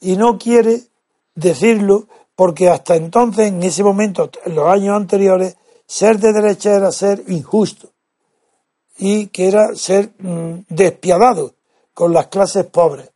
Y 0.00 0.16
no 0.16 0.38
quiere 0.38 0.82
decirlo 1.34 2.08
porque 2.34 2.68
hasta 2.68 2.96
entonces, 2.96 3.48
en 3.48 3.62
ese 3.62 3.82
momento, 3.82 4.30
en 4.44 4.54
los 4.54 4.66
años 4.66 4.96
anteriores, 4.96 5.56
ser 5.86 6.18
de 6.18 6.32
derecha 6.32 6.74
era 6.74 6.90
ser 6.90 7.22
injusto 7.28 7.91
y 8.98 9.26
que 9.28 9.48
era 9.48 9.74
ser 9.74 10.12
mm, 10.18 10.66
despiadado 10.68 11.54
con 11.94 12.12
las 12.12 12.28
clases 12.28 12.66
pobres. 12.66 13.10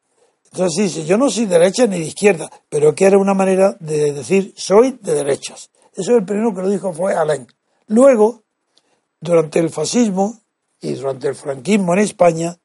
Entonces 0.52 0.94
dice, 0.94 1.06
yo 1.06 1.18
no 1.18 1.30
soy 1.30 1.46
de 1.46 1.58
derecha 1.58 1.86
ni 1.86 1.98
de 1.98 2.06
izquierda, 2.06 2.50
pero 2.68 2.94
que 2.94 3.04
era 3.04 3.18
una 3.18 3.34
manera 3.34 3.76
de 3.80 4.12
decir, 4.12 4.54
soy 4.56 4.98
de 5.02 5.14
derechas. 5.14 5.70
Eso 5.92 6.12
es 6.12 6.18
el 6.18 6.24
primero 6.24 6.54
que 6.54 6.62
lo 6.62 6.68
dijo 6.68 6.92
fue 6.92 7.14
Alain. 7.14 7.46
Luego, 7.88 8.42
durante 9.20 9.58
el 9.58 9.70
fascismo, 9.70 10.40
y 10.80 10.94
durante 10.94 11.28
el 11.28 11.34
franquismo 11.34 11.94
en 11.94 12.00
España, 12.00 12.58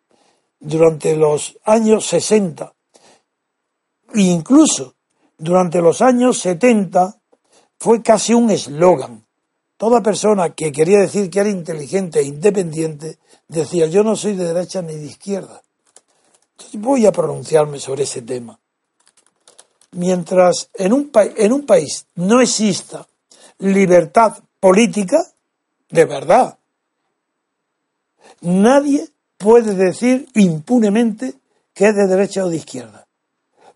durante 0.59 1.15
los 1.15 1.57
años 1.63 2.05
60 2.05 2.73
e 4.13 4.21
incluso 4.21 4.95
durante 5.37 5.81
los 5.81 6.01
años 6.01 6.39
70 6.39 7.19
fue 7.79 8.01
casi 8.03 8.33
un 8.33 8.51
eslogan. 8.51 9.25
Toda 9.81 10.03
persona 10.03 10.51
que 10.51 10.71
quería 10.71 10.99
decir 10.99 11.31
que 11.31 11.39
era 11.39 11.49
inteligente 11.49 12.19
e 12.19 12.23
independiente 12.23 13.17
decía 13.47 13.87
yo 13.87 14.03
no 14.03 14.15
soy 14.15 14.35
de 14.35 14.53
derecha 14.53 14.83
ni 14.83 14.93
de 14.93 15.07
izquierda. 15.07 15.63
Entonces 16.51 16.79
voy 16.79 17.07
a 17.07 17.11
pronunciarme 17.11 17.79
sobre 17.79 18.03
ese 18.03 18.21
tema. 18.21 18.59
Mientras 19.93 20.69
en 20.75 20.93
un, 20.93 21.11
en 21.15 21.51
un 21.51 21.65
país 21.65 22.05
no 22.13 22.41
exista 22.41 23.07
libertad 23.57 24.37
política, 24.59 25.17
de 25.89 26.05
verdad, 26.05 26.59
Nadie 28.41 29.07
puede 29.39 29.73
decir 29.73 30.27
impunemente 30.35 31.33
que 31.73 31.87
es 31.87 31.95
de 31.95 32.05
derecha 32.05 32.45
o 32.45 32.49
de 32.49 32.57
izquierda. 32.57 33.07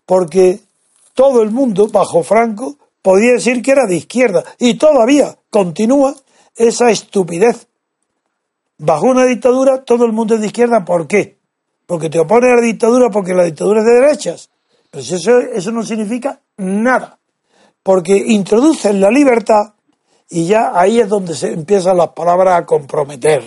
Porque 0.04 0.60
todo 1.14 1.42
el 1.42 1.50
mundo, 1.50 1.88
bajo 1.88 2.22
Franco, 2.22 2.78
podía 3.02 3.32
decir 3.32 3.60
que 3.60 3.72
era 3.72 3.86
de 3.86 3.96
izquierda. 3.96 4.44
Y 4.58 4.74
todavía 4.74 5.36
continúa 5.56 6.14
esa 6.54 6.90
estupidez. 6.90 7.66
Bajo 8.76 9.06
una 9.06 9.24
dictadura, 9.24 9.84
todo 9.84 10.04
el 10.04 10.12
mundo 10.12 10.34
es 10.34 10.42
de 10.42 10.48
izquierda. 10.48 10.84
¿Por 10.84 11.06
qué? 11.06 11.38
Porque 11.86 12.10
te 12.10 12.18
opone 12.18 12.52
a 12.52 12.56
la 12.56 12.60
dictadura 12.60 13.08
porque 13.08 13.32
la 13.32 13.44
dictadura 13.44 13.80
es 13.80 13.86
de 13.86 13.94
derechas. 13.94 14.50
Pero 14.90 15.02
eso, 15.02 15.38
eso 15.38 15.72
no 15.72 15.82
significa 15.82 16.42
nada. 16.58 17.18
Porque 17.82 18.14
introducen 18.14 19.00
la 19.00 19.10
libertad 19.10 19.72
y 20.28 20.46
ya 20.46 20.72
ahí 20.74 21.00
es 21.00 21.08
donde 21.08 21.34
se 21.34 21.54
empiezan 21.54 21.96
las 21.96 22.08
palabras 22.08 22.60
a 22.60 22.66
comprometer. 22.66 23.42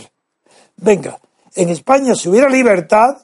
Venga, 0.78 1.20
en 1.54 1.70
España 1.70 2.16
si 2.16 2.28
hubiera 2.28 2.50
libertad, 2.50 3.18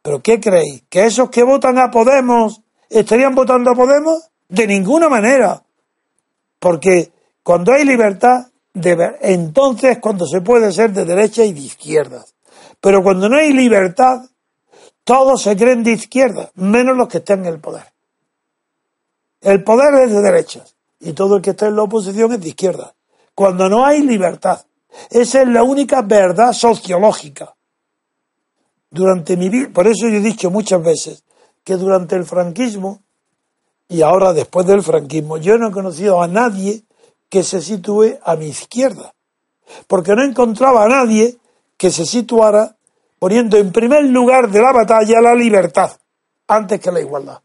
¿pero 0.00 0.22
qué 0.22 0.38
creéis? 0.38 0.84
¿Que 0.88 1.06
esos 1.06 1.28
que 1.28 1.42
votan 1.42 1.76
a 1.76 1.90
Podemos 1.90 2.60
estarían 2.88 3.34
votando 3.34 3.72
a 3.72 3.74
Podemos? 3.74 4.30
De 4.48 4.68
ninguna 4.68 5.08
manera. 5.08 5.60
Porque 6.60 7.11
cuando 7.42 7.72
hay 7.72 7.84
libertad, 7.84 8.46
entonces 9.20 9.98
cuando 9.98 10.26
se 10.26 10.40
puede 10.40 10.72
ser 10.72 10.92
de 10.92 11.04
derecha 11.04 11.44
y 11.44 11.52
de 11.52 11.60
izquierda. 11.60 12.24
Pero 12.80 13.02
cuando 13.02 13.28
no 13.28 13.36
hay 13.36 13.52
libertad, 13.52 14.22
todos 15.04 15.42
se 15.42 15.56
creen 15.56 15.82
de 15.82 15.92
izquierda, 15.92 16.50
menos 16.54 16.96
los 16.96 17.08
que 17.08 17.18
están 17.18 17.40
en 17.40 17.46
el 17.46 17.60
poder. 17.60 17.92
El 19.40 19.64
poder 19.64 19.94
es 20.04 20.12
de 20.12 20.22
derechas 20.22 20.76
y 21.00 21.12
todo 21.12 21.36
el 21.36 21.42
que 21.42 21.50
está 21.50 21.66
en 21.66 21.76
la 21.76 21.82
oposición 21.82 22.32
es 22.32 22.40
de 22.40 22.48
izquierda. 22.48 22.94
Cuando 23.34 23.68
no 23.68 23.84
hay 23.84 24.02
libertad. 24.02 24.64
Esa 25.10 25.42
es 25.42 25.48
la 25.48 25.62
única 25.62 26.02
verdad 26.02 26.52
sociológica. 26.52 27.54
Durante 28.90 29.36
mi 29.36 29.48
vida, 29.48 29.70
por 29.72 29.86
eso 29.86 30.06
yo 30.08 30.16
he 30.16 30.20
dicho 30.20 30.50
muchas 30.50 30.82
veces 30.82 31.24
que 31.64 31.76
durante 31.76 32.14
el 32.14 32.24
franquismo 32.24 33.00
y 33.88 34.02
ahora 34.02 34.32
después 34.32 34.66
del 34.66 34.82
franquismo, 34.82 35.38
yo 35.38 35.56
no 35.58 35.68
he 35.68 35.72
conocido 35.72 36.22
a 36.22 36.28
nadie 36.28 36.84
que 37.32 37.42
se 37.42 37.62
sitúe 37.62 38.18
a 38.22 38.36
mi 38.36 38.48
izquierda, 38.48 39.14
porque 39.86 40.14
no 40.14 40.22
encontraba 40.22 40.84
a 40.84 40.88
nadie 40.88 41.38
que 41.78 41.90
se 41.90 42.04
situara 42.04 42.76
poniendo 43.18 43.56
en 43.56 43.72
primer 43.72 44.04
lugar 44.04 44.50
de 44.50 44.60
la 44.60 44.70
batalla 44.70 45.22
la 45.22 45.34
libertad 45.34 45.92
antes 46.46 46.78
que 46.78 46.92
la 46.92 47.00
igualdad. 47.00 47.40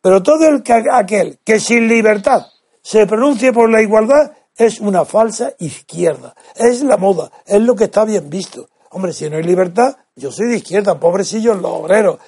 Pero 0.00 0.20
todo 0.20 0.48
el 0.48 0.64
que, 0.64 0.82
aquel 0.90 1.38
que 1.44 1.60
sin 1.60 1.86
libertad 1.86 2.44
se 2.82 3.06
pronuncie 3.06 3.52
por 3.52 3.70
la 3.70 3.80
igualdad 3.80 4.32
es 4.56 4.80
una 4.80 5.04
falsa 5.04 5.52
izquierda. 5.60 6.34
Es 6.56 6.82
la 6.82 6.96
moda, 6.96 7.30
es 7.46 7.60
lo 7.60 7.76
que 7.76 7.84
está 7.84 8.04
bien 8.04 8.28
visto. 8.28 8.68
Hombre, 8.90 9.12
si 9.12 9.30
no 9.30 9.36
hay 9.36 9.44
libertad, 9.44 9.96
yo 10.16 10.30
soy 10.30 10.48
de 10.48 10.56
izquierda, 10.58 10.98
pobrecillos 10.98 11.60
los 11.60 11.72
obreros. 11.72 12.18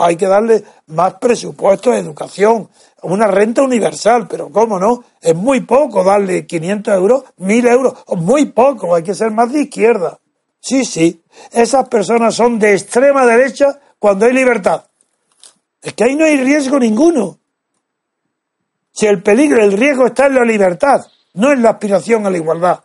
Hay 0.00 0.16
que 0.16 0.26
darle 0.26 0.62
más 0.88 1.14
presupuesto 1.14 1.90
de 1.90 1.98
educación, 1.98 2.68
una 3.02 3.26
renta 3.26 3.62
universal, 3.62 4.28
pero 4.28 4.50
¿cómo 4.50 4.78
no? 4.78 5.04
Es 5.20 5.34
muy 5.34 5.60
poco 5.62 6.04
darle 6.04 6.46
500 6.46 6.94
euros, 6.94 7.24
1000 7.38 7.66
euros, 7.66 7.94
muy 8.16 8.46
poco, 8.46 8.94
hay 8.94 9.02
que 9.02 9.14
ser 9.14 9.30
más 9.30 9.50
de 9.52 9.62
izquierda. 9.62 10.18
Sí, 10.60 10.84
sí, 10.84 11.22
esas 11.50 11.88
personas 11.88 12.34
son 12.34 12.58
de 12.58 12.74
extrema 12.74 13.24
derecha 13.24 13.80
cuando 13.98 14.26
hay 14.26 14.34
libertad. 14.34 14.84
Es 15.80 15.94
que 15.94 16.04
ahí 16.04 16.14
no 16.16 16.26
hay 16.26 16.36
riesgo 16.36 16.78
ninguno. 16.78 17.38
Si 18.92 19.06
el 19.06 19.22
peligro, 19.22 19.62
el 19.62 19.72
riesgo 19.72 20.06
está 20.06 20.26
en 20.26 20.34
la 20.34 20.44
libertad, 20.44 21.00
no 21.32 21.52
en 21.52 21.62
la 21.62 21.70
aspiración 21.70 22.26
a 22.26 22.30
la 22.30 22.36
igualdad. 22.36 22.84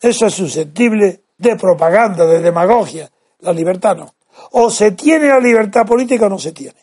Eso 0.00 0.26
es 0.26 0.34
susceptible 0.34 1.22
de 1.38 1.56
propaganda, 1.56 2.26
de 2.26 2.40
demagogia. 2.40 3.10
La 3.40 3.52
libertad 3.52 3.96
no. 3.96 4.14
O 4.52 4.70
se 4.70 4.92
tiene 4.92 5.28
la 5.28 5.40
libertad 5.40 5.86
política 5.86 6.26
o 6.26 6.30
no 6.30 6.38
se 6.38 6.52
tiene. 6.52 6.78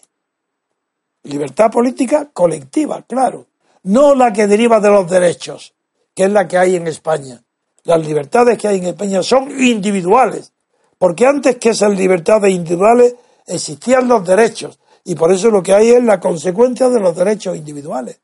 Libertad 1.23 1.71
política 1.71 2.29
colectiva, 2.33 3.03
claro. 3.03 3.47
No 3.83 4.15
la 4.15 4.31
que 4.31 4.47
deriva 4.47 4.79
de 4.79 4.89
los 4.89 5.09
derechos, 5.09 5.73
que 6.15 6.23
es 6.23 6.31
la 6.31 6.47
que 6.47 6.57
hay 6.57 6.75
en 6.75 6.87
España. 6.87 7.41
Las 7.83 8.05
libertades 8.05 8.57
que 8.57 8.67
hay 8.67 8.77
en 8.77 8.85
España 8.85 9.23
son 9.23 9.51
individuales. 9.51 10.51
Porque 10.97 11.25
antes 11.25 11.57
que 11.57 11.69
esas 11.69 11.97
libertades 11.97 12.51
individuales 12.51 13.15
existían 13.45 14.07
los 14.07 14.25
derechos. 14.25 14.79
Y 15.03 15.15
por 15.15 15.31
eso 15.31 15.49
lo 15.49 15.61
que 15.61 15.73
hay 15.73 15.89
es 15.91 16.03
la 16.03 16.19
consecuencia 16.19 16.89
de 16.89 16.99
los 16.99 17.15
derechos 17.15 17.57
individuales. 17.57 18.19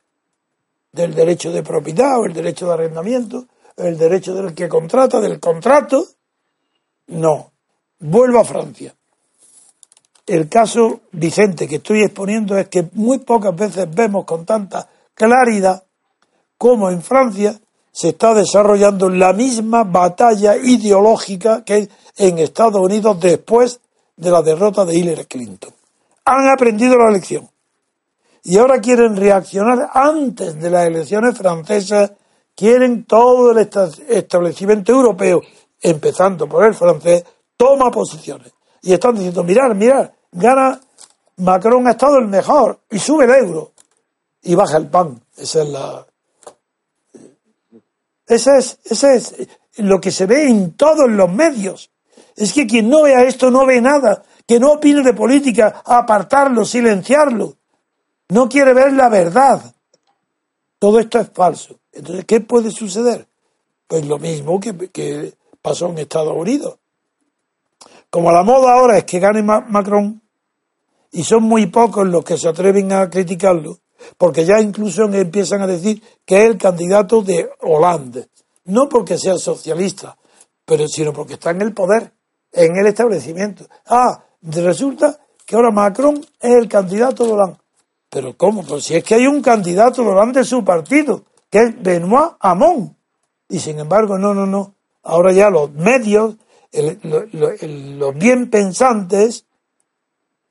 Del 0.92 1.14
derecho 1.14 1.52
de 1.52 1.62
propiedad 1.62 2.20
o 2.20 2.26
el 2.26 2.34
derecho 2.34 2.68
de 2.68 2.74
arrendamiento, 2.74 3.46
el 3.76 3.98
derecho 3.98 4.34
del 4.34 4.54
que 4.54 4.70
contrata, 4.70 5.20
del 5.20 5.40
contrato, 5.40 6.06
no. 7.10 7.52
Vuelvo 8.00 8.40
a 8.40 8.46
Francia. 8.46 8.96
El 10.26 10.48
caso 10.48 11.02
Vicente 11.12 11.68
que 11.68 11.78
estoy 11.78 12.04
exponiendo 12.04 12.58
es 12.58 12.68
que 12.68 12.88
muy 12.94 13.20
pocas 13.20 13.56
veces 13.56 13.88
vemos 13.94 14.26
con 14.26 14.46
tanta 14.46 14.88
claridad 15.14 15.84
cómo 16.58 16.90
en 16.90 17.02
Francia 17.02 17.60
se 17.92 18.10
está 18.10 18.34
desarrollando 18.34 19.10
la 19.10 19.34
misma 19.34 19.84
batalla 19.84 20.56
ideológica 20.56 21.64
que 21.66 21.90
en 22.16 22.38
Estados 22.38 22.80
Unidos 22.80 23.20
después 23.20 23.80
de 24.16 24.30
la 24.30 24.42
derrota 24.42 24.86
de 24.86 24.96
Hillary 24.96 25.26
Clinton. 25.26 25.74
Han 26.26 26.48
aprendido 26.50 26.96
la 26.98 27.12
lección 27.12 27.50
y 28.44 28.58
ahora 28.58 28.80
quieren 28.80 29.16
reaccionar 29.16 29.90
antes 29.94 30.60
de 30.60 30.70
las 30.70 30.86
elecciones 30.86 31.38
francesas, 31.38 32.12
quieren 32.56 33.06
todo 33.06 33.52
el 33.52 33.68
establecimiento 34.08 34.92
europeo 34.92 35.42
empezando 35.82 36.48
por 36.48 36.66
el 36.66 36.74
francés, 36.74 37.24
toma 37.56 37.92
posiciones. 37.92 38.52
Y 38.82 38.94
están 38.94 39.16
diciendo, 39.16 39.44
mirar, 39.44 39.76
mirar, 39.76 40.14
gana 40.32 40.80
Macron 41.40 41.88
ha 41.88 41.92
estado 41.92 42.18
el 42.18 42.28
mejor 42.28 42.82
y 42.90 43.00
sube 43.00 43.26
el 43.26 43.32
euro 43.32 43.72
y 44.42 44.56
baja 44.56 44.78
el 44.78 44.88
pan. 44.88 45.22
Esa 45.38 45.64
es 45.64 45.70
la... 45.70 46.06
Esa 48.28 48.58
es, 48.58 49.36
lo 49.78 50.00
que 50.00 50.12
se 50.12 50.26
ve 50.26 50.48
en 50.48 50.74
todos 50.74 51.10
los 51.10 51.32
medios. 51.32 51.90
Es 52.36 52.54
que 52.54 52.68
quien 52.68 52.90
no 52.90 53.04
vea 53.04 53.24
esto 53.24 53.50
no 53.50 53.66
ve 53.66 53.82
nada. 53.82 54.24
Que 54.46 54.60
no 54.60 54.74
opine 54.74 55.02
de 55.02 55.14
política, 55.14 55.82
apartarlo, 55.86 56.66
silenciarlo. 56.66 57.56
No 58.30 58.48
quiere 58.48 58.74
ver 58.74 58.94
la 58.94 59.10
verdad. 59.10 59.74
Todo 60.78 61.00
esto 61.00 61.20
es 61.20 61.30
falso. 61.34 61.80
Entonces, 61.92 62.26
¿qué 62.26 62.42
puede 62.42 62.72
suceder? 62.72 63.28
Pues 63.88 64.06
lo 64.06 64.20
mismo 64.20 64.60
que 64.60 65.34
pasó 65.70 65.90
en 65.90 66.00
Estados 66.00 66.36
Unidos. 66.36 66.80
Como 68.10 68.32
la 68.32 68.42
moda 68.42 68.74
ahora 68.74 68.98
es 68.98 69.04
que 69.04 69.20
gane 69.20 69.44
Macron, 69.44 70.20
y 71.12 71.24
son 71.24 71.44
muy 71.44 71.68
pocos 71.68 72.08
los 72.08 72.24
que 72.24 72.38
se 72.38 72.48
atreven 72.50 72.92
a 72.92 73.08
criticarlo, 73.08 73.78
porque 74.18 74.46
ya 74.46 74.60
incluso 74.60 75.04
empiezan 75.04 75.62
a 75.62 75.68
decir 75.68 76.02
que 76.26 76.38
es 76.38 76.46
el 76.50 76.58
candidato 76.58 77.22
de 77.22 77.52
Hollande, 77.62 78.30
no 78.66 78.90
porque 78.90 79.20
sea 79.20 79.38
socialista, 79.38 80.18
pero 80.66 80.88
sino 80.88 81.14
porque 81.14 81.34
está 81.34 81.52
en 81.52 81.62
el 81.62 81.72
poder, 81.72 82.14
en 82.52 82.76
el 82.76 82.88
establecimiento. 82.88 83.66
Ah, 83.86 84.24
resulta 84.42 85.20
que 85.46 85.56
ahora 85.56 85.70
Macron 85.70 86.20
es 86.40 86.56
el 86.56 86.68
candidato 86.68 87.26
de 87.26 87.34
Hollande. 87.34 87.60
Pero 88.10 88.36
¿cómo? 88.36 88.64
Pues 88.64 88.86
si 88.86 88.96
es 88.96 89.04
que 89.04 89.14
hay 89.14 89.28
un 89.28 89.44
candidato 89.44 90.02
de 90.02 90.10
Hollande 90.10 90.40
de 90.40 90.46
su 90.46 90.66
partido, 90.66 91.26
que 91.52 91.60
es 91.60 91.84
Benoit 91.84 92.38
Hamon. 92.40 92.96
Y 93.48 93.60
sin 93.60 93.80
embargo, 93.80 94.18
no, 94.18 94.34
no, 94.34 94.48
no. 94.48 94.79
Ahora 95.04 95.32
ya 95.32 95.50
los 95.50 95.72
medios, 95.72 96.36
los 96.72 98.16
bien 98.16 98.50
pensantes, 98.50 99.46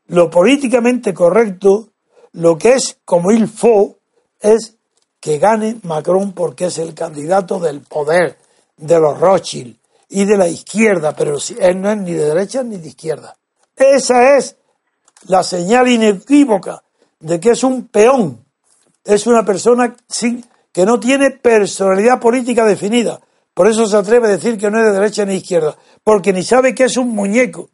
lo 0.06 0.30
políticamente 0.30 1.12
correcto, 1.12 1.88
lo 2.32 2.56
que 2.56 2.74
es 2.74 2.98
como 3.04 3.30
il 3.30 3.48
faut, 3.48 3.96
es 4.40 4.76
que 5.20 5.38
gane 5.38 5.78
Macron 5.82 6.32
porque 6.32 6.66
es 6.66 6.78
el 6.78 6.94
candidato 6.94 7.58
del 7.58 7.80
poder, 7.80 8.38
de 8.76 9.00
los 9.00 9.18
Rothschild 9.18 9.76
y 10.08 10.24
de 10.24 10.36
la 10.36 10.48
izquierda, 10.48 11.14
pero 11.14 11.36
él 11.58 11.80
no 11.80 11.90
es 11.90 11.98
ni 11.98 12.12
de 12.12 12.26
derecha 12.26 12.62
ni 12.62 12.76
de 12.76 12.88
izquierda. 12.88 13.36
Esa 13.76 14.36
es 14.36 14.56
la 15.26 15.42
señal 15.42 15.88
inequívoca 15.88 16.82
de 17.20 17.40
que 17.40 17.50
es 17.50 17.64
un 17.64 17.88
peón, 17.88 18.44
es 19.04 19.26
una 19.26 19.44
persona 19.44 19.96
sin, 20.08 20.44
que 20.72 20.86
no 20.86 21.00
tiene 21.00 21.30
personalidad 21.30 22.20
política 22.20 22.64
definida, 22.64 23.20
por 23.58 23.66
eso 23.66 23.88
se 23.88 23.96
atreve 23.96 24.28
a 24.28 24.30
decir 24.30 24.56
que 24.56 24.70
no 24.70 24.78
es 24.78 24.86
de 24.86 24.92
derecha 24.92 25.24
ni 25.24 25.34
izquierda, 25.34 25.76
porque 26.04 26.32
ni 26.32 26.44
sabe 26.44 26.76
que 26.76 26.84
es 26.84 26.96
un 26.96 27.08
muñeco, 27.08 27.70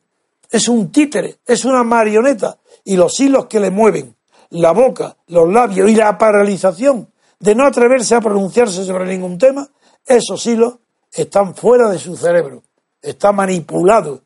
es 0.51 0.67
un 0.67 0.91
títere, 0.91 1.41
es 1.47 1.67
una 1.67 1.85
marioneta, 1.85 2.57
y 2.85 2.97
los 2.97 3.21
hilos 3.21 3.45
que 3.49 3.61
le 3.61 3.71
mueven, 3.71 4.17
la 4.49 4.73
boca, 4.73 5.19
los 5.27 5.47
labios 5.53 5.91
y 5.91 5.95
la 5.95 6.17
paralización 6.17 7.13
de 7.39 7.55
no 7.55 7.67
atreverse 7.67 8.15
a 8.15 8.23
pronunciarse 8.23 8.83
sobre 8.83 9.05
ningún 9.05 9.37
tema, 9.37 9.69
esos 10.07 10.47
hilos 10.47 10.77
están 11.13 11.55
fuera 11.55 11.91
de 11.91 11.99
su 11.99 12.17
cerebro, 12.17 12.63
está 13.03 13.33
manipulado 13.33 14.23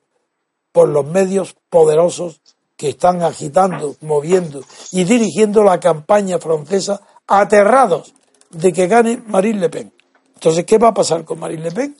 por 0.71 0.89
los 0.89 1.07
medios 1.07 1.57
poderosos 1.69 2.41
que 2.77 2.91
están 2.91 3.23
agitando, 3.23 3.97
moviendo 4.03 4.63
y 4.93 5.03
dirigiendo 5.03 5.65
la 5.65 5.81
campaña 5.81 6.39
francesa 6.39 7.01
aterrados 7.27 8.15
de 8.51 8.73
que 8.73 8.87
gane 8.87 9.21
Marine 9.27 9.59
Le 9.59 9.69
Pen. 9.71 9.98
Entonces, 10.39 10.65
¿qué 10.67 10.79
va 10.79 10.89
a 10.89 10.95
pasar 10.95 11.25
con 11.25 11.41
Marine 11.41 11.65
Le 11.65 11.73
Pen? 11.73 11.97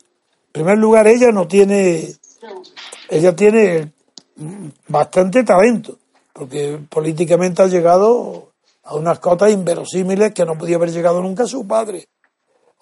primer 0.53 0.79
lugar, 0.79 1.09
ella 1.09 1.33
no 1.33 1.49
tiene, 1.49 2.15
ella 3.09 3.35
tiene 3.35 3.93
bastante 4.87 5.43
talento, 5.43 5.99
porque 6.33 6.79
políticamente 6.89 7.63
ha 7.63 7.67
llegado 7.67 8.53
a 8.85 8.95
unas 8.95 9.19
cotas 9.19 9.51
inverosímiles 9.51 10.33
que 10.35 10.45
no 10.45 10.57
podía 10.57 10.77
haber 10.77 10.93
llegado 10.93 11.21
nunca 11.21 11.49
su 11.49 11.67
padre. 11.67 12.07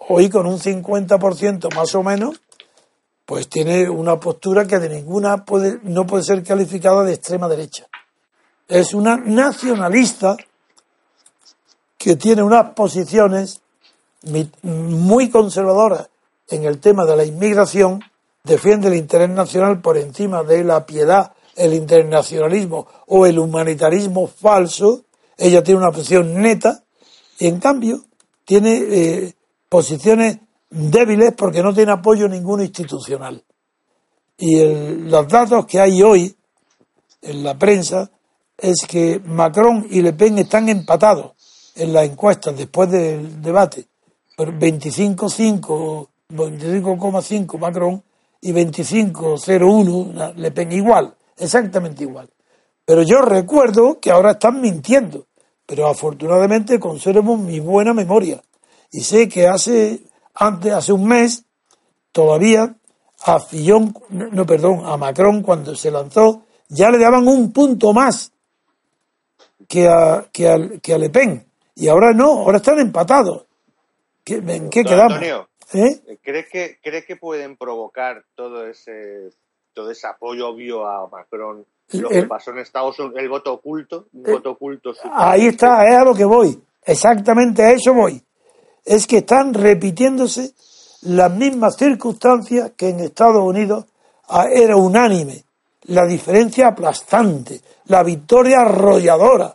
Hoy 0.09 0.29
con 0.29 0.47
un 0.47 0.59
50% 0.59 1.75
más 1.75 1.95
o 1.95 2.03
menos, 2.03 2.39
pues 3.25 3.49
tiene 3.49 3.89
una 3.89 4.21
postura 4.21 4.67
que 4.67 4.79
de 4.79 4.91
ninguna 4.91 5.47
puede, 5.47 5.81
no 5.85 6.07
puede 6.07 6.23
ser 6.23 6.45
calificada 6.45 7.03
de 7.03 7.15
extrema 7.15 7.49
derecha. 7.49 7.87
Es 8.69 8.93
una 8.93 9.17
nacionalista 9.17 10.37
que 11.97 12.17
tiene 12.17 12.43
unas 12.43 12.75
posiciones 12.75 13.63
muy 14.63 15.31
conservadoras 15.31 16.09
en 16.49 16.65
el 16.65 16.79
tema 16.79 17.05
de 17.05 17.17
la 17.17 17.25
inmigración, 17.25 18.03
defiende 18.45 18.89
el 18.89 18.95
interés 18.95 19.31
nacional 19.31 19.81
por 19.81 19.99
encima 19.99 20.43
de 20.43 20.65
la 20.65 20.87
piedad, 20.87 21.33
el 21.57 21.75
internacionalismo 21.75 22.87
o 23.07 23.27
el 23.27 23.39
humanitarismo 23.39 24.27
falso. 24.27 25.05
Ella 25.37 25.63
tiene 25.63 25.81
una 25.81 25.91
posición 25.91 26.41
neta 26.41 26.85
y 27.39 27.47
en 27.49 27.59
cambio 27.59 28.05
tiene 28.45 28.77
eh, 28.77 29.35
posiciones 29.69 30.39
débiles 30.71 31.33
porque 31.37 31.63
no 31.63 31.75
tiene 31.75 31.93
apoyo 31.93 32.29
ninguno 32.29 32.63
institucional. 32.63 33.43
Y 34.39 34.65
los 34.65 35.29
datos 35.29 35.67
que 35.67 35.81
hay 35.81 36.03
hoy 36.03 36.37
en 37.23 37.43
la 37.43 37.59
prensa 37.59 38.11
es 38.57 38.87
que 38.87 39.21
Macron 39.25 39.87
y 39.91 40.03
Le 40.03 40.13
Pen 40.13 40.39
están 40.39 40.69
empatados 40.69 41.33
en 41.75 41.93
las 41.93 42.05
encuestas 42.05 42.57
después 42.57 42.91
del 42.91 43.43
debate. 43.43 43.87
25,5 44.37 46.09
25,5 46.29 47.59
Macron 47.59 48.03
y 48.41 48.53
25,01 48.53 50.35
Le 50.35 50.51
Pen 50.51 50.73
igual, 50.73 51.15
exactamente 51.37 52.03
igual. 52.05 52.29
Pero 52.85 53.03
yo 53.03 53.23
recuerdo 53.23 54.01
que 54.01 54.11
ahora 54.11 54.33
están 54.33 54.61
mintiendo, 54.61 55.27
pero 55.65 55.87
afortunadamente 55.89 56.79
conservo 56.79 57.37
mi 57.37 57.61
buena 57.61 57.95
memoria 57.95 58.43
y 58.91 59.01
sé 59.01 59.29
que 59.29 59.47
hace 59.49 60.03
antes, 60.35 60.73
hace 60.73 60.93
un 60.93 61.07
mes, 61.07 61.45
todavía 62.13 62.77
a 63.25 63.41
Fillon, 63.41 63.95
no, 64.11 64.47
perdón, 64.47 64.83
a 64.85 64.97
Macron 64.97 65.43
cuando 65.43 65.75
se 65.75 65.91
lanzó, 65.91 66.43
ya 66.69 66.91
le 66.91 66.99
daban 66.99 67.27
un 67.27 67.53
punto 67.53 67.93
más 67.93 68.33
que 69.67 69.89
a, 69.89 70.27
que 70.31 70.49
a, 70.49 70.59
que 70.81 70.95
a 70.95 70.99
Le 70.99 71.11
Pen. 71.11 71.45
Y 71.75 71.89
ahora 71.89 72.13
no, 72.13 72.27
ahora 72.27 72.59
están 72.59 72.79
empatados. 72.79 73.46
¿En 74.27 74.71
qué 74.71 74.83
quedamos? 74.83 75.15
Antonio, 75.15 75.49
¿Eh? 75.73 76.19
¿crees, 76.23 76.49
que, 76.49 76.79
¿crees 76.83 77.05
que 77.07 77.17
pueden 77.17 77.57
provocar 77.57 78.25
todo 78.35 78.67
ese, 78.67 79.31
todo 79.73 79.91
ese 79.91 80.07
apoyo 80.07 80.49
obvio 80.49 80.87
a 80.87 81.09
Macron? 81.09 81.65
Lo 81.93 82.09
que 82.09 82.25
pasó 82.25 82.51
en 82.51 82.59
Estados 82.59 82.99
Unidos, 82.99 83.21
el 83.21 83.29
voto 83.29 83.53
oculto, 83.53 84.09
un 84.13 84.25
voto 84.25 84.51
oculto. 84.51 84.93
Ahí 85.13 85.47
está, 85.47 85.87
es 85.87 85.95
a 85.95 86.05
lo 86.05 86.15
que 86.15 86.25
voy. 86.25 86.61
Exactamente 86.85 87.63
a 87.63 87.71
eso 87.71 87.95
voy. 87.95 88.21
Es 88.85 89.07
que 89.07 89.19
están 89.19 89.55
repitiéndose 89.55 90.53
las 91.03 91.31
mismas 91.31 91.77
circunstancias 91.77 92.73
que 92.77 92.89
en 92.89 93.01
Estados 93.01 93.43
Unidos 93.45 93.85
ah, 94.29 94.47
era 94.51 94.77
unánime. 94.77 95.45
La 95.85 96.05
diferencia 96.05 96.69
aplastante, 96.69 97.61
la 97.85 98.03
victoria 98.03 98.63
arrolladora 98.63 99.55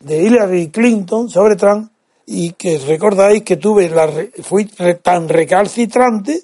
de 0.00 0.20
Hillary 0.20 0.70
Clinton 0.70 1.28
sobre 1.28 1.54
Trump 1.54 1.92
y 2.30 2.52
que 2.52 2.78
recordáis 2.78 3.42
que 3.42 3.56
tuve 3.56 3.88
la, 3.88 4.06
fui 4.42 4.66
tan 4.66 5.30
recalcitrante 5.30 6.42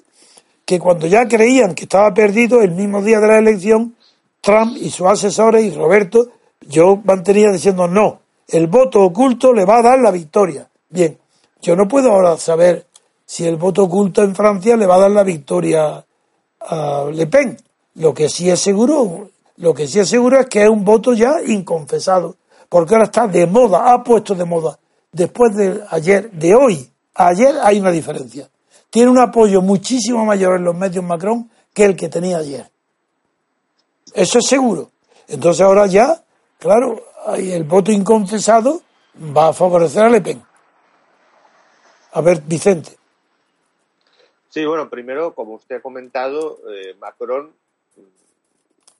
que 0.65 0.79
cuando 0.79 1.05
ya 1.05 1.27
creían 1.27 1.75
que 1.75 1.83
estaba 1.83 2.11
perdido 2.11 2.63
el 2.63 2.71
mismo 2.71 3.03
día 3.03 3.19
de 3.19 3.27
la 3.27 3.37
elección, 3.37 3.95
Trump 4.41 4.75
y 4.77 4.89
sus 4.89 5.05
asesores 5.05 5.63
y 5.63 5.69
Roberto, 5.69 6.29
yo 6.61 6.99
mantenía 7.03 7.51
diciendo 7.51 7.87
no, 7.87 8.21
el 8.47 8.65
voto 8.65 9.01
oculto 9.01 9.53
le 9.53 9.63
va 9.63 9.77
a 9.77 9.81
dar 9.83 9.99
la 9.99 10.09
victoria. 10.09 10.67
Bien, 10.89 11.19
yo 11.61 11.75
no 11.75 11.87
puedo 11.87 12.11
ahora 12.11 12.35
saber 12.37 12.87
si 13.23 13.45
el 13.45 13.57
voto 13.57 13.83
oculto 13.83 14.23
en 14.23 14.33
Francia 14.33 14.75
le 14.75 14.87
va 14.87 14.95
a 14.95 15.01
dar 15.01 15.11
la 15.11 15.23
victoria 15.23 16.03
a 16.61 17.05
Le 17.13 17.27
Pen. 17.27 17.57
Lo 17.93 18.11
que 18.11 18.27
sí 18.27 18.49
es 18.49 18.59
seguro, 18.59 19.29
lo 19.57 19.73
que 19.75 19.85
sí 19.85 19.99
es 19.99 20.09
seguro 20.09 20.39
es 20.39 20.47
que 20.47 20.63
es 20.63 20.69
un 20.69 20.83
voto 20.83 21.13
ya 21.13 21.35
inconfesado, 21.45 22.37
porque 22.69 22.95
ahora 22.95 23.05
está 23.05 23.27
de 23.27 23.45
moda, 23.45 23.93
ha 23.93 24.03
puesto 24.03 24.33
de 24.33 24.45
moda 24.45 24.79
después 25.15 25.55
de 25.55 25.81
ayer, 25.89 26.29
de 26.31 26.53
hoy, 26.53 26.91
ayer 27.13 27.55
hay 27.63 27.79
una 27.79 27.91
diferencia. 27.91 28.49
Tiene 28.89 29.09
un 29.09 29.19
apoyo 29.19 29.61
muchísimo 29.61 30.25
mayor 30.25 30.57
en 30.57 30.65
los 30.65 30.75
medios 30.75 31.03
Macron 31.03 31.49
que 31.73 31.85
el 31.85 31.95
que 31.95 32.09
tenía 32.09 32.37
ayer. 32.37 32.69
Eso 34.13 34.39
es 34.39 34.47
seguro. 34.47 34.91
Entonces 35.27 35.61
ahora 35.61 35.87
ya, 35.87 36.21
claro, 36.59 37.01
el 37.37 37.63
voto 37.63 37.91
inconfesado 37.91 38.81
va 39.35 39.49
a 39.49 39.53
favorecer 39.53 40.03
a 40.03 40.09
Le 40.09 40.21
Pen. 40.21 40.43
A 42.11 42.21
ver, 42.21 42.41
Vicente. 42.41 42.97
Sí, 44.49 44.65
bueno, 44.65 44.89
primero, 44.89 45.33
como 45.33 45.55
usted 45.55 45.77
ha 45.77 45.81
comentado, 45.81 46.59
eh, 46.71 46.95
Macron, 46.99 47.53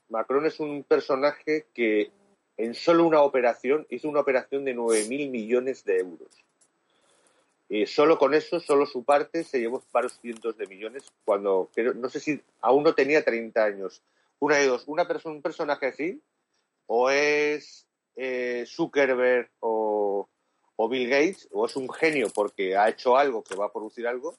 Macron 0.09 0.45
es 0.45 0.59
un 0.59 0.83
personaje 0.83 1.65
que 1.73 2.11
en 2.57 2.73
solo 2.73 3.05
una 3.05 3.21
operación, 3.21 3.85
hizo 3.89 4.07
una 4.09 4.21
operación 4.21 4.65
de 4.65 4.75
9.000 4.75 5.29
millones 5.29 5.83
de 5.83 5.97
euros. 5.97 6.29
Y 7.67 7.85
solo 7.87 8.17
con 8.17 8.33
eso, 8.33 8.59
solo 8.59 8.85
su 8.85 9.03
parte, 9.03 9.43
se 9.43 9.59
llevó 9.59 9.83
varios 9.91 10.19
cientos 10.21 10.57
de 10.57 10.67
millones, 10.67 11.03
cuando 11.25 11.69
no 11.95 12.09
sé 12.09 12.19
si 12.19 12.41
aún 12.61 12.83
no 12.83 12.93
tenía 12.93 13.23
30 13.23 13.63
años. 13.63 14.01
Una 14.39 14.57
de 14.57 14.67
dos, 14.67 14.83
una 14.87 15.07
persona, 15.07 15.35
un 15.35 15.41
personaje 15.41 15.87
así, 15.87 16.21
o 16.85 17.09
es 17.09 17.87
eh, 18.15 18.65
Zuckerberg 18.67 19.49
o, 19.59 20.27
Bill 20.89 21.09
Gates, 21.09 21.47
o 21.51 21.65
es 21.65 21.75
un 21.75 21.91
genio 21.91 22.29
porque 22.29 22.77
ha 22.77 22.89
hecho 22.89 23.17
algo 23.17 23.43
que 23.43 23.55
va 23.55 23.65
a 23.65 23.73
producir 23.73 24.07
algo, 24.07 24.35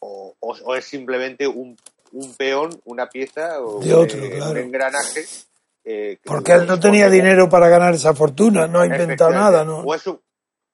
o, 0.00 0.34
es 0.76 0.84
simplemente 0.84 1.46
un, 1.46 1.78
peón, 2.36 2.78
una 2.84 3.08
pieza, 3.08 3.62
o 3.62 3.78
un 3.78 4.56
engranaje 4.58 5.24
eh, 5.84 6.18
Porque 6.24 6.52
él 6.52 6.66
no 6.66 6.78
tenía 6.78 7.08
dinero 7.10 7.48
para 7.48 7.68
ganar 7.68 7.94
esa 7.94 8.14
fortuna, 8.14 8.66
no 8.66 8.80
ha 8.80 8.86
inventado 8.86 9.32
nada, 9.32 9.64
¿no? 9.64 9.80
O 9.80 9.94
es 9.94 10.06
un, 10.06 10.20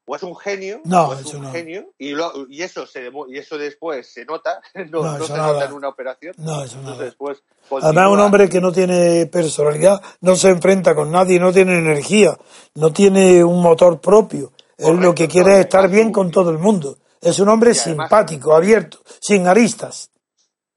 o 0.04 0.16
es 0.16 0.22
un 0.22 0.36
genio, 0.36 0.80
no, 0.84 1.12
es 1.12 1.32
un 1.34 1.50
genio 1.50 1.92
y, 1.98 2.14
y, 2.48 2.62
eso 2.62 2.86
se, 2.86 3.10
y 3.28 3.38
eso 3.38 3.58
después 3.58 4.10
se 4.10 4.24
nota, 4.24 4.60
no, 4.90 5.18
no, 5.18 5.24
se 5.24 5.36
nota 5.36 5.66
en 5.66 5.72
una 5.72 5.88
operación. 5.88 6.34
No, 6.38 6.64
eso 6.64 6.80
nada. 6.82 7.04
Después 7.04 7.42
Además, 7.70 8.10
un 8.10 8.20
hombre 8.20 8.48
que 8.48 8.60
no 8.60 8.72
tiene 8.72 9.26
personalidad, 9.26 10.00
no 10.20 10.36
se 10.36 10.48
enfrenta 10.48 10.94
con 10.94 11.10
nadie, 11.10 11.38
no 11.38 11.52
tiene 11.52 11.78
energía, 11.78 12.36
no 12.74 12.92
tiene 12.92 13.44
un 13.44 13.60
motor 13.60 14.00
propio. 14.00 14.52
él 14.78 14.96
lo 14.96 15.14
que 15.14 15.28
quiere 15.28 15.54
es 15.54 15.60
estar 15.60 15.88
bien 15.90 16.10
con 16.10 16.30
todo 16.30 16.50
el 16.50 16.58
mundo. 16.58 16.98
Es 17.20 17.38
un 17.40 17.48
hombre 17.48 17.74
simpático, 17.74 18.54
abierto, 18.54 18.98
sin 19.20 19.46
aristas. 19.46 20.10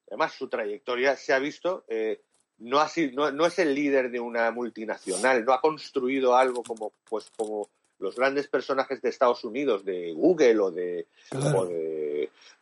Además, 0.08 0.34
su 0.34 0.50
trayectoria 0.50 1.16
se 1.16 1.34
ha 1.34 1.40
visto. 1.40 1.86
Eh, 1.88 2.22
no, 2.62 2.80
ha 2.80 2.88
sido, 2.88 3.32
no, 3.32 3.46
es 3.46 3.60
el 3.60 3.74
líder 3.74 4.12
de 4.12 4.20
una 4.20 4.52
multinacional, 4.52 5.44
no 5.44 5.54
ha 5.54 5.62
construido 5.62 6.36
algo 6.36 6.64
como, 6.64 6.94
pues, 7.10 7.32
como 7.36 7.70
los 7.98 8.16
grandes 8.16 8.48
personajes 8.48 9.02
de 9.02 9.10
Estados 9.10 9.44
Unidos, 9.44 9.84
de 9.84 10.14
Google 10.14 10.60
o 10.60 10.72
de, 10.72 11.08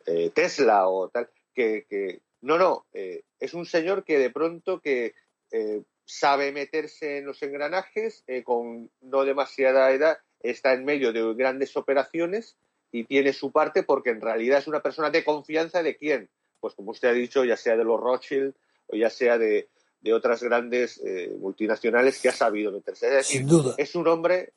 eh, 0.06 0.30
Tesla 0.34 0.88
o 0.88 1.08
tal, 1.08 1.28
que, 1.54 2.20
no, 2.40 2.56
no, 2.56 2.86
eh, 2.94 3.22
es 3.38 3.52
un 3.52 3.66
señor 3.66 4.04
que 4.04 4.18
de 4.18 4.30
pronto 4.30 4.80
que 4.80 5.14
eh, 5.50 5.82
sabe 6.06 6.50
meterse 6.52 7.18
en 7.18 7.26
los 7.26 7.42
engranajes 7.42 8.24
con 8.44 8.90
no 9.02 9.24
demasiada 9.24 9.90
edad, 9.90 10.18
está 10.42 10.72
en 10.72 10.86
medio 10.86 11.12
de 11.12 11.34
grandes 11.34 11.76
operaciones 11.76 12.56
y 12.90 13.04
tiene 13.04 13.34
su 13.34 13.52
parte 13.52 13.82
porque 13.82 14.10
en 14.10 14.22
realidad 14.22 14.58
es 14.58 14.66
una 14.66 14.80
persona 14.80 15.10
de 15.10 15.24
confianza 15.24 15.82
de 15.82 15.96
quién, 15.96 16.30
pues 16.58 16.74
como 16.74 16.92
usted 16.92 17.08
ha 17.08 17.12
dicho, 17.12 17.44
ya 17.44 17.58
sea 17.58 17.76
de 17.76 17.84
los 17.84 18.00
Rothschild 18.00 18.54
o 18.86 18.96
ya 18.96 19.10
sea 19.10 19.38
de, 19.38 19.68
de 20.00 20.14
otras 20.14 20.42
grandes 20.42 21.00
eh, 21.04 21.34
multinacionales 21.40 22.20
que 22.20 22.28
ha 22.28 22.32
sabido 22.32 22.72
meterse. 22.72 23.06
Es 23.06 23.12
decir, 23.12 23.38
Sin 23.40 23.48
duda. 23.48 23.74
es 23.76 23.94
un 23.94 24.08
hombre, 24.08 24.52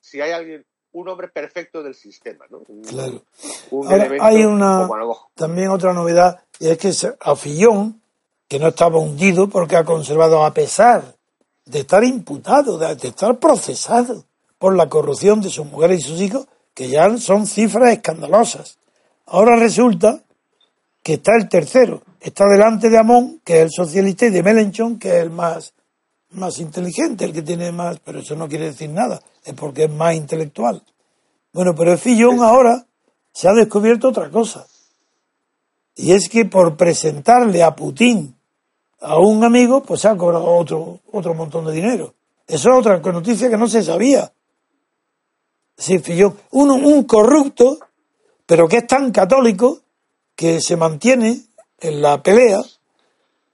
si 0.00 0.20
hay 0.20 0.32
alguien, 0.32 0.64
un 0.92 1.08
hombre 1.08 1.28
perfecto 1.28 1.82
del 1.82 1.94
sistema, 1.94 2.46
¿no? 2.50 2.62
claro. 2.88 3.22
hay 4.20 4.44
una, 4.44 4.88
también 5.34 5.68
otra 5.68 5.92
novedad, 5.92 6.42
y 6.58 6.68
es 6.68 6.78
que 6.78 6.92
a 7.20 7.36
Fillón, 7.36 8.00
que 8.48 8.58
no 8.58 8.68
estaba 8.68 8.98
hundido 8.98 9.48
porque 9.48 9.76
ha 9.76 9.84
conservado, 9.84 10.44
a 10.44 10.52
pesar 10.52 11.14
de 11.64 11.80
estar 11.80 12.02
imputado, 12.02 12.76
de, 12.78 12.96
de 12.96 13.08
estar 13.08 13.38
procesado 13.38 14.24
por 14.58 14.74
la 14.74 14.88
corrupción 14.88 15.40
de 15.40 15.50
sus 15.50 15.66
mujeres 15.66 16.00
y 16.00 16.02
sus 16.02 16.20
hijos, 16.20 16.46
que 16.74 16.88
ya 16.88 17.16
son 17.18 17.46
cifras 17.46 17.92
escandalosas. 17.92 18.78
Ahora 19.26 19.54
resulta 19.56 20.22
que 21.02 21.14
está 21.14 21.36
el 21.36 21.48
tercero, 21.48 22.02
está 22.20 22.44
delante 22.46 22.90
de 22.90 22.98
Amón, 22.98 23.40
que 23.44 23.54
es 23.54 23.60
el 23.62 23.70
socialista, 23.70 24.26
y 24.26 24.30
de 24.30 24.42
Melenchon, 24.42 24.98
que 24.98 25.08
es 25.08 25.22
el 25.22 25.30
más, 25.30 25.72
más 26.30 26.58
inteligente, 26.58 27.24
el 27.24 27.32
que 27.32 27.42
tiene 27.42 27.72
más, 27.72 27.98
pero 28.00 28.20
eso 28.20 28.36
no 28.36 28.48
quiere 28.48 28.66
decir 28.66 28.90
nada, 28.90 29.20
es 29.44 29.54
porque 29.54 29.84
es 29.84 29.90
más 29.90 30.14
intelectual. 30.14 30.82
Bueno, 31.52 31.74
pero 31.74 31.92
el 31.92 31.98
Fillón 31.98 32.40
ahora 32.42 32.86
se 33.32 33.48
ha 33.48 33.52
descubierto 33.52 34.08
otra 34.08 34.30
cosa, 34.30 34.66
Y 35.96 36.12
es 36.12 36.28
que 36.28 36.44
por 36.44 36.76
presentarle 36.76 37.62
a 37.62 37.74
Putin 37.74 38.34
a 39.00 39.18
un 39.18 39.42
amigo, 39.44 39.82
pues 39.82 40.02
se 40.02 40.08
ha 40.08 40.16
cobrado 40.16 40.44
otro, 40.44 41.00
otro 41.12 41.34
montón 41.34 41.64
de 41.66 41.72
dinero. 41.72 42.14
Eso 42.46 42.70
es 42.70 42.78
otra 42.78 42.98
noticia 42.98 43.48
que 43.48 43.56
no 43.56 43.66
se 43.66 43.82
sabía. 43.82 44.32
Sí, 45.76 45.98
Fillón, 45.98 46.36
un, 46.50 46.70
un 46.70 47.04
corrupto, 47.04 47.78
pero 48.44 48.68
que 48.68 48.78
es 48.78 48.86
tan 48.86 49.10
católico 49.10 49.80
que 50.34 50.60
se 50.60 50.76
mantiene 50.76 51.49
en 51.80 52.02
la 52.02 52.22
pelea 52.22 52.60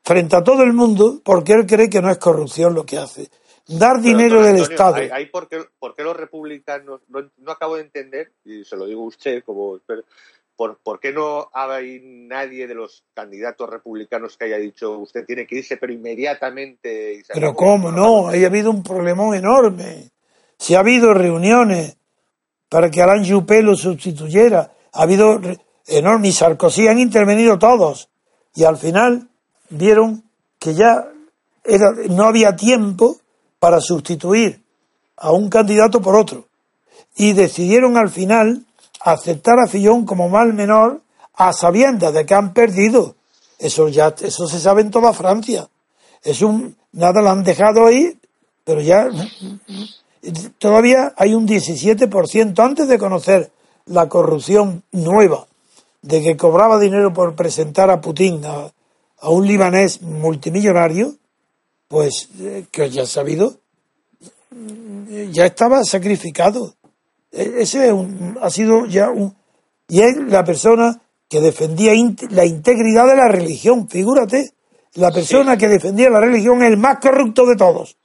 frente 0.03 0.37
a 0.37 0.45
todo 0.45 0.63
el 0.63 0.73
mundo 0.73 1.21
porque 1.25 1.53
él 1.53 1.67
cree 1.67 1.91
que 1.91 2.01
no 2.01 2.11
es 2.11 2.19
corrupción 2.19 2.75
lo 2.75 2.85
que 2.85 2.99
hace. 2.99 3.29
Dar 3.69 4.01
dinero 4.01 4.43
del 4.43 4.57
Estado. 4.57 4.97
Hay, 5.13 5.27
por, 5.27 5.49
qué, 5.49 5.59
los 6.05 6.17
republicanos, 6.17 7.01
no, 7.09 7.29
acabo 7.51 7.77
de 7.77 7.83
entender, 7.83 8.31
y 8.45 8.65
se 8.65 8.77
lo 8.77 8.87
digo 8.87 9.03
a 9.03 9.07
usted 9.07 9.43
como 9.43 9.81
¿por, 10.55 10.79
¿por 10.79 11.01
qué 11.01 11.13
no 11.13 11.51
hay 11.53 12.01
nadie 12.01 12.69
de 12.69 12.75
los 12.75 13.05
candidatos 13.13 13.69
republicanos 13.69 14.37
que 14.37 14.45
haya 14.45 14.59
dicho 14.59 14.97
usted 14.99 15.27
tiene 15.27 15.47
que 15.47 15.57
irse 15.57 15.77
pero 15.77 15.93
inmediatamente? 15.93 17.25
pero 17.35 17.55
cómo 17.55 17.91
no, 17.91 18.29
ha 18.29 18.33
habido 18.33 18.71
un 18.71 18.85
problema 18.85 19.37
enorme. 19.37 20.11
Si 20.57 20.77
ha 20.77 20.81
habido 20.81 21.13
reuniones 21.13 21.97
para 22.69 22.91
que 22.91 23.03
Alain 23.03 23.29
Juppé 23.29 23.63
lo 23.63 23.75
sustituyera. 23.75 24.73
Ha 24.93 25.03
habido 25.03 25.41
enorme 25.87 26.29
y 26.29 26.33
Sarkozy 26.33 26.89
han 26.89 26.99
intervenido 26.99 27.59
todos 27.59 28.09
y 28.57 28.65
al 28.65 28.77
final 28.77 29.29
vieron 29.69 30.25
que 30.59 30.75
ya 30.75 31.09
era, 31.65 31.87
no 32.09 32.25
había 32.25 32.57
tiempo 32.57 33.19
para 33.61 33.81
sustituir 33.81 34.63
a 35.17 35.31
un 35.33 35.49
candidato 35.49 36.01
por 36.01 36.17
otro 36.17 36.47
y 37.17 37.33
decidieron 37.33 37.97
al 37.97 38.11
final 38.11 38.65
aceptar 39.01 39.59
a 39.61 39.69
Fillón 39.69 40.05
como 40.05 40.29
mal 40.29 40.53
menor 40.53 41.03
a 41.35 41.53
sabiendas 41.53 42.13
de 42.13 42.27
que 42.27 42.35
han 42.35 42.53
perdido. 42.53 43.15
Eso 43.59 43.89
ya 43.89 44.15
eso 44.21 44.47
se 44.47 44.59
sabe 44.59 44.83
en 44.83 44.91
toda 44.91 45.13
Francia. 45.13 45.69
Es 46.23 46.43
un 46.43 46.77
nada 46.93 47.23
lo 47.23 47.31
han 47.31 47.45
dejado 47.45 47.87
ahí, 47.87 48.19
pero 48.65 48.81
ya 48.81 49.09
todavía 50.59 51.15
hay 51.17 51.35
un 51.35 51.47
17% 51.47 52.59
antes 52.59 52.89
de 52.89 52.99
conocer 52.99 53.51
la 53.87 54.09
corrupción 54.09 54.83
nueva, 54.93 55.47
de 56.07 56.23
que 56.23 56.37
cobraba 56.37 56.79
dinero 56.79 57.13
por 57.13 57.35
presentar 57.35 57.91
a 57.91 58.01
Putin 58.01 58.43
a, 58.45 58.73
un 59.29 59.47
libanés 59.47 60.03
multimillonario, 60.03 61.15
pues 61.89 62.29
eh, 62.39 62.67
que 62.71 62.91
ya 62.91 63.07
sabido, 63.07 63.59
ya 65.33 65.47
estaba 65.47 65.83
sacrificado. 65.85 66.75
E, 67.33 67.63
ese 67.63 67.93
ha 68.41 68.51
sido 68.51 68.87
ya 68.87 69.11
un... 69.11 69.35
Y 69.89 70.01
es 70.01 70.17
la 70.17 70.45
persona 70.45 71.01
que 71.29 71.41
defendía 71.41 71.93
la 72.31 72.45
integridad 72.45 73.07
de 73.09 73.17
la 73.17 73.29
religión, 73.29 73.89
figúrate, 73.89 74.53
la 74.95 75.11
persona 75.11 75.57
que 75.57 75.69
defendía 75.69 76.09
la 76.09 76.21
religión 76.21 76.63
es 76.63 76.71
el 76.71 76.77
más 76.77 76.99
corrupto 77.01 77.47
de 77.47 77.57
todos. 77.57 77.97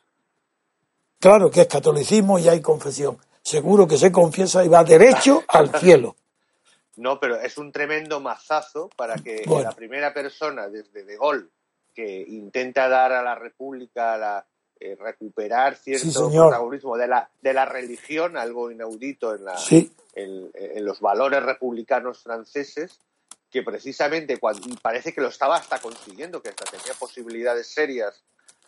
Claro 1.19 1.51
que 1.51 1.61
es 1.61 1.67
catolicismo 1.67 2.39
y 2.39 2.49
hay 2.49 2.61
confesión. 2.61 3.17
Seguro 3.43 3.87
que 3.87 3.97
se 3.97 4.11
confiesa 4.11 4.65
y 4.65 4.69
va 4.69 4.83
derecho 4.83 5.43
al 5.47 5.69
cielo. 5.79 6.15
No, 6.97 7.19
pero 7.19 7.39
es 7.39 7.57
un 7.57 7.71
tremendo 7.71 8.19
mazazo 8.19 8.89
para 8.95 9.15
que 9.15 9.43
la 9.45 9.71
primera 9.71 10.13
persona 10.13 10.67
desde 10.67 11.03
De 11.03 11.17
Gaulle 11.17 11.47
que 11.93 12.25
intenta 12.27 12.87
dar 12.87 13.11
a 13.11 13.21
la 13.21 13.35
República 13.35 14.17
la, 14.17 14.45
eh, 14.83 14.95
recuperar 14.99 15.75
cierto 15.75 16.31
protagonismo 16.31 16.97
de 16.97 17.07
la, 17.07 17.29
de 17.39 17.53
la 17.53 17.65
religión, 17.65 18.35
algo 18.35 18.71
inaudito 18.71 19.35
en, 19.35 19.45
la, 19.45 19.55
en, 20.15 20.85
los 20.85 20.99
valores 20.99 21.43
republicanos 21.43 22.23
franceses, 22.23 22.99
que 23.51 23.61
precisamente 23.61 24.37
cuando, 24.37 24.67
parece 24.81 25.13
que 25.13 25.21
lo 25.21 25.27
estaba 25.27 25.57
hasta 25.57 25.79
consiguiendo, 25.79 26.41
que 26.41 26.49
hasta 26.49 26.65
tenía 26.65 26.93
posibilidades 26.97 27.67
serias 27.67 28.23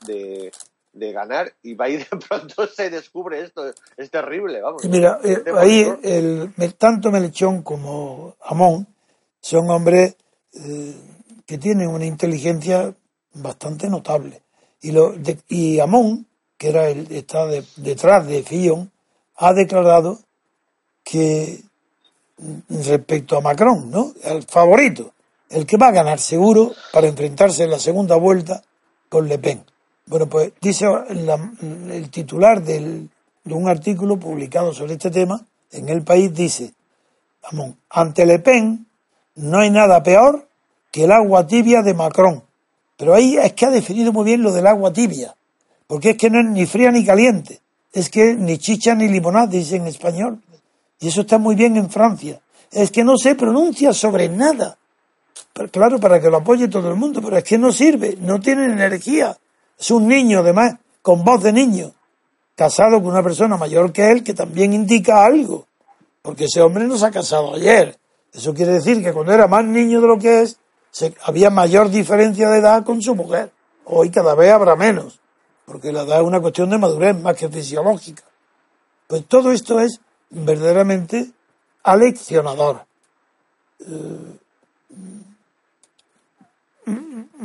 de, 0.05 0.51
de 0.93 1.11
ganar 1.11 1.53
y 1.63 1.73
va 1.73 1.89
y 1.89 1.97
de 1.97 2.05
pronto 2.05 2.67
se 2.67 2.89
descubre 2.89 3.41
esto. 3.41 3.73
Es 3.97 4.09
terrible, 4.09 4.61
vamos. 4.61 4.83
Mira, 4.85 5.19
eh, 5.23 5.43
ahí 5.57 5.85
el, 6.03 6.53
tanto 6.77 7.11
Melchón 7.11 7.63
como 7.63 8.35
Amón 8.41 8.87
son 9.41 9.69
hombres 9.69 10.15
eh, 10.53 10.95
que 11.45 11.57
tienen 11.57 11.89
una 11.89 12.05
inteligencia 12.05 12.93
bastante 13.33 13.89
notable. 13.89 14.41
Y, 14.81 14.91
lo, 14.91 15.13
y 15.49 15.79
Amón, 15.79 16.27
que 16.57 16.69
era 16.69 16.89
el, 16.89 17.11
está 17.11 17.47
detrás 17.47 18.27
de 18.27 18.43
Fillon, 18.43 18.91
ha 19.37 19.53
declarado 19.53 20.19
que 21.03 21.59
respecto 22.69 23.37
a 23.37 23.41
Macron, 23.41 23.89
¿no? 23.89 24.13
El 24.23 24.43
favorito, 24.43 25.13
el 25.49 25.65
que 25.65 25.77
va 25.77 25.87
a 25.87 25.91
ganar 25.91 26.19
seguro 26.19 26.71
para 26.91 27.07
enfrentarse 27.07 27.63
en 27.63 27.71
la 27.71 27.79
segunda 27.79 28.15
vuelta 28.15 28.61
con 29.09 29.27
Le 29.27 29.39
Pen 29.39 29.63
bueno, 30.05 30.27
pues 30.27 30.53
dice 30.61 30.85
el 31.09 32.09
titular 32.09 32.61
de 32.61 33.07
un 33.45 33.67
artículo 33.67 34.17
publicado 34.17 34.73
sobre 34.73 34.93
este 34.93 35.11
tema 35.11 35.45
en 35.73 35.89
el 35.89 36.03
país 36.03 36.33
dice, 36.33 36.73
ante 37.89 38.25
Le 38.25 38.39
Pen 38.39 38.85
no 39.35 39.59
hay 39.59 39.71
nada 39.71 40.01
peor 40.03 40.47
que 40.91 41.05
el 41.05 41.11
agua 41.11 41.45
tibia 41.47 41.81
de 41.81 41.93
Macron. 41.93 42.43
Pero 42.95 43.15
ahí 43.15 43.37
es 43.37 43.53
que 43.53 43.65
ha 43.65 43.71
definido 43.71 44.13
muy 44.13 44.25
bien 44.25 44.43
lo 44.43 44.51
del 44.51 44.67
agua 44.67 44.93
tibia, 44.93 45.35
porque 45.87 46.11
es 46.11 46.17
que 46.17 46.29
no 46.29 46.39
es 46.39 46.45
ni 46.45 46.65
fría 46.65 46.91
ni 46.91 47.03
caliente, 47.03 47.59
es 47.91 48.09
que 48.09 48.35
ni 48.35 48.59
chicha 48.59 48.93
ni 48.93 49.07
limonada, 49.07 49.47
dice 49.47 49.77
en 49.77 49.87
español. 49.87 50.39
Y 50.99 51.07
eso 51.07 51.21
está 51.21 51.39
muy 51.39 51.55
bien 51.55 51.75
en 51.75 51.89
Francia. 51.89 52.39
Es 52.71 52.91
que 52.91 53.03
no 53.03 53.17
se 53.17 53.35
pronuncia 53.35 53.93
sobre 53.93 54.29
nada. 54.29 54.77
claro, 55.71 55.99
para 55.99 56.21
que 56.21 56.29
lo 56.29 56.37
apoye 56.37 56.67
todo 56.67 56.89
el 56.89 56.95
mundo, 56.95 57.19
pero 57.21 57.37
es 57.37 57.43
que 57.43 57.57
no 57.57 57.71
sirve, 57.71 58.17
no 58.21 58.39
tiene 58.39 58.65
energía, 58.65 59.35
es 59.77 59.91
un 59.91 60.07
niño, 60.07 60.39
además, 60.39 60.75
con 61.01 61.23
voz 61.23 61.43
de 61.43 61.51
niño, 61.51 61.91
casado 62.55 63.01
con 63.01 63.11
una 63.11 63.23
persona 63.23 63.57
mayor 63.57 63.91
que 63.91 64.11
él, 64.11 64.23
que 64.23 64.33
también 64.33 64.73
indica 64.73 65.25
algo, 65.25 65.67
porque 66.21 66.45
ese 66.45 66.61
hombre 66.61 66.85
no 66.85 66.97
se 66.97 67.05
ha 67.05 67.11
casado 67.11 67.53
ayer. 67.55 67.97
Eso 68.31 68.53
quiere 68.53 68.73
decir 68.73 69.03
que 69.03 69.13
cuando 69.13 69.33
era 69.33 69.47
más 69.47 69.65
niño 69.65 70.01
de 70.01 70.07
lo 70.07 70.17
que 70.17 70.41
es, 70.41 70.57
había 71.23 71.49
mayor 71.49 71.89
diferencia 71.89 72.49
de 72.49 72.59
edad 72.59 72.83
con 72.83 73.01
su 73.01 73.15
mujer. 73.15 73.51
Hoy 73.85 74.09
cada 74.09 74.35
vez 74.35 74.51
habrá 74.51 74.75
menos, 74.75 75.19
porque 75.65 75.91
la 75.91 76.03
edad 76.03 76.21
es 76.21 76.27
una 76.27 76.39
cuestión 76.39 76.69
de 76.69 76.77
madurez 76.77 77.19
más 77.19 77.35
que 77.35 77.49
fisiológica. 77.49 78.23
Pues 79.07 79.25
todo 79.25 79.51
esto 79.51 79.79
es 79.79 79.99
verdaderamente 80.29 81.31
aleccionador. 81.83 82.85
Eh, 83.79 84.39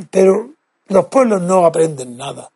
pero 0.09 0.51
los 0.89 1.05
pueblos 1.05 1.41
no 1.41 1.65
aprenden 1.65 2.17
nada. 2.17 2.51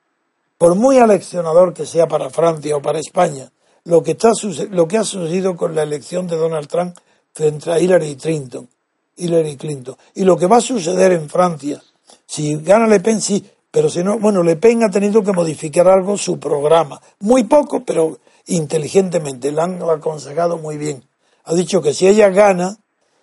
Por 0.57 0.75
muy 0.75 0.97
aleccionador 0.97 1.73
que 1.73 1.85
sea 1.85 2.07
para 2.07 2.29
Francia 2.29 2.75
o 2.75 2.81
para 2.81 2.99
España, 2.99 3.51
lo 3.85 4.01
que, 4.01 4.11
está, 4.11 4.31
lo 4.71 4.87
que 4.87 4.97
ha 4.97 5.03
sucedido 5.03 5.55
con 5.55 5.75
la 5.75 5.83
elección 5.83 6.27
de 6.27 6.37
Donald 6.37 6.67
Trump 6.67 6.97
frente 7.33 7.71
a 7.71 7.79
Hillary 7.79 8.15
Clinton, 8.15 8.67
Clinton, 9.15 9.95
y 10.15 10.23
lo 10.23 10.37
que 10.37 10.47
va 10.47 10.57
a 10.57 10.61
suceder 10.61 11.11
en 11.11 11.29
Francia, 11.29 11.81
si 12.25 12.55
gana 12.57 12.87
Le 12.87 12.99
Pen, 12.99 13.21
sí, 13.21 13.45
pero 13.69 13.89
si 13.89 14.03
no, 14.03 14.19
bueno, 14.19 14.41
Le 14.43 14.55
Pen 14.55 14.83
ha 14.83 14.91
tenido 14.91 15.23
que 15.23 15.33
modificar 15.33 15.87
algo 15.87 16.17
su 16.17 16.39
programa, 16.39 17.01
muy 17.19 17.43
poco, 17.43 17.83
pero 17.83 18.19
inteligentemente, 18.47 19.51
la 19.51 19.65
han 19.65 19.81
aconsejado 19.83 20.57
muy 20.57 20.77
bien. 20.77 21.03
Ha 21.45 21.53
dicho 21.53 21.81
que 21.81 21.93
si 21.93 22.07
ella 22.07 22.29
gana, 22.29 22.77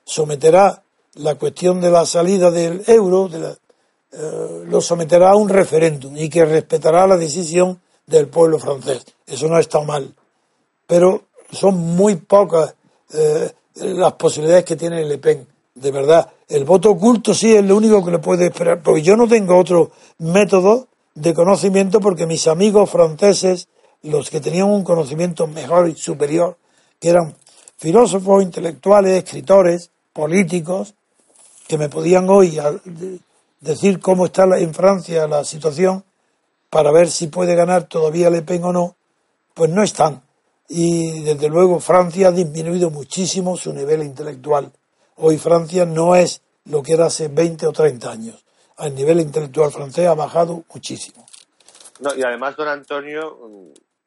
someterá 0.04 0.82
la 1.14 1.36
cuestión 1.36 1.80
de 1.80 1.90
la 1.90 2.04
salida 2.04 2.50
del 2.50 2.82
euro, 2.86 3.28
de 3.28 3.38
la, 3.38 3.56
eh, 4.12 4.64
lo 4.66 4.80
someterá 4.80 5.30
a 5.30 5.36
un 5.36 5.48
referéndum 5.48 6.16
y 6.16 6.28
que 6.28 6.44
respetará 6.44 7.06
la 7.06 7.16
decisión 7.16 7.80
del 8.06 8.28
pueblo 8.28 8.58
francés. 8.58 9.04
Eso 9.26 9.48
no 9.48 9.58
está 9.58 9.80
mal. 9.82 10.12
Pero 10.86 11.22
son 11.52 11.78
muy 11.78 12.16
pocas 12.16 12.74
eh, 13.12 13.52
las 13.74 14.12
posibilidades 14.14 14.64
que 14.64 14.76
tiene 14.76 15.04
Le 15.04 15.18
Pen. 15.18 15.46
De 15.74 15.90
verdad, 15.90 16.28
el 16.48 16.64
voto 16.64 16.90
oculto 16.90 17.32
sí 17.32 17.54
es 17.54 17.64
lo 17.64 17.76
único 17.76 18.04
que 18.04 18.10
le 18.10 18.18
puede 18.18 18.46
esperar, 18.46 18.82
porque 18.82 19.02
yo 19.02 19.16
no 19.16 19.28
tengo 19.28 19.56
otro 19.56 19.92
método 20.18 20.88
de 21.14 21.32
conocimiento 21.32 22.00
porque 22.00 22.26
mis 22.26 22.46
amigos 22.48 22.90
franceses, 22.90 23.68
los 24.02 24.30
que 24.30 24.40
tenían 24.40 24.68
un 24.68 24.82
conocimiento 24.82 25.46
mejor 25.46 25.88
y 25.88 25.94
superior, 25.94 26.56
que 26.98 27.10
eran 27.10 27.34
filósofos, 27.76 28.42
intelectuales, 28.42 29.24
escritores, 29.24 29.90
políticos, 30.12 30.94
que 31.66 31.78
me 31.78 31.88
podían 31.88 32.28
hoy 32.28 32.58
decir 33.60 34.00
cómo 34.00 34.26
está 34.26 34.44
en 34.58 34.74
Francia 34.74 35.26
la 35.26 35.44
situación 35.44 36.04
para 36.70 36.90
ver 36.90 37.08
si 37.08 37.26
puede 37.26 37.54
ganar 37.54 37.84
todavía 37.84 38.30
Le 38.30 38.42
Pen 38.42 38.64
o 38.64 38.72
no, 38.72 38.96
pues 39.54 39.70
no 39.70 39.82
están. 39.82 40.22
Y 40.68 41.22
desde 41.22 41.48
luego 41.48 41.80
Francia 41.80 42.28
ha 42.28 42.32
disminuido 42.32 42.90
muchísimo 42.90 43.56
su 43.56 43.72
nivel 43.72 44.02
intelectual. 44.02 44.72
Hoy 45.16 45.36
Francia 45.36 45.84
no 45.84 46.14
es 46.14 46.42
lo 46.64 46.82
que 46.82 46.94
era 46.94 47.06
hace 47.06 47.28
20 47.28 47.66
o 47.66 47.72
30 47.72 48.10
años. 48.10 48.44
El 48.78 48.94
nivel 48.94 49.20
intelectual 49.20 49.70
francés 49.70 50.06
ha 50.06 50.14
bajado 50.14 50.64
muchísimo. 50.72 51.26
No, 52.00 52.14
y 52.14 52.22
además, 52.22 52.56
don 52.56 52.68
Antonio, 52.68 53.36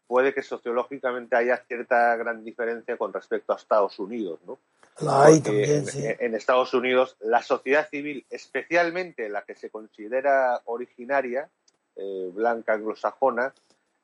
puede 0.08 0.34
que 0.34 0.42
sociológicamente 0.42 1.36
haya 1.36 1.58
cierta 1.68 2.16
gran 2.16 2.44
diferencia 2.44 2.98
con 2.98 3.14
respecto 3.14 3.54
a 3.54 3.58
Estados 3.58 4.00
Unidos, 4.00 4.40
¿no? 4.48 4.58
La 5.00 5.26
hay 5.26 5.42
también, 5.42 5.86
en, 5.94 6.18
en, 6.20 6.36
Estados 6.36 6.74
Unidos 6.74 7.18
la 7.22 7.42
sociedad 7.42 7.90
civil, 7.90 8.26
especialmente 8.30 9.28
la 9.30 9.44
que 9.44 9.56
se 9.56 9.70
considera 9.70 10.62
originaria, 10.66 11.50
eh, 11.96 12.30
blanca 12.34 12.74
anglosajona, 12.74 13.54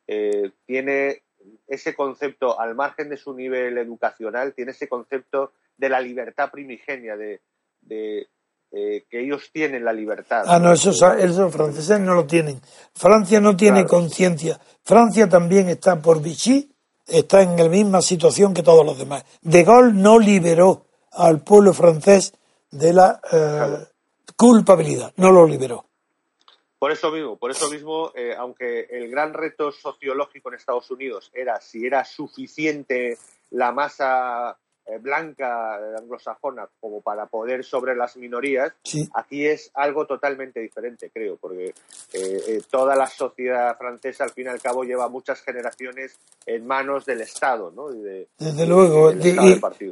eh, 0.07 0.51
tiene 0.65 1.21
ese 1.67 1.95
concepto, 1.95 2.59
al 2.59 2.75
margen 2.75 3.09
de 3.09 3.17
su 3.17 3.33
nivel 3.33 3.77
educacional, 3.77 4.53
tiene 4.53 4.71
ese 4.71 4.87
concepto 4.89 5.53
de 5.77 5.89
la 5.89 6.01
libertad 6.01 6.51
primigenia, 6.51 7.15
de, 7.15 7.41
de 7.81 8.27
eh, 8.71 9.05
que 9.09 9.21
ellos 9.21 9.49
tienen 9.51 9.85
la 9.85 9.93
libertad. 9.93 10.43
Ah, 10.47 10.59
no, 10.59 10.73
esos, 10.73 11.01
esos 11.01 11.53
franceses 11.53 11.99
no 11.99 12.13
lo 12.13 12.25
tienen. 12.25 12.61
Francia 12.93 13.39
no 13.39 13.55
tiene 13.55 13.85
conciencia. 13.85 14.59
Francia 14.83 15.27
también 15.27 15.69
está 15.69 15.99
por 16.01 16.21
Vichy, 16.21 16.71
está 17.09 17.41
en 17.41 17.57
la 17.57 17.69
misma 17.69 18.01
situación 18.01 18.53
que 18.53 18.63
todos 18.63 18.85
los 18.85 18.97
demás. 18.97 19.25
De 19.41 19.63
Gaulle 19.63 19.93
no 19.93 20.19
liberó 20.19 20.85
al 21.11 21.41
pueblo 21.41 21.73
francés 21.73 22.33
de 22.71 22.93
la 22.93 23.19
eh, 23.31 23.85
culpabilidad, 24.35 25.13
no 25.17 25.31
lo 25.31 25.45
liberó. 25.45 25.85
Por 26.77 26.91
eso 26.93 27.11
mismo, 27.11 27.35
por 27.37 27.51
eso 27.51 27.69
mismo, 27.69 28.11
eh, 28.15 28.33
aunque 28.37 28.87
el 28.89 29.09
gran 29.09 29.33
reto 29.33 29.71
sociológico 29.71 30.49
en 30.49 30.55
Estados 30.55 30.89
Unidos 30.89 31.29
era 31.33 31.59
si 31.59 31.85
era 31.85 32.05
suficiente 32.05 33.17
la 33.49 33.73
masa 33.73 34.57
blanca 34.97 35.75
anglosajona 35.97 36.67
como 36.79 37.01
para 37.01 37.27
poder 37.27 37.63
sobre 37.63 37.95
las 37.95 38.17
minorías, 38.17 38.73
aquí 39.13 39.45
es 39.45 39.71
algo 39.73 40.05
totalmente 40.05 40.59
diferente, 40.59 41.09
creo, 41.13 41.37
porque 41.37 41.67
eh, 41.67 41.73
eh, 42.13 42.61
toda 42.69 42.95
la 42.95 43.07
sociedad 43.07 43.77
francesa 43.77 44.23
al 44.23 44.31
fin 44.31 44.45
y 44.45 44.49
al 44.49 44.61
cabo 44.61 44.83
lleva 44.83 45.07
muchas 45.09 45.41
generaciones 45.41 46.17
en 46.45 46.65
manos 46.65 47.05
del 47.05 47.21
Estado, 47.21 47.71
¿no? 47.71 47.89
Desde 47.89 48.65
luego, 48.65 49.11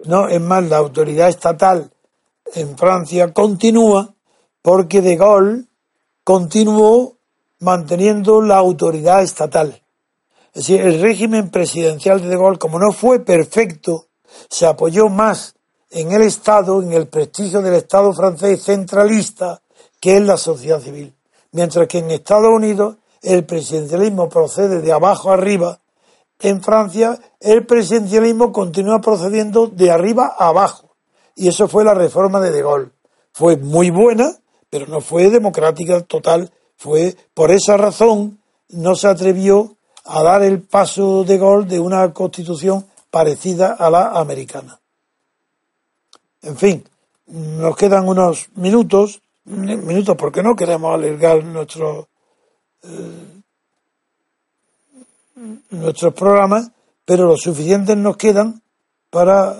no, 0.06 0.28
es 0.28 0.41
más, 0.41 0.64
la 0.70 0.78
autoridad 0.78 1.30
estatal 1.30 1.91
en 2.56 2.78
Francia 2.78 3.34
continúa 3.34 4.14
porque 4.62 5.02
De 5.02 5.16
Gaulle 5.16 5.66
continuó 6.24 7.18
manteniendo 7.60 8.41
la 8.41 8.58
autoridad 8.58 9.24
estatal. 9.24 9.82
Es 10.54 10.68
decir, 10.68 10.82
el 10.82 11.02
régimen 11.02 11.50
presidencial 11.50 12.22
de 12.22 12.30
De 12.30 12.36
Gaulle, 12.36 12.58
como 12.58 12.80
no 12.80 12.91
fue 12.91 13.20
perfecto, 13.20 14.07
se 14.49 14.65
apoyó 14.65 15.09
más 15.09 15.55
en 15.89 16.11
el 16.11 16.21
Estado, 16.23 16.82
en 16.82 16.93
el 16.93 17.07
prestigio 17.07 17.61
del 17.61 17.75
Estado 17.75 18.13
francés 18.13 18.63
centralista, 18.63 19.61
que 19.99 20.17
en 20.17 20.28
la 20.28 20.38
sociedad 20.38 20.82
civil. 20.82 21.13
Mientras 21.51 21.88
que 21.88 21.99
en 21.99 22.11
Estados 22.11 22.51
Unidos 22.53 22.97
el 23.21 23.45
presidencialismo 23.45 24.30
procede 24.30 24.82
de 24.82 24.91
abajo 24.91 25.32
arriba, 25.32 25.80
en 26.39 26.61
Francia 26.61 27.17
el 27.39 27.65
presidencialismo 27.65 28.51
continúa 28.51 29.01
procediendo 29.01 29.67
de 29.67 29.91
arriba 29.91 30.36
a 30.38 30.49
abajo. 30.49 30.95
Y 31.36 31.47
eso 31.47 31.67
fue 31.67 31.84
la 31.84 31.93
reforma 31.93 32.39
de 32.39 32.51
De 32.51 32.61
Gaulle. 32.61 32.91
Fue 33.32 33.57
muy 33.57 33.89
buena, 33.89 34.36
pero 34.69 34.88
no 34.88 35.01
fue 35.01 35.30
democrática 35.30 36.01
total. 36.01 36.51
Fue 36.75 37.15
por 37.34 37.51
esa 37.51 37.78
razón 37.78 38.39
no 38.69 38.95
se 38.95 39.07
atrevió 39.07 39.78
a 40.03 40.23
dar 40.23 40.43
el 40.43 40.61
paso 40.61 41.23
de 41.23 41.38
Gaulle 41.38 41.67
de 41.67 41.80
una 41.80 42.13
constitución 42.13 42.86
parecida 43.18 43.74
a 43.74 43.89
la 43.89 44.11
americana. 44.11 44.80
En 46.43 46.55
fin, 46.55 46.84
nos 47.26 47.76
quedan 47.76 48.07
unos 48.07 48.49
minutos, 48.53 49.24
minutos 49.43 50.15
porque 50.15 50.43
no 50.43 50.55
queremos 50.55 50.93
alargar 50.93 51.43
nuestro, 51.43 52.09
eh, 52.84 53.41
nuestros 55.72 56.13
programas, 56.13 56.70
pero 57.05 57.26
lo 57.26 57.38
suficientes 57.38 57.97
nos 57.97 58.18
quedan 58.18 58.61
para 59.09 59.55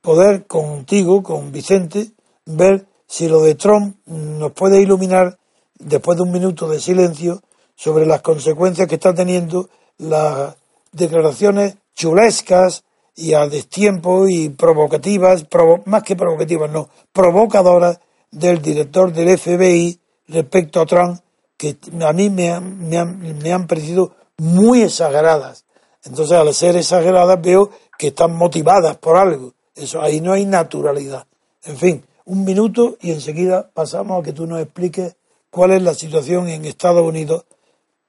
poder 0.00 0.46
contigo, 0.46 1.22
con 1.22 1.52
Vicente, 1.52 2.12
ver 2.46 2.86
si 3.06 3.28
lo 3.28 3.42
de 3.42 3.54
Trump 3.54 3.96
nos 4.06 4.52
puede 4.52 4.80
iluminar 4.80 5.38
después 5.78 6.16
de 6.16 6.22
un 6.22 6.32
minuto 6.32 6.70
de 6.70 6.80
silencio 6.80 7.42
sobre 7.76 8.06
las 8.06 8.22
consecuencias 8.22 8.88
que 8.88 8.94
está 8.94 9.12
teniendo 9.12 9.68
las 9.98 10.56
declaraciones 10.90 11.76
chulescas 11.94 12.84
y 13.14 13.34
a 13.34 13.46
destiempo 13.46 14.26
y 14.28 14.48
provocativas, 14.48 15.46
más 15.84 16.02
que 16.02 16.16
provocativas, 16.16 16.70
no, 16.70 16.88
provocadoras 17.12 18.00
del 18.30 18.62
director 18.62 19.12
del 19.12 19.38
FBI 19.38 19.98
respecto 20.28 20.80
a 20.80 20.86
Trump, 20.86 21.20
que 21.56 21.76
a 22.00 22.12
mí 22.12 22.30
me, 22.30 22.58
me, 22.60 22.98
han, 22.98 23.38
me 23.38 23.52
han 23.52 23.66
parecido 23.66 24.14
muy 24.38 24.82
exageradas. 24.82 25.64
Entonces, 26.04 26.36
al 26.36 26.52
ser 26.54 26.76
exageradas, 26.76 27.40
veo 27.40 27.70
que 27.98 28.08
están 28.08 28.34
motivadas 28.34 28.96
por 28.96 29.16
algo. 29.16 29.54
Eso 29.74 30.00
ahí 30.00 30.20
no 30.20 30.32
hay 30.32 30.44
naturalidad. 30.46 31.26
En 31.64 31.76
fin, 31.76 32.04
un 32.24 32.44
minuto 32.44 32.96
y 33.00 33.12
enseguida 33.12 33.70
pasamos 33.72 34.20
a 34.20 34.24
que 34.24 34.32
tú 34.32 34.46
nos 34.46 34.60
expliques 34.60 35.16
cuál 35.50 35.72
es 35.72 35.82
la 35.82 35.94
situación 35.94 36.48
en 36.48 36.64
Estados 36.64 37.06
Unidos 37.06 37.44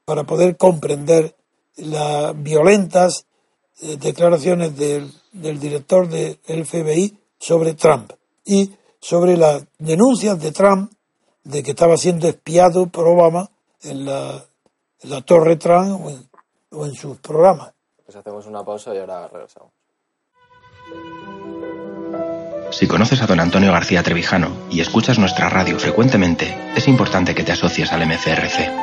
para 0.05 0.23
poder 0.23 0.57
comprender 0.57 1.35
las 1.75 2.41
violentas 2.41 3.25
eh, 3.81 3.97
declaraciones 3.97 4.75
del, 4.77 5.11
director 5.59 6.07
del 6.07 6.65
FBI 6.65 7.17
sobre 7.39 7.73
Trump 7.73 8.11
y 8.45 8.71
sobre 8.99 9.35
las 9.35 9.65
denuncias 9.79 10.39
de 10.39 10.51
Trump 10.51 10.91
de 11.43 11.61
que 11.63 11.71
estaba 11.71 11.97
siendo 11.97 12.27
espiado 12.27 12.87
por 12.87 13.07
Obama 13.07 13.49
en 13.81 14.05
la, 14.05 14.45
Torre 15.25 15.57
Trump 15.57 16.01
o 16.71 16.85
en, 16.85 16.93
sus 16.93 17.17
programas. 17.17 17.73
Pues 18.05 18.15
hacemos 18.15 18.45
una 18.47 18.63
pausa 18.63 18.95
y 18.95 18.99
ahora 18.99 19.27
regresamos. 19.27 19.71
Si 22.71 22.87
conoces 22.87 23.21
a 23.21 23.27
don 23.27 23.39
Antonio 23.39 23.71
García 23.71 24.01
Trevijano 24.01 24.49
y 24.71 24.79
escuchas 24.79 25.19
nuestra 25.19 25.49
radio 25.49 25.77
frecuentemente, 25.77 26.57
es 26.75 26.87
importante 26.87 27.35
que 27.35 27.43
te 27.43 27.51
asocies 27.51 27.91
al 27.91 28.05
MCRC. 28.05 28.82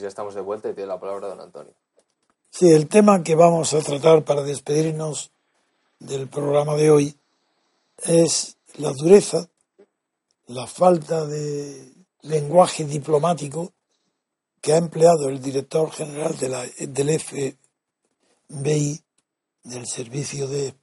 ya 0.00 0.08
estamos 0.08 0.34
de 0.34 0.40
vuelta 0.40 0.68
y 0.68 0.74
tiene 0.74 0.88
la 0.88 1.00
palabra 1.00 1.28
don 1.28 1.40
Antonio. 1.40 1.72
Sí, 2.50 2.70
el 2.70 2.88
tema 2.88 3.22
que 3.22 3.34
vamos 3.34 3.72
a 3.74 3.80
tratar 3.80 4.24
para 4.24 4.42
despedirnos 4.42 5.30
del 5.98 6.28
programa 6.28 6.74
de 6.74 6.90
hoy 6.90 7.16
es 7.98 8.56
la 8.74 8.92
dureza, 8.92 9.48
la 10.46 10.66
falta 10.66 11.24
de 11.26 11.92
lenguaje 12.22 12.84
diplomático 12.84 13.72
que 14.60 14.72
ha 14.72 14.76
empleado 14.76 15.28
el 15.28 15.40
director 15.42 15.90
general 15.90 16.38
de 16.38 16.48
la, 16.48 16.64
del 16.78 17.20
FBI, 17.20 19.02
del 19.64 19.86
Servicio 19.86 20.46
de, 20.46 20.74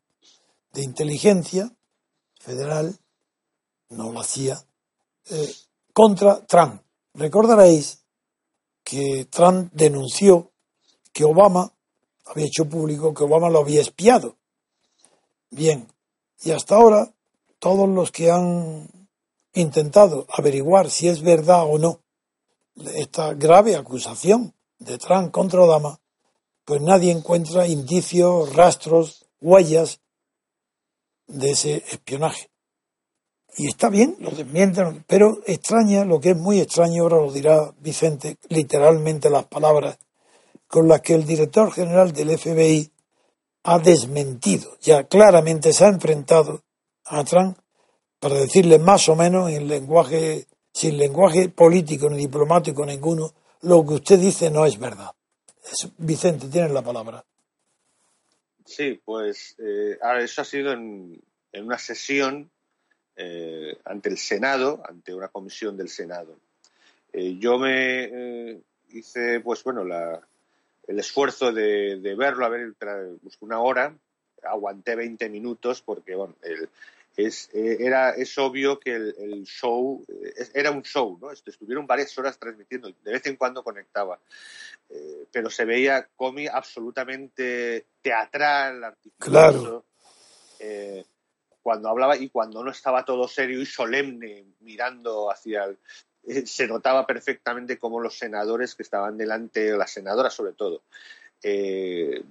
Inteligencia 0.75 1.71
Federal, 2.39 2.97
no 3.89 4.11
lo 4.11 4.19
hacía, 4.21 4.63
eh, 5.29 5.53
contra 5.93 6.45
Trump. 6.45 6.81
Recordaréis 7.13 7.98
que 8.89 9.25
Trump 9.25 9.71
denunció 9.71 10.49
que 11.13 11.23
Obama 11.23 11.71
había 12.25 12.47
hecho 12.47 12.67
público 12.67 13.13
que 13.13 13.23
Obama 13.23 13.47
lo 13.47 13.59
había 13.59 13.81
espiado. 13.81 14.35
Bien, 15.51 15.87
y 16.41 16.49
hasta 16.49 16.75
ahora 16.75 17.13
todos 17.59 17.87
los 17.87 18.11
que 18.11 18.31
han 18.31 18.89
intentado 19.53 20.25
averiguar 20.27 20.89
si 20.89 21.07
es 21.07 21.21
verdad 21.21 21.65
o 21.69 21.77
no 21.77 22.01
esta 22.95 23.35
grave 23.35 23.75
acusación 23.75 24.55
de 24.79 24.97
Trump 24.97 25.29
contra 25.29 25.61
Obama, 25.61 25.99
pues 26.65 26.81
nadie 26.81 27.11
encuentra 27.11 27.67
indicios, 27.67 28.55
rastros, 28.55 29.27
huellas 29.39 29.99
de 31.27 31.51
ese 31.51 31.83
espionaje. 31.91 32.48
Y 33.57 33.67
está 33.67 33.89
bien, 33.89 34.15
lo 34.19 34.31
desmienten, 34.31 35.03
pero 35.07 35.39
extraña, 35.45 36.05
lo 36.05 36.19
que 36.19 36.31
es 36.31 36.37
muy 36.37 36.59
extraño, 36.59 37.03
ahora 37.03 37.17
lo 37.17 37.31
dirá 37.31 37.73
Vicente, 37.79 38.37
literalmente 38.47 39.29
las 39.29 39.45
palabras 39.45 39.97
con 40.67 40.87
las 40.87 41.01
que 41.01 41.15
el 41.15 41.25
director 41.25 41.71
general 41.71 42.13
del 42.13 42.37
FBI 42.37 42.91
ha 43.63 43.79
desmentido, 43.79 44.77
ya 44.79 45.03
claramente 45.03 45.73
se 45.73 45.83
ha 45.83 45.89
enfrentado 45.89 46.61
a 47.05 47.23
Trump 47.23 47.57
para 48.19 48.35
decirle 48.35 48.79
más 48.79 49.09
o 49.09 49.15
menos 49.15 49.49
en 49.49 49.67
lenguaje, 49.67 50.45
sin 50.71 50.97
lenguaje 50.97 51.49
político 51.49 52.09
ni 52.09 52.17
diplomático 52.17 52.85
ninguno, 52.85 53.33
lo 53.61 53.85
que 53.85 53.95
usted 53.95 54.19
dice 54.19 54.49
no 54.49 54.65
es 54.65 54.79
verdad. 54.79 55.11
Vicente, 55.97 56.47
tienes 56.47 56.71
la 56.71 56.81
palabra. 56.81 57.25
Sí, 58.65 59.01
pues 59.03 59.55
eh, 59.59 59.97
eso 60.19 60.41
ha 60.41 60.45
sido 60.45 60.71
en, 60.71 61.19
en 61.51 61.65
una 61.65 61.77
sesión 61.77 62.51
eh, 63.21 63.77
ante 63.83 64.07
el 64.07 64.17
Senado, 64.17 64.81
ante 64.87 65.13
una 65.13 65.27
comisión 65.27 65.75
del 65.75 65.89
Senado. 65.89 66.39
Eh, 67.11 67.35
yo 67.37 67.57
me 67.57 68.03
eh, 68.05 68.61
hice, 68.91 69.41
pues 69.41 69.61
bueno, 69.61 69.83
la, 69.83 70.25
el 70.87 70.99
esfuerzo 70.99 71.51
de, 71.51 71.99
verlo, 72.17 72.45
a 72.45 72.49
ver, 72.49 72.73
busqué 73.21 73.43
una 73.43 73.59
hora, 73.59 73.93
aguanté 74.41 74.95
20 74.95 75.27
minutos 75.27 75.81
porque, 75.81 76.15
bueno, 76.15 76.33
es, 77.17 77.49
era, 77.53 78.11
es 78.11 78.37
obvio 78.37 78.79
que 78.79 78.95
el, 78.95 79.43
show 79.43 80.01
era 80.53 80.71
un 80.71 80.83
show, 80.83 81.19
¿no? 81.21 81.31
Estuvieron 81.31 81.85
varias 81.85 82.17
horas 82.17 82.39
transmitiendo, 82.39 82.87
de 82.87 83.11
vez 83.11 83.25
en 83.25 83.35
cuando 83.35 83.65
conectaba, 83.65 84.17
pero 85.29 85.49
se 85.49 85.65
veía 85.65 86.07
Comi 86.15 86.47
absolutamente 86.47 87.85
teatral, 88.01 88.81
articulado. 88.81 89.83
Claro 90.57 91.09
cuando 91.69 91.89
hablaba 91.89 92.17
y 92.17 92.29
cuando 92.29 92.63
no 92.63 92.71
estaba 92.71 93.05
todo 93.05 93.27
serio 93.27 93.61
y 93.61 93.65
solemne 93.67 94.43
mirando 94.61 95.29
hacia 95.29 95.65
el, 95.65 95.77
eh, 96.23 96.47
se 96.47 96.67
notaba 96.67 97.05
perfectamente 97.05 97.77
cómo 97.77 97.99
los 97.99 98.17
senadores 98.17 98.73
que 98.73 98.81
estaban 98.81 99.19
delante, 99.19 99.77
las 99.77 99.91
senadoras 99.91 100.33
sobre 100.33 100.53
todo, 100.53 100.81
eh, 101.43 102.23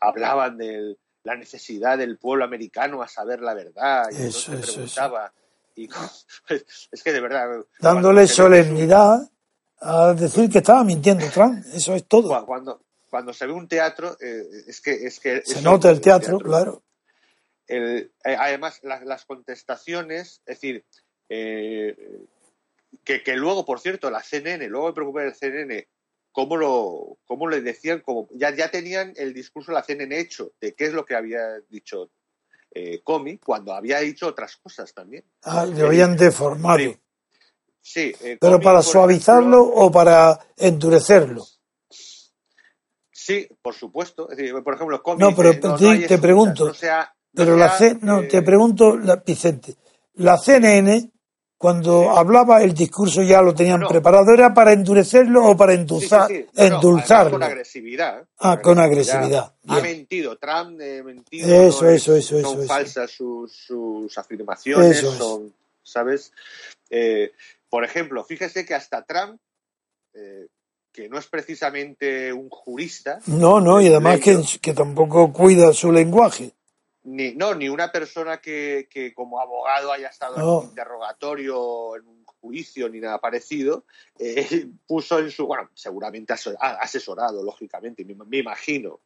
hablaban 0.00 0.56
de 0.56 0.96
la 1.24 1.36
necesidad 1.36 1.98
del 1.98 2.16
pueblo 2.16 2.46
americano 2.46 3.02
a 3.02 3.08
saber 3.08 3.42
la 3.42 3.52
verdad. 3.52 4.06
Y 4.12 4.22
eso, 4.22 4.52
preguntaba. 4.52 5.30
Y, 5.76 5.90
es 6.90 7.02
que 7.02 7.12
de 7.12 7.20
verdad. 7.20 7.66
Dándole 7.80 8.26
solemnidad 8.26 9.30
a 9.78 10.14
decir 10.14 10.48
que 10.48 10.58
estaba 10.58 10.84
mintiendo 10.84 11.26
Trump. 11.28 11.62
Eso 11.74 11.94
es 11.94 12.06
todo. 12.06 12.46
Cuando, 12.46 12.80
cuando 13.10 13.34
se 13.34 13.46
ve 13.46 13.52
un 13.52 13.68
teatro, 13.68 14.16
eh, 14.22 14.42
es 14.66 14.80
que. 14.80 14.92
Es 15.06 15.20
que 15.20 15.42
se 15.44 15.60
nota 15.60 15.90
el 15.90 16.00
teatro, 16.00 16.38
claro. 16.38 16.82
Eh, 17.68 18.10
además, 18.24 18.80
las, 18.82 19.24
contestaciones, 19.26 20.40
es 20.46 20.60
decir, 20.60 20.84
eh, 21.28 21.94
que, 23.04 23.36
luego, 23.36 23.64
por 23.64 23.80
cierto, 23.80 24.10
la 24.10 24.22
CNN, 24.22 24.66
luego 24.68 24.88
me 24.88 24.94
preocupé 24.94 25.22
del 25.22 25.34
CNN, 25.34 25.86
cómo, 26.32 26.56
lo, 26.56 27.18
cómo 27.26 27.46
le 27.48 27.60
decían, 27.60 28.00
como 28.00 28.28
ya, 28.32 28.54
ya 28.54 28.70
tenían 28.70 29.12
el 29.16 29.34
discurso 29.34 29.70
de 29.70 29.76
la 29.76 29.82
CNN 29.82 30.18
hecho 30.18 30.52
de 30.60 30.74
qué 30.74 30.86
es 30.86 30.92
lo 30.94 31.04
que 31.04 31.14
había 31.14 31.60
dicho 31.68 32.10
eh, 32.70 33.02
Comi, 33.02 33.38
cuando 33.38 33.74
había 33.74 34.00
dicho 34.00 34.26
otras 34.26 34.56
cosas 34.56 34.92
también. 34.94 35.24
Ah, 35.42 35.66
le 35.66 35.82
habían 35.82 36.16
deformado. 36.16 36.94
Sí. 37.80 38.14
¿Pero 38.40 38.60
para 38.60 38.82
suavizarlo 38.82 39.62
o 39.62 39.90
para 39.90 40.38
endurecerlo? 40.56 41.46
Sí, 43.28 43.46
por 43.60 43.74
supuesto. 43.74 44.28
por 44.64 44.74
ejemplo, 44.74 45.02
Comi. 45.02 45.20
No, 45.20 45.34
pero 45.34 45.52
te, 46.08 46.18
pregunto. 46.18 46.72
Pero 47.34 47.56
la 47.56 47.76
C, 47.76 47.98
no, 48.00 48.26
te 48.26 48.42
pregunto, 48.42 48.98
Vicente, 49.24 49.76
la 50.14 50.36
CNN, 50.38 51.10
cuando 51.56 52.16
hablaba 52.16 52.62
el 52.62 52.72
discurso 52.72 53.22
ya 53.22 53.42
lo 53.42 53.54
tenían 53.54 53.80
preparado, 53.86 54.32
¿era 54.32 54.54
para 54.54 54.72
endurecerlo 54.72 55.44
o 55.44 55.56
para 55.56 55.74
endulzar, 55.74 56.30
endulzarlo? 56.54 57.32
con 57.32 57.42
agresividad. 57.42 58.24
Ah, 58.38 58.60
con 58.60 58.78
agresividad. 58.78 59.54
Ha 59.66 59.80
mentido, 59.80 60.36
Trump 60.38 60.80
ha 60.80 61.02
mentido. 61.02 61.48
Eso, 61.48 61.88
eso, 61.88 62.14
eso, 62.14 62.40
Son 62.40 62.66
falsas 62.66 63.10
sus, 63.10 63.52
sus, 63.52 64.16
afirmaciones, 64.16 64.98
son, 64.98 65.52
¿sabes? 65.82 66.32
Eh, 66.90 67.32
por 67.68 67.84
ejemplo, 67.84 68.24
fíjese 68.24 68.64
que 68.64 68.74
hasta 68.74 69.04
Trump, 69.04 69.40
eh, 70.14 70.46
que 70.92 71.08
no 71.08 71.18
es 71.18 71.26
precisamente 71.26 72.32
un 72.32 72.48
jurista. 72.48 73.18
No, 73.26 73.60
no, 73.60 73.80
y 73.80 73.88
además 73.88 74.20
que, 74.20 74.40
que 74.60 74.74
tampoco 74.74 75.32
cuida 75.32 75.72
su 75.72 75.92
lenguaje 75.92 76.54
ni, 77.08 77.32
no, 77.34 77.54
ni 77.54 77.68
una 77.68 77.90
persona 77.90 78.38
que, 78.38 79.12
como 79.14 79.40
abogado 79.40 79.92
haya 79.92 80.08
estado 80.08 80.36
en 80.36 80.42
un 80.42 80.64
interrogatorio, 80.64 81.96
en 81.96 82.06
un 82.06 82.24
juicio, 82.24 82.88
ni 82.88 83.00
nada 83.00 83.18
parecido, 83.18 83.84
eh, 84.18 84.46
puso 84.86 85.18
en 85.18 85.30
su, 85.30 85.46
bueno, 85.46 85.70
seguramente 85.74 86.34
asesorado, 86.60 87.42
lógicamente, 87.42 88.04
me, 88.04 88.38
imagino. 88.38 89.00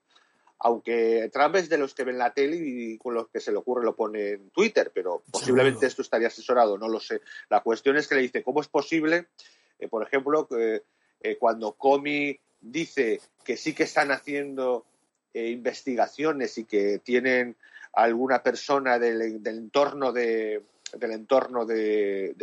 Aunque 0.58 1.28
Trump 1.32 1.56
es 1.56 1.68
de 1.68 1.78
los 1.78 1.94
que 1.94 2.04
ven 2.04 2.18
la 2.18 2.32
tele 2.32 2.56
y 2.56 2.98
con 2.98 3.14
los 3.14 3.28
que 3.28 3.40
se 3.40 3.50
le 3.50 3.58
ocurre 3.58 3.84
lo 3.84 3.96
pone 3.96 4.30
en 4.30 4.50
Twitter, 4.50 4.92
pero 4.94 5.22
posiblemente 5.30 5.86
esto 5.86 6.02
estaría 6.02 6.28
asesorado, 6.28 6.78
no 6.78 6.88
lo 6.88 7.00
sé. 7.00 7.20
La 7.50 7.62
cuestión 7.62 7.96
es 7.96 8.06
que 8.06 8.14
le 8.14 8.22
dice, 8.22 8.44
¿cómo 8.44 8.60
es 8.60 8.68
posible, 8.68 9.26
eh, 9.78 9.88
por 9.88 10.04
ejemplo, 10.04 10.46
que 10.46 10.82
eh, 11.20 11.36
cuando 11.36 11.72
Comey 11.72 12.38
dice 12.60 13.20
que 13.44 13.56
sí 13.56 13.74
que 13.74 13.84
están 13.84 14.10
haciendo 14.10 14.86
investigaciones 15.34 16.58
y 16.58 16.66
que 16.66 16.98
tienen 16.98 17.56
alguna 17.92 18.42
persona 18.42 18.98
del, 18.98 19.40
entorno 19.46 20.12
de 20.12 20.64
del 20.98 21.12
entorno 21.12 21.64
de, 21.64 22.34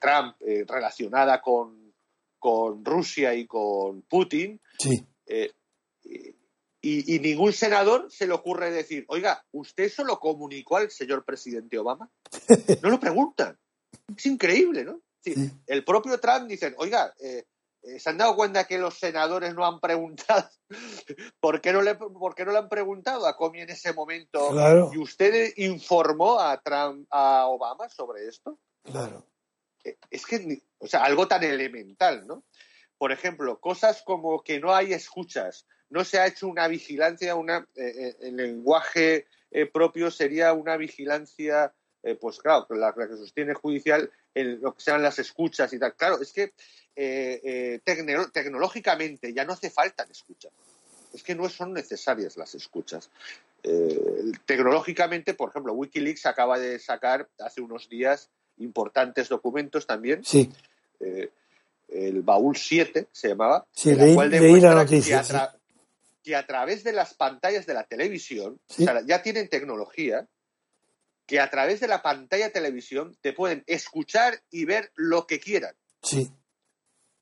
Trump 0.00 0.36
eh, 0.40 0.64
relacionada 0.68 1.40
con, 1.40 1.94
con, 2.38 2.84
Rusia 2.84 3.34
y 3.34 3.46
con 3.46 4.02
Putin. 4.02 4.60
Eh, 5.26 5.52
y, 6.82 7.18
ningún 7.18 7.52
senador 7.52 8.10
se 8.10 8.26
le 8.26 8.34
ocurre 8.34 8.70
decir, 8.70 9.04
oiga, 9.08 9.44
¿usted 9.52 9.84
eso 9.84 10.04
lo 10.04 10.20
comunicó 10.20 10.76
al 10.76 10.90
señor 10.90 11.24
presidente 11.24 11.78
Obama? 11.78 12.10
No 12.82 12.90
lo 12.90 13.00
preguntan. 13.00 13.58
Es 14.16 14.26
increíble, 14.26 14.84
¿no? 14.84 15.00
El 15.66 15.84
propio 15.84 16.20
Trump 16.20 16.46
dice, 16.46 16.74
oiga, 16.78 17.12
eh, 17.18 17.44
¿Se 17.98 18.10
han 18.10 18.18
dado 18.18 18.34
cuenta 18.34 18.64
que 18.64 18.78
los 18.78 18.98
senadores 18.98 19.54
no 19.54 19.64
han 19.64 19.78
preguntado? 19.78 20.48
¿Por 21.40 21.60
qué 21.60 21.72
no 21.72 21.82
le, 21.82 21.94
por 21.94 22.34
qué 22.34 22.44
no 22.44 22.52
le 22.52 22.58
han 22.58 22.68
preguntado 22.68 23.26
a 23.26 23.36
Comey 23.36 23.62
en 23.62 23.70
ese 23.70 23.92
momento? 23.92 24.50
¿Y 24.92 24.98
usted 24.98 25.52
informó 25.56 26.40
a, 26.40 26.60
Trump, 26.60 27.06
a 27.10 27.46
Obama 27.46 27.88
sobre 27.88 28.26
esto? 28.26 28.58
Claro. 28.82 29.24
Eh, 29.84 29.96
es 30.10 30.26
que, 30.26 30.62
o 30.78 30.86
sea, 30.88 31.04
algo 31.04 31.28
tan 31.28 31.44
elemental, 31.44 32.26
¿no? 32.26 32.44
Por 32.98 33.12
ejemplo, 33.12 33.60
cosas 33.60 34.02
como 34.04 34.42
que 34.42 34.58
no 34.58 34.74
hay 34.74 34.92
escuchas, 34.92 35.66
no 35.88 36.04
se 36.04 36.18
ha 36.18 36.26
hecho 36.26 36.48
una 36.48 36.66
vigilancia, 36.66 37.36
una, 37.36 37.68
eh, 37.76 38.16
el 38.20 38.36
lenguaje 38.36 39.26
propio 39.72 40.10
sería 40.10 40.52
una 40.52 40.76
vigilancia, 40.76 41.72
pues 42.20 42.38
claro, 42.40 42.66
la, 42.70 42.92
la, 42.94 43.08
que 43.08 43.16
sostiene 43.16 43.54
judicial, 43.54 44.10
en 44.34 44.60
lo 44.60 44.74
que 44.74 44.82
sean 44.82 45.02
las 45.02 45.18
escuchas 45.18 45.72
y 45.72 45.78
tal. 45.78 45.94
Claro, 45.94 46.20
es 46.20 46.32
que 46.32 46.52
eh, 46.98 47.80
eh, 47.84 48.28
tecnológicamente 48.32 49.34
ya 49.34 49.44
no 49.44 49.52
hace 49.52 49.68
falta 49.68 50.06
escuchar. 50.10 50.50
Es 51.12 51.22
que 51.22 51.34
no 51.34 51.46
son 51.50 51.74
necesarias 51.74 52.38
las 52.38 52.54
escuchas. 52.54 53.10
Eh, 53.62 54.32
tecnológicamente, 54.46 55.34
por 55.34 55.50
ejemplo, 55.50 55.74
Wikileaks 55.74 56.24
acaba 56.24 56.58
de 56.58 56.78
sacar 56.78 57.28
hace 57.38 57.60
unos 57.60 57.90
días 57.90 58.30
importantes 58.58 59.28
documentos 59.28 59.86
también. 59.86 60.24
Sí. 60.24 60.50
el 61.88 62.22
baúl 62.22 62.56
7 62.56 63.08
se 63.12 63.28
llamaba. 63.28 63.66
Sí, 63.72 63.94
leí, 63.94 64.60
la 64.60 64.74
noticia. 64.74 65.22
Que 66.22 66.34
a, 66.34 66.46
través 66.46 66.82
de 66.82 66.92
las 66.92 67.12
pantallas 67.14 67.66
de 67.66 67.74
la 67.74 67.84
televisión, 67.84 68.58
ya 68.78 69.22
tienen 69.22 69.48
tecnología, 69.48 70.26
que 71.26 71.40
a 71.40 71.50
través 71.50 71.80
de 71.80 71.88
la 71.88 72.00
pantalla 72.02 72.46
de 72.46 72.52
televisión 72.52 73.16
te 73.20 73.34
pueden 73.34 73.64
escuchar 73.66 74.40
y 74.50 74.64
ver 74.64 74.90
lo 74.96 75.26
que 75.26 75.38
quieran. 75.38 75.74
Sí 76.02 76.30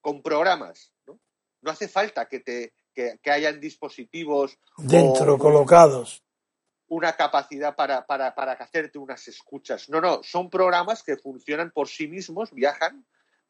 con 0.05 0.21
programas. 0.23 0.93
No, 1.07 1.19
no 1.63 1.71
hace 1.71 1.89
falta 1.89 2.29
que, 2.29 2.41
te, 2.41 2.75
que, 2.93 3.19
hayan 3.31 3.59
dispositivos 3.59 4.59
dentro 4.77 5.39
colocados. 5.39 6.23
Una 6.89 7.17
capacidad 7.17 7.75
para, 7.75 8.05
para, 8.07 8.35
para 8.35 8.53
hacerte 8.53 8.99
unas 8.99 9.27
escuchas. 9.29 9.89
No, 9.89 10.03
no, 10.03 10.23
son 10.23 10.51
programas 10.51 11.03
que 11.03 11.17
funcionan 11.17 11.71
por 11.71 11.89
sí 11.89 12.07
mismos, 12.07 12.53
viajan 12.53 13.07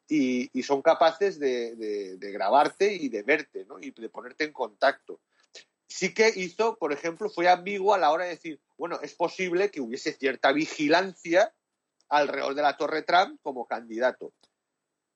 y, 0.07 0.49
y 0.57 0.63
son 0.63 0.81
capaces 0.81 1.37
de, 1.39 1.75
de, 1.75 2.31
grabarte 2.31 2.93
y 2.93 3.09
de 3.09 3.23
verte 3.23 3.65
¿no? 3.65 3.77
y 3.81 3.91
de 3.91 4.09
ponerte 4.09 4.45
en 4.45 4.53
contacto. 4.53 5.19
Sí 5.85 6.13
que 6.13 6.31
hizo, 6.33 6.77
por 6.77 6.93
ejemplo, 6.93 7.29
fue 7.29 7.49
ambiguo 7.49 7.93
a 7.93 7.97
la 7.97 8.11
hora 8.11 8.23
de 8.23 8.31
decir, 8.31 8.61
bueno, 8.77 9.01
es 9.01 9.13
posible 9.13 9.71
que 9.71 9.81
hubiese 9.81 10.13
cierta 10.13 10.53
vigilancia 10.53 11.53
alrededor 12.07 12.55
de 12.55 12.61
la 12.61 12.77
Torre 12.77 13.01
Trump 13.01 13.41
como 13.43 13.67
candidato. 13.67 14.31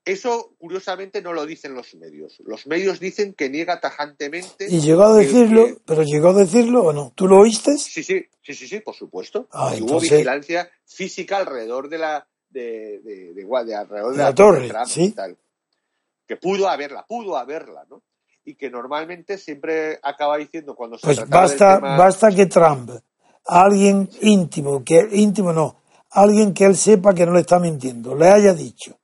Eso, 0.10 0.56
curiosamente, 0.58 1.22
no 1.22 1.34
lo 1.34 1.46
dicen 1.46 1.76
los 1.76 1.94
medios. 1.94 2.42
Los 2.44 2.66
medios 2.66 3.00
dicen 3.00 3.36
que 3.36 3.48
niega 3.48 3.80
tajantemente. 3.80 4.66
¿Y 4.68 4.80
llegó 4.80 5.04
a 5.04 5.14
decirlo? 5.14 5.68
¿Pero 5.86 6.02
llegó 6.02 6.30
a 6.30 6.34
decirlo 6.34 6.86
o 6.86 6.94
no? 6.94 7.12
¿Tú 7.14 7.28
lo 7.28 7.38
oíste? 7.38 7.78
Sí, 7.78 8.02
sí, 8.02 8.26
sí, 8.42 8.56
sí, 8.56 8.68
sí 8.68 8.80
por 8.80 8.96
supuesto. 8.96 9.48
Ah, 9.52 9.76
hubo 9.80 10.00
vigilancia 10.00 10.68
física 10.84 11.38
alrededor 11.38 11.90
de 11.90 12.00
la. 12.00 12.28
de, 12.50 13.00
de, 13.04 13.34
de, 13.36 13.76
alrededor 13.76 14.14
de, 14.14 14.24
la, 14.24 14.34
torre, 14.34 14.72
¿sí? 14.88 15.14
Que 16.26 16.38
pudo 16.38 16.68
haberla, 16.68 17.06
pudo 17.08 17.38
haberla, 17.38 17.86
¿no? 17.88 18.02
Y 18.44 18.56
que 18.56 18.72
normalmente 18.72 19.38
siempre 19.38 20.00
acaba 20.02 20.38
diciendo 20.38 20.74
cuando 20.74 20.98
se 20.98 21.06
Pues 21.06 21.30
basta, 21.30 21.78
basta 21.78 22.32
que 22.32 22.48
Trump, 22.48 22.90
alguien 23.46 24.10
íntimo, 24.22 24.84
que 24.84 25.08
íntimo 25.12 25.54
no, 25.54 25.84
alguien 26.10 26.52
que 26.52 26.66
él 26.66 26.76
sepa 26.76 27.14
que 27.14 27.28
no 27.28 27.34
le 27.34 27.42
está 27.42 27.60
mintiendo, 27.60 28.16
le 28.16 28.28
haya 28.28 28.56
dicho 28.56 28.99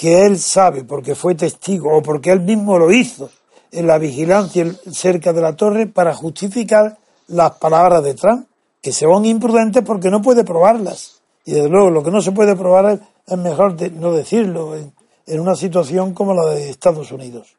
que 0.00 0.22
él 0.24 0.38
sabe 0.38 0.82
porque 0.84 1.14
fue 1.14 1.34
testigo 1.34 1.94
o 1.94 2.02
porque 2.02 2.30
él 2.30 2.40
mismo 2.40 2.78
lo 2.78 2.90
hizo 2.90 3.30
en 3.70 3.86
la 3.86 3.98
vigilancia 3.98 4.64
cerca 4.90 5.34
de 5.34 5.42
la 5.42 5.54
torre 5.56 5.88
para 5.88 6.14
justificar 6.14 6.96
las 7.28 7.58
palabras 7.58 8.02
de 8.02 8.14
Trump. 8.14 8.46
que 8.80 8.92
son 8.92 9.26
imprudentes 9.26 9.84
porque 9.84 10.08
no 10.08 10.22
puede 10.22 10.42
probarlas. 10.42 11.20
Y 11.44 11.52
desde 11.52 11.68
luego 11.68 11.90
lo 11.90 12.02
que 12.02 12.10
no 12.10 12.22
se 12.22 12.32
puede 12.32 12.56
probar 12.56 12.98
es, 13.26 13.36
mejor 13.36 13.76
no 13.92 14.14
decirlo 14.14 14.74
en, 14.74 14.94
una 15.38 15.54
situación 15.54 16.14
como 16.14 16.32
la 16.32 16.48
de 16.54 16.70
Estados 16.70 17.12
Unidos. 17.12 17.54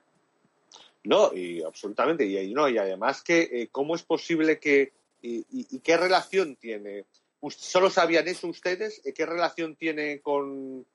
No, 1.04 1.32
y 1.36 1.62
absolutamente. 1.62 2.26
Y, 2.26 2.56
no, 2.56 2.68
y 2.68 2.80
además 2.80 3.22
que 3.22 3.42
eh, 3.44 3.70
cómo 3.72 3.94
es 3.94 4.02
posible 4.02 4.60
que 4.60 4.94
y, 5.22 5.78
qué 5.84 5.96
relación 5.96 6.56
tiene. 6.56 7.06
¿Solo 7.50 7.92
sabían 7.92 8.28
eso 8.28 8.48
ustedes? 8.48 9.00
¿Qué 9.14 9.26
relación 9.28 9.76
tiene 9.76 10.22
con, 10.22 10.88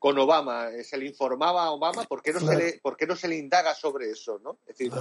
con 0.00 0.18
Obama? 0.18 0.70
¿Se 0.82 0.96
le 0.96 1.06
informaba 1.06 1.64
a 1.64 1.70
Obama? 1.70 2.04
¿Por 2.04 2.22
qué 2.22 2.32
no, 2.32 2.40
se, 2.40 2.56
le, 2.56 2.80
¿por 2.82 2.96
qué 2.96 3.06
no 3.06 3.14
se 3.14 3.28
le 3.28 3.36
indaga 3.36 3.74
sobre 3.74 4.10
eso? 4.10 4.40
¿no? 4.42 4.58
Es 4.66 4.78
decir, 4.78 4.92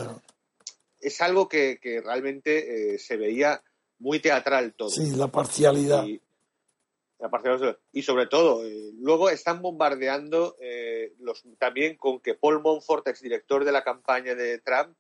es 1.00 1.22
algo 1.22 1.47
que, 1.47 1.80
realmente 2.04 2.95
eh, 2.95 3.00
se 3.00 3.16
veía 3.16 3.64
muy 3.97 4.20
teatral 4.20 4.74
todo. 4.74 4.89
Sí, 4.89 5.12
la 5.16 5.30
parcialidad. 5.30 6.04
Y, 6.04 6.22
y 7.93 8.02
sobre 8.04 8.28
todo, 8.28 8.66
eh, 8.66 8.91
luego 9.00 9.30
están 9.30 9.62
bombardeando 9.62 10.58
eh, 10.60 11.14
los, 11.20 11.43
también 11.58 11.95
con 11.95 12.20
que 12.20 12.36
Paul 12.36 12.62
Monfort, 12.62 13.08
exdirector 13.08 13.64
de 13.64 13.72
la 13.72 13.86
campaña 13.86 14.36
de 14.36 14.60
Trump, 14.60 14.95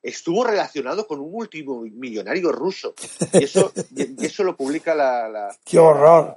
estuvo 0.00 0.44
relacionado 0.44 1.08
con 1.08 1.18
un 1.18 1.32
multimillonario 1.32 2.52
ruso. 2.52 2.94
Y 3.32 3.42
eso, 3.42 3.72
y 3.90 4.24
eso 4.24 4.44
lo 4.44 4.56
publica 4.56 4.94
la, 4.94 5.52
¡Qué 5.64 5.80
horror! 5.80 6.36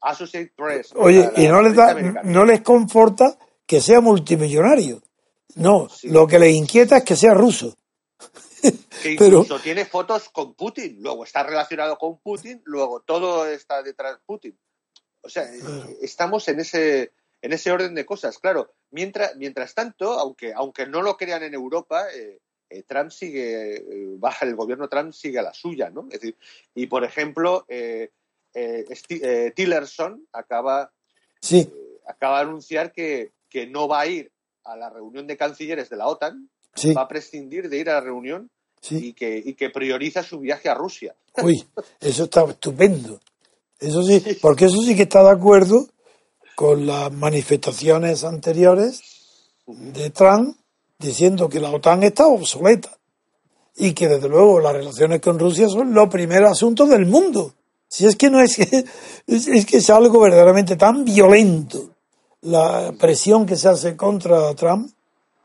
Associated 0.00 0.52
Press. 0.54 0.92
Oye, 0.94 1.30
y 1.36 1.48
no 1.48 1.62
les, 1.62 1.74
da, 1.74 1.94
no 2.24 2.44
les 2.44 2.62
conforta 2.62 3.38
que 3.66 3.80
sea 3.80 4.00
multimillonario. 4.00 5.02
No, 5.56 5.88
lo 6.04 6.26
que 6.26 6.38
les 6.38 6.54
inquieta 6.54 6.98
es 6.98 7.04
que 7.04 7.16
sea 7.16 7.34
ruso. 7.34 7.76
Que 9.02 9.12
incluso 9.12 9.60
tiene 9.60 9.84
fotos 9.84 10.30
con 10.30 10.54
Putin, 10.54 10.96
luego 11.00 11.22
está 11.22 11.44
relacionado 11.44 11.96
con 11.96 12.18
Putin, 12.18 12.60
luego 12.64 13.00
todo 13.00 13.46
está 13.46 13.82
detrás 13.82 14.16
de 14.16 14.22
Putin. 14.26 14.58
O 15.20 15.28
sea, 15.28 15.48
estamos 16.00 16.48
en 16.48 16.60
ese, 16.60 17.12
en 17.42 17.52
ese 17.52 17.70
orden 17.70 17.94
de 17.94 18.06
cosas. 18.06 18.38
Claro, 18.38 18.72
mientras, 18.90 19.36
mientras 19.36 19.74
tanto, 19.74 20.12
aunque, 20.18 20.52
aunque 20.52 20.86
no 20.86 21.02
lo 21.02 21.16
crean 21.16 21.42
en 21.42 21.54
Europa, 21.54 22.06
eh, 22.12 22.40
eh, 22.70 22.82
Trump 22.82 23.10
sigue, 23.10 23.76
eh, 23.76 24.06
baja 24.18 24.44
el 24.44 24.56
gobierno 24.56 24.88
Trump 24.88 25.12
sigue 25.12 25.38
a 25.38 25.42
la 25.42 25.54
suya, 25.54 25.90
¿no? 25.90 26.08
Es 26.10 26.20
decir, 26.20 26.36
y 26.74 26.86
por 26.86 27.04
ejemplo, 27.04 27.64
Tillerson 29.54 30.26
acaba, 30.32 30.92
sí. 31.40 31.70
acaba 32.06 32.38
de 32.38 32.44
anunciar 32.44 32.92
que, 32.92 33.32
que 33.48 33.66
no 33.66 33.88
va 33.88 34.00
a 34.00 34.06
ir 34.06 34.32
a 34.64 34.76
la 34.76 34.90
reunión 34.90 35.26
de 35.26 35.36
cancilleres 35.36 35.88
de 35.88 35.96
la 35.96 36.06
OTAN, 36.06 36.48
va 36.96 37.02
a 37.02 37.08
prescindir 37.08 37.68
de 37.68 37.78
ir 37.78 37.90
a 37.90 37.94
la 37.94 38.00
reunión 38.00 38.50
y, 38.90 39.12
que, 39.12 39.42
y 39.44 39.54
que 39.54 39.70
prioriza 39.70 40.22
su 40.22 40.40
viaje 40.40 40.68
a 40.68 40.74
Rusia. 40.74 41.14
Uy, 41.42 41.66
eso 42.00 42.24
está 42.24 42.44
estupendo. 42.44 43.20
Eso 43.78 44.02
sí, 44.02 44.22
porque 44.42 44.66
eso 44.66 44.82
sí 44.82 44.96
que 44.96 45.02
está 45.02 45.22
de 45.22 45.30
acuerdo 45.30 45.88
con 46.56 46.86
las 46.86 47.12
manifestaciones 47.12 48.24
anteriores 48.24 49.00
de 49.66 50.10
Trump 50.10 50.56
diciendo 50.98 51.48
que 51.48 51.60
la 51.60 51.70
OTAN 51.70 52.02
está 52.02 52.26
obsoleta 52.26 52.98
y 53.76 53.92
que 53.92 54.08
desde 54.08 54.28
luego 54.28 54.58
las 54.60 54.72
relaciones 54.72 55.20
con 55.20 55.38
Rusia 55.38 55.68
son 55.68 55.94
los 55.94 56.08
primeros 56.08 56.50
asuntos 56.50 56.88
del 56.88 57.06
mundo. 57.06 57.54
Si 57.88 58.06
es 58.06 58.16
que 58.16 58.30
no 58.30 58.40
es 58.40 58.56
que 58.56 58.84
es 59.26 59.66
que 59.66 59.78
es 59.78 59.90
algo 59.90 60.20
verdaderamente 60.20 60.76
tan 60.76 61.04
violento 61.04 61.90
la 62.42 62.92
presión 62.98 63.46
que 63.46 63.56
se 63.56 63.68
hace 63.68 63.96
contra 63.96 64.54
Trump, 64.54 64.90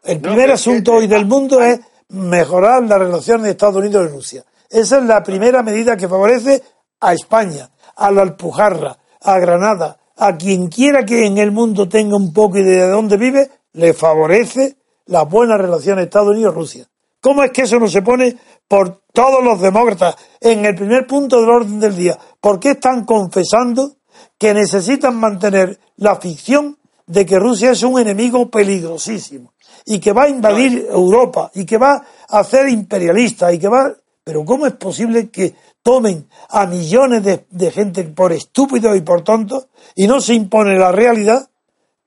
el 0.04 0.20
primer 0.20 0.52
asunto 0.52 0.94
hoy 0.94 1.08
del 1.08 1.26
mundo 1.26 1.62
es 1.62 1.80
mejorar 2.10 2.84
las 2.84 3.00
relaciones 3.00 3.44
de 3.46 3.52
Estados 3.52 3.78
Unidos 3.78 4.06
y 4.06 4.14
Rusia. 4.14 4.46
Esa 4.70 4.98
es 4.98 5.04
la 5.06 5.24
primera 5.24 5.64
medida 5.64 5.96
que 5.96 6.08
favorece 6.08 6.62
a 7.00 7.14
España, 7.14 7.70
a 7.96 8.12
la 8.12 8.24
Alpujarra, 8.24 8.98
a 9.22 9.40
Granada, 9.40 9.98
a 10.18 10.38
quien 10.38 10.68
quiera 10.68 11.06
que 11.06 11.26
en 11.26 11.38
el 11.38 11.52
mundo 11.52 11.88
tenga 11.88 12.18
un 12.18 12.34
poco 12.34 12.58
idea 12.58 12.86
de 12.86 12.92
dónde 12.92 13.18
vive, 13.18 13.50
le 13.74 13.94
favorece 13.94 14.78
las 15.06 15.28
buenas 15.30 15.60
relaciones 15.60 16.06
Estados 16.06 16.30
Unidos-Rusia. 16.30 16.88
¿Cómo 17.20 17.44
es 17.44 17.52
que 17.52 17.62
eso 17.62 17.80
no 17.80 17.88
se 17.88 18.02
pone 18.02 18.36
por 18.68 19.04
todos 19.14 19.44
los 19.44 19.62
demócratas 19.62 20.16
en 20.42 20.66
el 20.66 20.76
primer 20.76 21.08
punto 21.08 21.40
del 21.40 21.50
orden 21.50 21.80
del 21.80 21.96
día? 21.96 22.18
¿Por 22.44 22.60
qué 22.60 22.72
están 22.72 23.06
confesando 23.06 23.96
que 24.38 24.54
necesitan 24.54 25.16
mantener 25.16 25.80
la 25.96 26.18
ficción 26.18 26.78
de 27.08 27.26
que 27.26 27.40
Rusia 27.40 27.72
es 27.72 27.84
un 27.84 27.98
enemigo 27.98 28.52
peligrosísimo 28.52 29.54
y 29.86 30.02
que 30.02 30.12
va 30.12 30.24
a 30.24 30.30
invadir 30.30 30.88
Europa 30.92 31.52
y 31.56 31.66
que 31.66 31.78
va 31.78 32.06
a 32.28 32.44
ser 32.44 32.68
imperialista 32.68 33.54
y 33.54 33.60
que 33.60 33.70
va... 33.70 33.94
Pero 34.26 34.44
¿cómo 34.44 34.68
es 34.68 34.74
posible 34.74 35.30
que 35.30 35.56
tomen 35.82 36.28
a 36.50 36.66
millones 36.66 37.24
de, 37.24 37.72
gente 37.72 38.04
por 38.04 38.34
estúpidos 38.34 38.98
y 38.98 39.00
por 39.00 39.22
tontos 39.22 39.68
y 39.96 40.06
no 40.06 40.20
se 40.20 40.34
impone 40.34 40.78
la 40.78 40.92
realidad? 40.92 41.50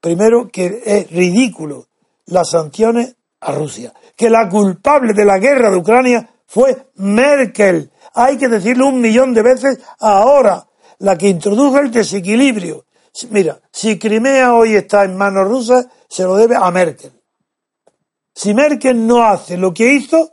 Primero 0.02 0.50
que 0.52 0.82
es 0.84 1.10
ridículo 1.10 1.86
las 2.26 2.50
sanciones 2.50 3.16
a 3.40 3.52
Rusia, 3.52 3.94
que 4.14 4.28
la 4.28 4.50
culpable 4.50 5.14
de 5.14 5.24
la 5.24 5.38
guerra 5.38 5.70
de 5.70 5.78
Ucrania 5.78 6.28
fue 6.46 6.88
Merkel. 6.96 7.90
Hay 8.16 8.36
que 8.36 8.48
decirlo 8.48 8.88
un 8.88 9.00
millón 9.00 9.32
de 9.32 9.42
veces 9.42 9.78
ahora, 10.00 10.66
la 10.98 11.16
que 11.16 11.28
introdujo 11.28 11.78
el 11.78 11.90
desequilibrio 11.90 12.86
Mira, 13.30 13.60
si 13.72 13.98
Crimea 13.98 14.54
hoy 14.54 14.74
está 14.74 15.04
en 15.04 15.16
manos 15.16 15.48
rusas, 15.48 15.86
se 16.08 16.24
lo 16.24 16.36
debe 16.36 16.56
a 16.56 16.70
Merkel. 16.70 17.12
Si 18.34 18.52
Merkel 18.52 19.06
no 19.06 19.22
hace 19.22 19.56
lo 19.56 19.72
que 19.72 19.94
hizo, 19.94 20.32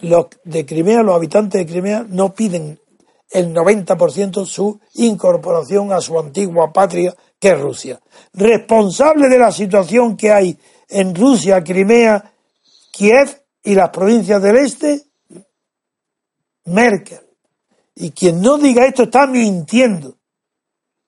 los 0.00 0.26
de 0.44 0.66
Crimea, 0.66 1.02
los 1.02 1.14
habitantes 1.14 1.60
de 1.60 1.72
Crimea, 1.72 2.04
no 2.08 2.34
piden 2.34 2.80
el 3.30 3.54
90% 3.54 4.44
su 4.44 4.80
incorporación 4.94 5.92
a 5.92 6.00
su 6.00 6.18
antigua 6.18 6.72
patria, 6.72 7.14
que 7.38 7.50
es 7.50 7.60
Rusia. 7.60 8.00
Responsable 8.32 9.28
de 9.28 9.38
la 9.38 9.52
situación 9.52 10.16
que 10.16 10.32
hay 10.32 10.58
en 10.88 11.14
Rusia, 11.14 11.62
Crimea, 11.62 12.32
Kiev 12.92 13.44
y 13.62 13.74
las 13.74 13.90
provincias 13.90 14.42
del 14.42 14.56
este, 14.56 15.05
Merkel. 16.66 17.20
Y 17.94 18.10
quien 18.10 18.40
no 18.40 18.58
diga 18.58 18.86
esto 18.86 19.04
está 19.04 19.26
mintiendo 19.26 20.16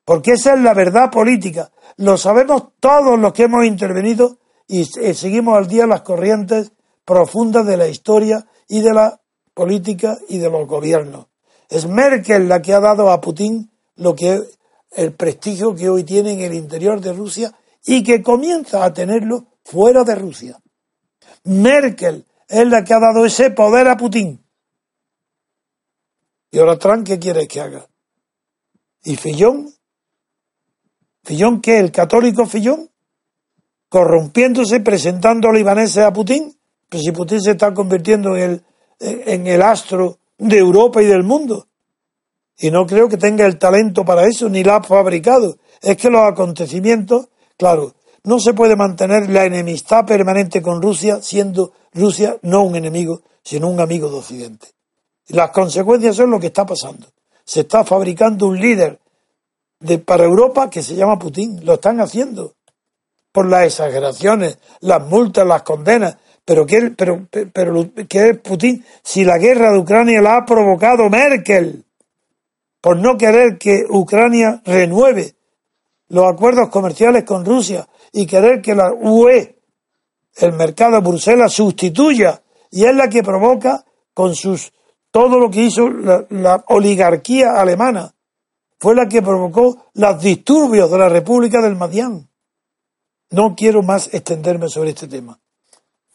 porque 0.09 0.33
esa 0.33 0.55
es 0.55 0.61
la 0.61 0.73
verdad 0.73 1.11
política. 1.11 1.71
Lo 1.99 2.17
sabemos 2.17 2.69
todos 2.81 3.19
los 3.19 3.35
que 3.35 3.43
hemos 3.43 3.67
intervenido 3.67 4.39
y 4.67 4.87
seguimos 4.87 5.59
al 5.59 5.69
día 5.69 5.87
las 5.87 6.01
corrientes 6.01 6.73
profundas 7.05 7.67
de 7.67 7.77
la 7.77 7.89
historia 7.89 8.47
y 8.69 8.81
de 8.81 8.95
la 8.95 9.21
política 9.53 10.17
y 10.31 10.39
de 10.39 10.49
los 10.49 10.67
gobiernos. 10.67 11.27
Es 11.69 11.87
Merkel 11.87 12.49
la 12.49 12.63
que 12.63 12.73
ha 12.73 12.81
dado 12.81 13.11
a 13.11 13.21
Putin 13.21 13.71
lo 13.97 14.15
que 14.15 14.41
el 14.93 15.13
prestigio 15.13 15.75
que 15.75 15.91
hoy 15.91 16.05
tiene 16.05 16.33
en 16.33 16.41
el 16.41 16.55
interior 16.55 17.03
de 17.03 17.13
Rusia 17.13 17.53
y 17.85 18.03
que 18.03 18.23
comienza 18.23 18.87
a 18.87 18.95
tenerlo 18.95 19.49
fuera 19.63 20.05
de 20.05 20.15
Rusia. 20.15 20.59
Merkel 21.45 22.25
es 22.49 22.67
la 22.67 22.83
que 22.83 22.95
ha 22.95 22.99
dado 22.99 23.27
ese 23.27 23.51
poder 23.51 23.89
a 23.89 23.99
Putin. 23.99 24.43
Y 26.51 26.59
ahora 26.59 26.79
¿qué 27.05 27.19
quiere 27.19 27.47
que 27.47 27.61
haga? 27.61 27.89
Y 29.05 29.17
Fillon 29.17 29.73
¿Fillón 31.29 31.61
qué? 31.61 31.79
¿El 31.79 31.93
católico 31.93 32.47
Fillón? 32.47 32.89
Corrompiéndose, 33.91 34.81
presentando 34.81 35.51
a 35.51 35.53
libaneses 35.53 35.99
a 35.99 36.11
Putin. 36.11 36.57
Pero 36.89 37.03
si 37.03 37.13
Putin 37.13 37.43
se 37.43 37.51
está 37.51 37.75
convirtiendo 37.75 38.35
en 38.35 38.43
el, 38.43 38.65
en 38.99 39.47
el 39.47 39.61
astro 39.61 40.21
de 40.39 40.57
Europa 40.57 41.03
y 41.03 41.07
del 41.07 41.25
mundo. 41.25 41.67
Y 42.57 42.71
no 42.71 42.87
creo 42.87 43.11
que 43.11 43.19
tenga 43.19 43.45
el 43.45 43.59
talento 43.59 44.07
para 44.07 44.27
eso, 44.27 44.49
ni 44.49 44.65
lo 44.65 44.73
ha 44.73 44.83
fabricado. 44.83 45.59
Es 45.83 45.99
que 45.99 46.09
los 46.09 46.23
acontecimientos, 46.23 47.29
claro, 47.59 47.95
no 48.25 48.41
se 48.41 48.55
puede 48.55 48.75
mantener 48.75 49.29
la 49.29 49.45
enemistad 49.45 50.07
permanente 50.07 50.63
con 50.63 50.81
Rusia, 50.81 51.21
siendo 51.21 51.73
Rusia 51.93 52.39
no 52.41 52.63
un 52.63 52.75
enemigo, 52.75 53.21
sino 53.43 53.69
un 53.69 53.81
amigo 53.81 54.09
de 54.11 54.17
Occidente. 54.17 54.69
Las 55.29 55.51
consecuencias 55.51 56.17
son 56.17 56.31
lo 56.31 56.41
que 56.41 56.49
está 56.49 56.65
pasando. 56.65 57.07
Se 57.45 57.61
está 57.61 57.85
fabricando 57.85 58.47
un 58.47 58.59
líder 58.59 58.99
de, 59.81 59.99
para 59.99 60.25
Europa 60.25 60.71
que 60.71 60.83
se 60.83 60.95
llama 60.95 61.19
Putin. 61.19 61.65
Lo 61.65 61.75
están 61.75 62.01
haciendo 62.01 62.55
por 63.33 63.47
las 63.49 63.67
exageraciones, 63.67 64.59
las 64.81 65.07
multas, 65.07 65.47
las 65.47 65.63
condenas. 65.63 66.17
Pero 66.45 66.65
¿qué, 66.65 66.93
pero, 66.97 67.27
pero, 67.53 67.91
¿qué 68.09 68.31
es 68.31 68.39
Putin? 68.39 68.85
Si 69.03 69.25
la 69.25 69.37
guerra 69.37 69.73
de 69.73 69.79
Ucrania 69.79 70.23
la 70.23 70.39
ha 70.39 70.47
provocado 70.47 71.11
Merkel 71.11 71.85
por 72.81 72.97
no 72.97 73.19
querer 73.19 73.59
que 73.59 73.85
Ucrania 73.89 74.63
renueve 74.65 75.35
los 76.09 76.25
acuerdos 76.25 76.71
comerciales 76.71 77.25
con 77.25 77.45
Rusia 77.45 77.87
y 78.13 78.27
querer 78.27 78.63
que 78.63 78.75
la 78.75 78.93
UE, 78.93 79.59
el 80.37 80.53
mercado 80.55 80.93
de 80.93 81.01
Bruselas, 81.01 81.53
sustituya 81.53 82.43
y 82.71 82.85
es 82.85 82.95
la 82.95 83.09
que 83.09 83.23
provoca 83.23 83.85
con 84.15 84.35
sus 84.35 84.73
todo 85.19 85.41
lo 85.41 85.51
que 85.51 85.63
hizo 85.63 85.89
la 85.89 86.65
oligarquía 86.69 87.61
alemana 87.61 88.15
fue 88.79 88.95
la 88.95 89.09
que 89.09 89.21
provocó 89.21 89.91
los 89.95 90.23
disturbios 90.23 90.89
de 90.93 90.97
la 90.97 91.09
República 91.09 91.61
del 91.61 91.75
Madián. 91.75 92.29
No 93.31 93.57
quiero 93.57 93.83
más 93.83 94.15
extenderme 94.15 94.69
sobre 94.69 94.91
este 94.91 95.09
tema. 95.09 95.41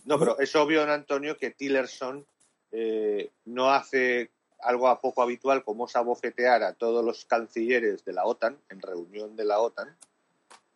No, 0.05 0.17
pero 0.17 0.39
es 0.39 0.55
obvio, 0.55 0.89
Antonio, 0.89 1.35
que 1.38 1.51
Tillerson 1.51 2.25
eh, 2.71 3.30
no 3.43 3.71
hace 3.71 4.31
algo 4.61 4.88
a 4.88 5.01
poco 5.01 5.21
habitual 5.21 5.65
como 5.65 5.88
es 5.88 5.95
abofetear 5.97 6.63
a 6.63 6.71
todos 6.71 7.03
los 7.03 7.25
cancilleres 7.25 8.05
de 8.05 8.13
la 8.13 8.23
OTAN 8.23 8.57
en 8.69 8.81
reunión 8.81 9.35
de 9.35 9.43
la 9.43 9.59
OTAN, 9.59 9.97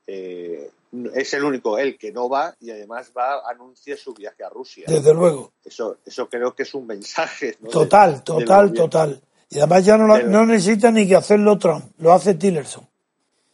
eh, 0.06 0.70
es 1.14 1.34
el 1.34 1.44
único 1.44 1.78
él 1.78 1.98
que 1.98 2.12
no 2.12 2.30
va 2.30 2.56
y 2.60 2.72
además 2.72 3.12
va 3.16 3.36
a 3.36 3.52
anunciar 3.52 3.98
su 3.98 4.14
viaje 4.14 4.44
a 4.44 4.50
Rusia. 4.50 4.86
Desde 4.88 5.14
luego. 5.14 5.54
Eso, 5.64 5.98
eso 6.06 6.30
creo 6.30 6.56
que 6.56 6.64
es 6.64 6.74
un 6.74 6.88
mensaje. 6.88 7.58
Total, 7.72 8.24
total, 8.24 8.74
total. 8.74 9.22
Y 9.50 9.60
además 9.60 9.86
ya 9.86 9.98
no, 9.98 10.18
no 10.18 10.46
necesita 10.46 10.92
ni 10.92 11.08
que 11.08 11.16
hacerlo 11.16 11.58
Trump, 11.58 11.86
lo 12.00 12.12
hace 12.14 12.34
Tillerson. 12.34 12.88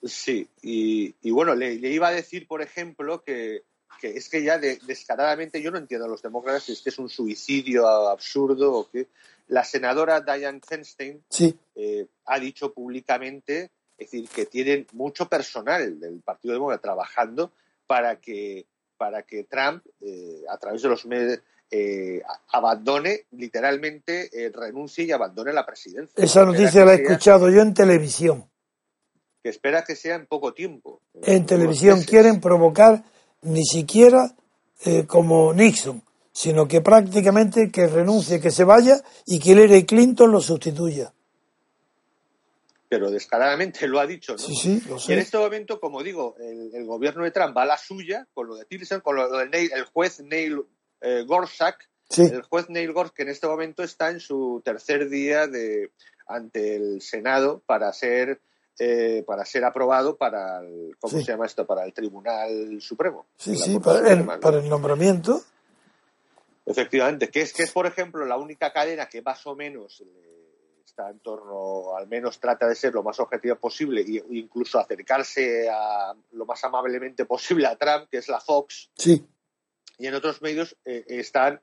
Sí, 0.03 0.47
y, 0.61 1.31
bueno, 1.31 1.55
le, 1.55 1.73
iba 1.75 2.09
a 2.09 2.11
decir, 2.11 2.45
por 2.45 2.61
ejemplo, 2.61 3.23
que, 3.23 3.63
es 4.01 4.27
que 4.27 4.43
ya 4.43 4.57
descaradamente 4.57 5.61
yo 5.61 5.71
no 5.71 5.77
entiendo 5.77 6.05
a 6.05 6.09
los 6.09 6.21
demócratas 6.21 6.63
si 6.63 6.73
es 6.73 6.81
que 6.81 6.89
es 6.89 6.99
un 6.99 7.07
suicidio 7.07 7.87
absurdo 7.87 8.73
o 8.73 8.89
que 8.89 9.07
la 9.47 9.63
senadora 9.63 10.19
Diane 10.19 10.59
Feinstein 10.65 11.23
eh, 11.75 12.05
ha 12.25 12.39
dicho 12.39 12.73
públicamente 12.73 13.71
es 13.97 14.11
decir, 14.11 14.27
que 14.29 14.45
tienen 14.45 14.87
mucho 14.93 15.27
personal 15.27 15.99
del 15.99 16.21
Partido 16.21 16.53
Demócrata 16.53 16.81
trabajando 16.81 17.51
para 17.87 18.19
que, 18.19 18.65
para 18.97 19.23
que 19.23 19.43
Trump, 19.43 19.85
eh, 20.01 20.43
a 20.49 20.57
través 20.57 20.81
de 20.81 20.89
los 20.89 21.05
medios, 21.05 21.39
eh, 21.69 22.21
abandone, 22.51 23.25
literalmente 23.31 24.29
eh, 24.31 24.51
renuncie 24.53 25.05
y 25.05 25.11
abandone 25.11 25.53
la 25.53 25.65
presidencia. 25.65 26.23
Esa 26.23 26.45
noticia 26.45 26.85
la 26.85 26.93
he 26.93 27.03
escuchado 27.03 27.49
yo 27.49 27.61
en 27.61 27.73
televisión. 27.73 28.49
Que 29.41 29.49
espera 29.49 29.83
que 29.83 29.95
sea 29.95 30.15
en 30.15 30.25
poco 30.25 30.53
tiempo. 30.53 31.01
En, 31.21 31.45
televisión 31.45 32.01
quieren 32.03 32.39
provocar 32.39 33.03
ni 33.41 33.65
siquiera 33.65 34.35
como 35.07 35.53
Nixon, 35.53 36.01
sino 36.33 36.67
que 36.67 36.81
prácticamente 36.81 37.71
que 37.71 37.87
renuncie, 37.87 38.41
que 38.41 38.51
se 38.51 38.65
vaya 38.65 39.01
y 39.25 39.39
que 39.39 39.51
Hillary 39.51 39.85
Clinton 39.85 40.31
lo 40.31 40.41
sustituya 40.41 41.13
pero 42.93 43.09
descaradamente 43.09 43.87
lo 43.87 43.99
ha 43.99 44.05
dicho, 44.05 44.33
¿no? 44.33 44.37
Sí, 44.37 44.53
sí, 44.53 44.83
lo 44.87 44.99
sé. 44.99 45.13
En 45.13 45.19
este 45.19 45.39
momento, 45.39 45.79
como 45.79 46.03
digo, 46.03 46.35
el, 46.37 46.85
gobierno 46.85 47.23
de 47.23 47.31
Trump 47.31 47.57
va 47.57 47.63
a 47.63 47.65
la 47.65 47.77
suya 47.77 48.27
con 48.35 48.45
lo 48.45 48.55
de 48.55 48.65
Tillerson, 48.65 49.01
con 49.01 49.15
lo 49.15 49.35
del 49.35 49.51
el 49.51 49.83
juez 49.85 50.19
Neil 50.19 50.63
eh, 51.01 51.23
Gorsuch, 51.25 51.89
el 52.17 52.43
juez 52.43 52.69
Neil 52.69 52.93
Gorsuch, 52.93 53.15
que 53.15 53.23
en 53.23 53.29
este 53.29 53.47
momento 53.47 53.81
está 53.81 54.11
en 54.11 54.19
su 54.19 54.61
tercer 54.63 55.09
día 55.09 55.47
de 55.47 55.89
ante 56.27 56.75
el 56.75 57.01
Senado 57.01 57.63
para 57.65 57.91
ser 57.93 58.39
eh, 58.77 59.23
para 59.25 59.43
ser 59.43 59.65
aprobado 59.65 60.15
para 60.15 60.59
el, 60.59 60.95
¿cómo 60.99 61.17
se 61.17 61.23
llama 61.23 61.47
esto? 61.47 61.65
Para 61.65 61.85
el 61.85 61.93
Tribunal 61.93 62.79
Supremo. 62.79 63.25
Sí, 63.37 63.55
sí, 63.55 63.79
para 63.79 64.07
el, 64.13 64.23
para 64.39 64.59
el, 64.59 64.69
nombramiento. 64.69 65.41
Efectivamente, 66.63 67.29
que 67.29 67.41
es 67.41 67.53
que 67.53 67.63
es 67.63 67.71
por 67.71 67.87
ejemplo 67.87 68.23
la 68.23 68.37
única 68.37 68.71
cadena 68.71 69.07
que 69.07 69.23
más 69.23 69.47
o 69.47 69.55
menos 69.55 70.03
está 70.85 71.09
en 71.09 71.19
torno, 71.19 71.95
al 71.95 72.07
menos 72.07 72.39
trata 72.39 72.67
de 72.67 72.75
ser 72.75 72.93
lo 72.93 73.03
más 73.03 73.19
objetivo 73.19 73.55
posible 73.55 74.01
e 74.01 74.23
incluso 74.31 74.79
acercarse 74.79 75.69
a, 75.69 76.13
lo 76.31 76.45
más 76.45 76.63
amablemente 76.63 77.25
posible 77.25 77.67
a 77.67 77.75
Trump, 77.75 78.09
que 78.09 78.17
es 78.17 78.27
la 78.27 78.39
Fox. 78.39 78.89
Sí. 78.95 79.25
Y 79.97 80.07
en 80.07 80.15
otros 80.15 80.41
medios 80.41 80.75
eh, 80.85 81.03
están, 81.07 81.61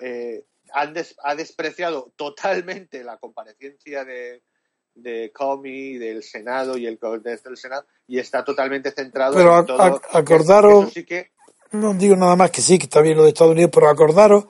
eh, 0.00 0.44
han 0.72 0.94
ha 1.22 1.34
despreciado 1.34 2.12
totalmente 2.16 3.02
la 3.04 3.16
comparecencia 3.18 4.04
de, 4.04 4.42
de 4.94 5.30
Comey, 5.32 5.98
del 5.98 6.22
Senado 6.22 6.76
y 6.76 6.86
el 6.86 6.98
del 7.22 7.56
Senado, 7.56 7.86
y 8.06 8.18
está 8.18 8.44
totalmente 8.44 8.90
centrado 8.90 9.38
en 9.38 9.66
todo. 9.66 10.00
acordaros, 10.12 10.92
no 11.72 11.94
digo 11.94 12.16
nada 12.16 12.36
más 12.36 12.50
que 12.50 12.60
sí, 12.60 12.78
que 12.78 12.84
está 12.84 13.00
bien 13.00 13.16
lo 13.16 13.24
de 13.24 13.30
Estados 13.30 13.52
Unidos, 13.52 13.70
pero 13.72 13.88
acordaros 13.88 14.46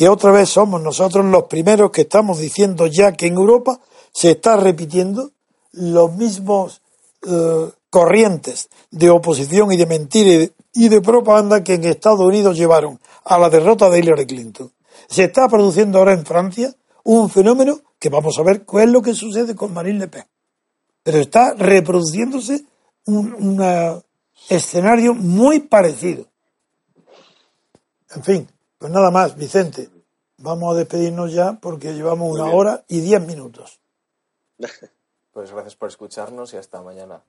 que 0.00 0.08
otra 0.08 0.32
vez 0.32 0.48
somos 0.48 0.80
nosotros 0.80 1.26
los 1.26 1.42
primeros 1.42 1.90
que 1.90 2.00
estamos 2.00 2.38
diciendo 2.38 2.86
ya 2.86 3.12
que 3.12 3.26
en 3.26 3.34
Europa 3.34 3.80
se 4.10 4.30
está 4.30 4.56
repitiendo 4.56 5.32
los 5.72 6.16
mismos 6.16 6.80
eh, 7.20 7.68
corrientes 7.90 8.70
de 8.90 9.10
oposición 9.10 9.70
y 9.72 9.76
de 9.76 9.84
mentira 9.84 10.50
y 10.72 10.88
de, 10.88 11.02
propaganda 11.02 11.62
que 11.62 11.74
en 11.74 11.84
Estados 11.84 12.20
Unidos 12.20 12.56
llevaron 12.56 12.98
a 13.26 13.38
la 13.38 13.50
derrota 13.50 13.90
de 13.90 13.98
Hillary 13.98 14.26
Clinton. 14.26 14.72
Se 15.06 15.24
está 15.24 15.46
produciendo 15.50 15.98
ahora 15.98 16.14
en 16.14 16.24
Francia 16.24 16.74
un 17.04 17.28
fenómeno 17.28 17.80
que 17.98 18.08
vamos 18.08 18.38
a 18.38 18.42
ver 18.42 18.64
cuál 18.64 18.84
es 18.84 18.92
lo 18.92 19.02
que 19.02 19.12
sucede 19.12 19.54
con 19.54 19.74
Marine 19.74 19.98
Le 19.98 20.08
Pen. 20.08 20.24
Pero 21.02 21.18
está 21.18 21.52
reproduciéndose 21.52 22.64
un 23.04 24.02
escenario 24.48 25.12
muy 25.12 25.60
parecido. 25.60 26.24
En 28.16 28.24
fin, 28.24 28.48
pues 28.80 28.90
nada 28.90 29.10
más, 29.10 29.36
Vicente. 29.36 29.90
Vamos 30.38 30.74
a 30.74 30.78
despedirnos 30.78 31.32
ya 31.32 31.52
porque 31.60 31.92
llevamos 31.92 32.34
una 32.34 32.50
hora 32.50 32.82
y 32.88 33.00
diez 33.00 33.24
minutos. 33.24 33.80
Pues 35.32 35.52
gracias 35.52 35.76
por 35.76 35.88
escucharnos 35.88 36.52
y 36.54 36.56
hasta 36.56 36.82
mañana. 36.82 37.22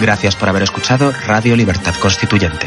Gracias 0.00 0.34
por 0.34 0.48
haber 0.48 0.64
escuchado 0.64 1.12
Radio 1.28 1.54
Libertad 1.54 1.94
Constituyente. 2.02 2.66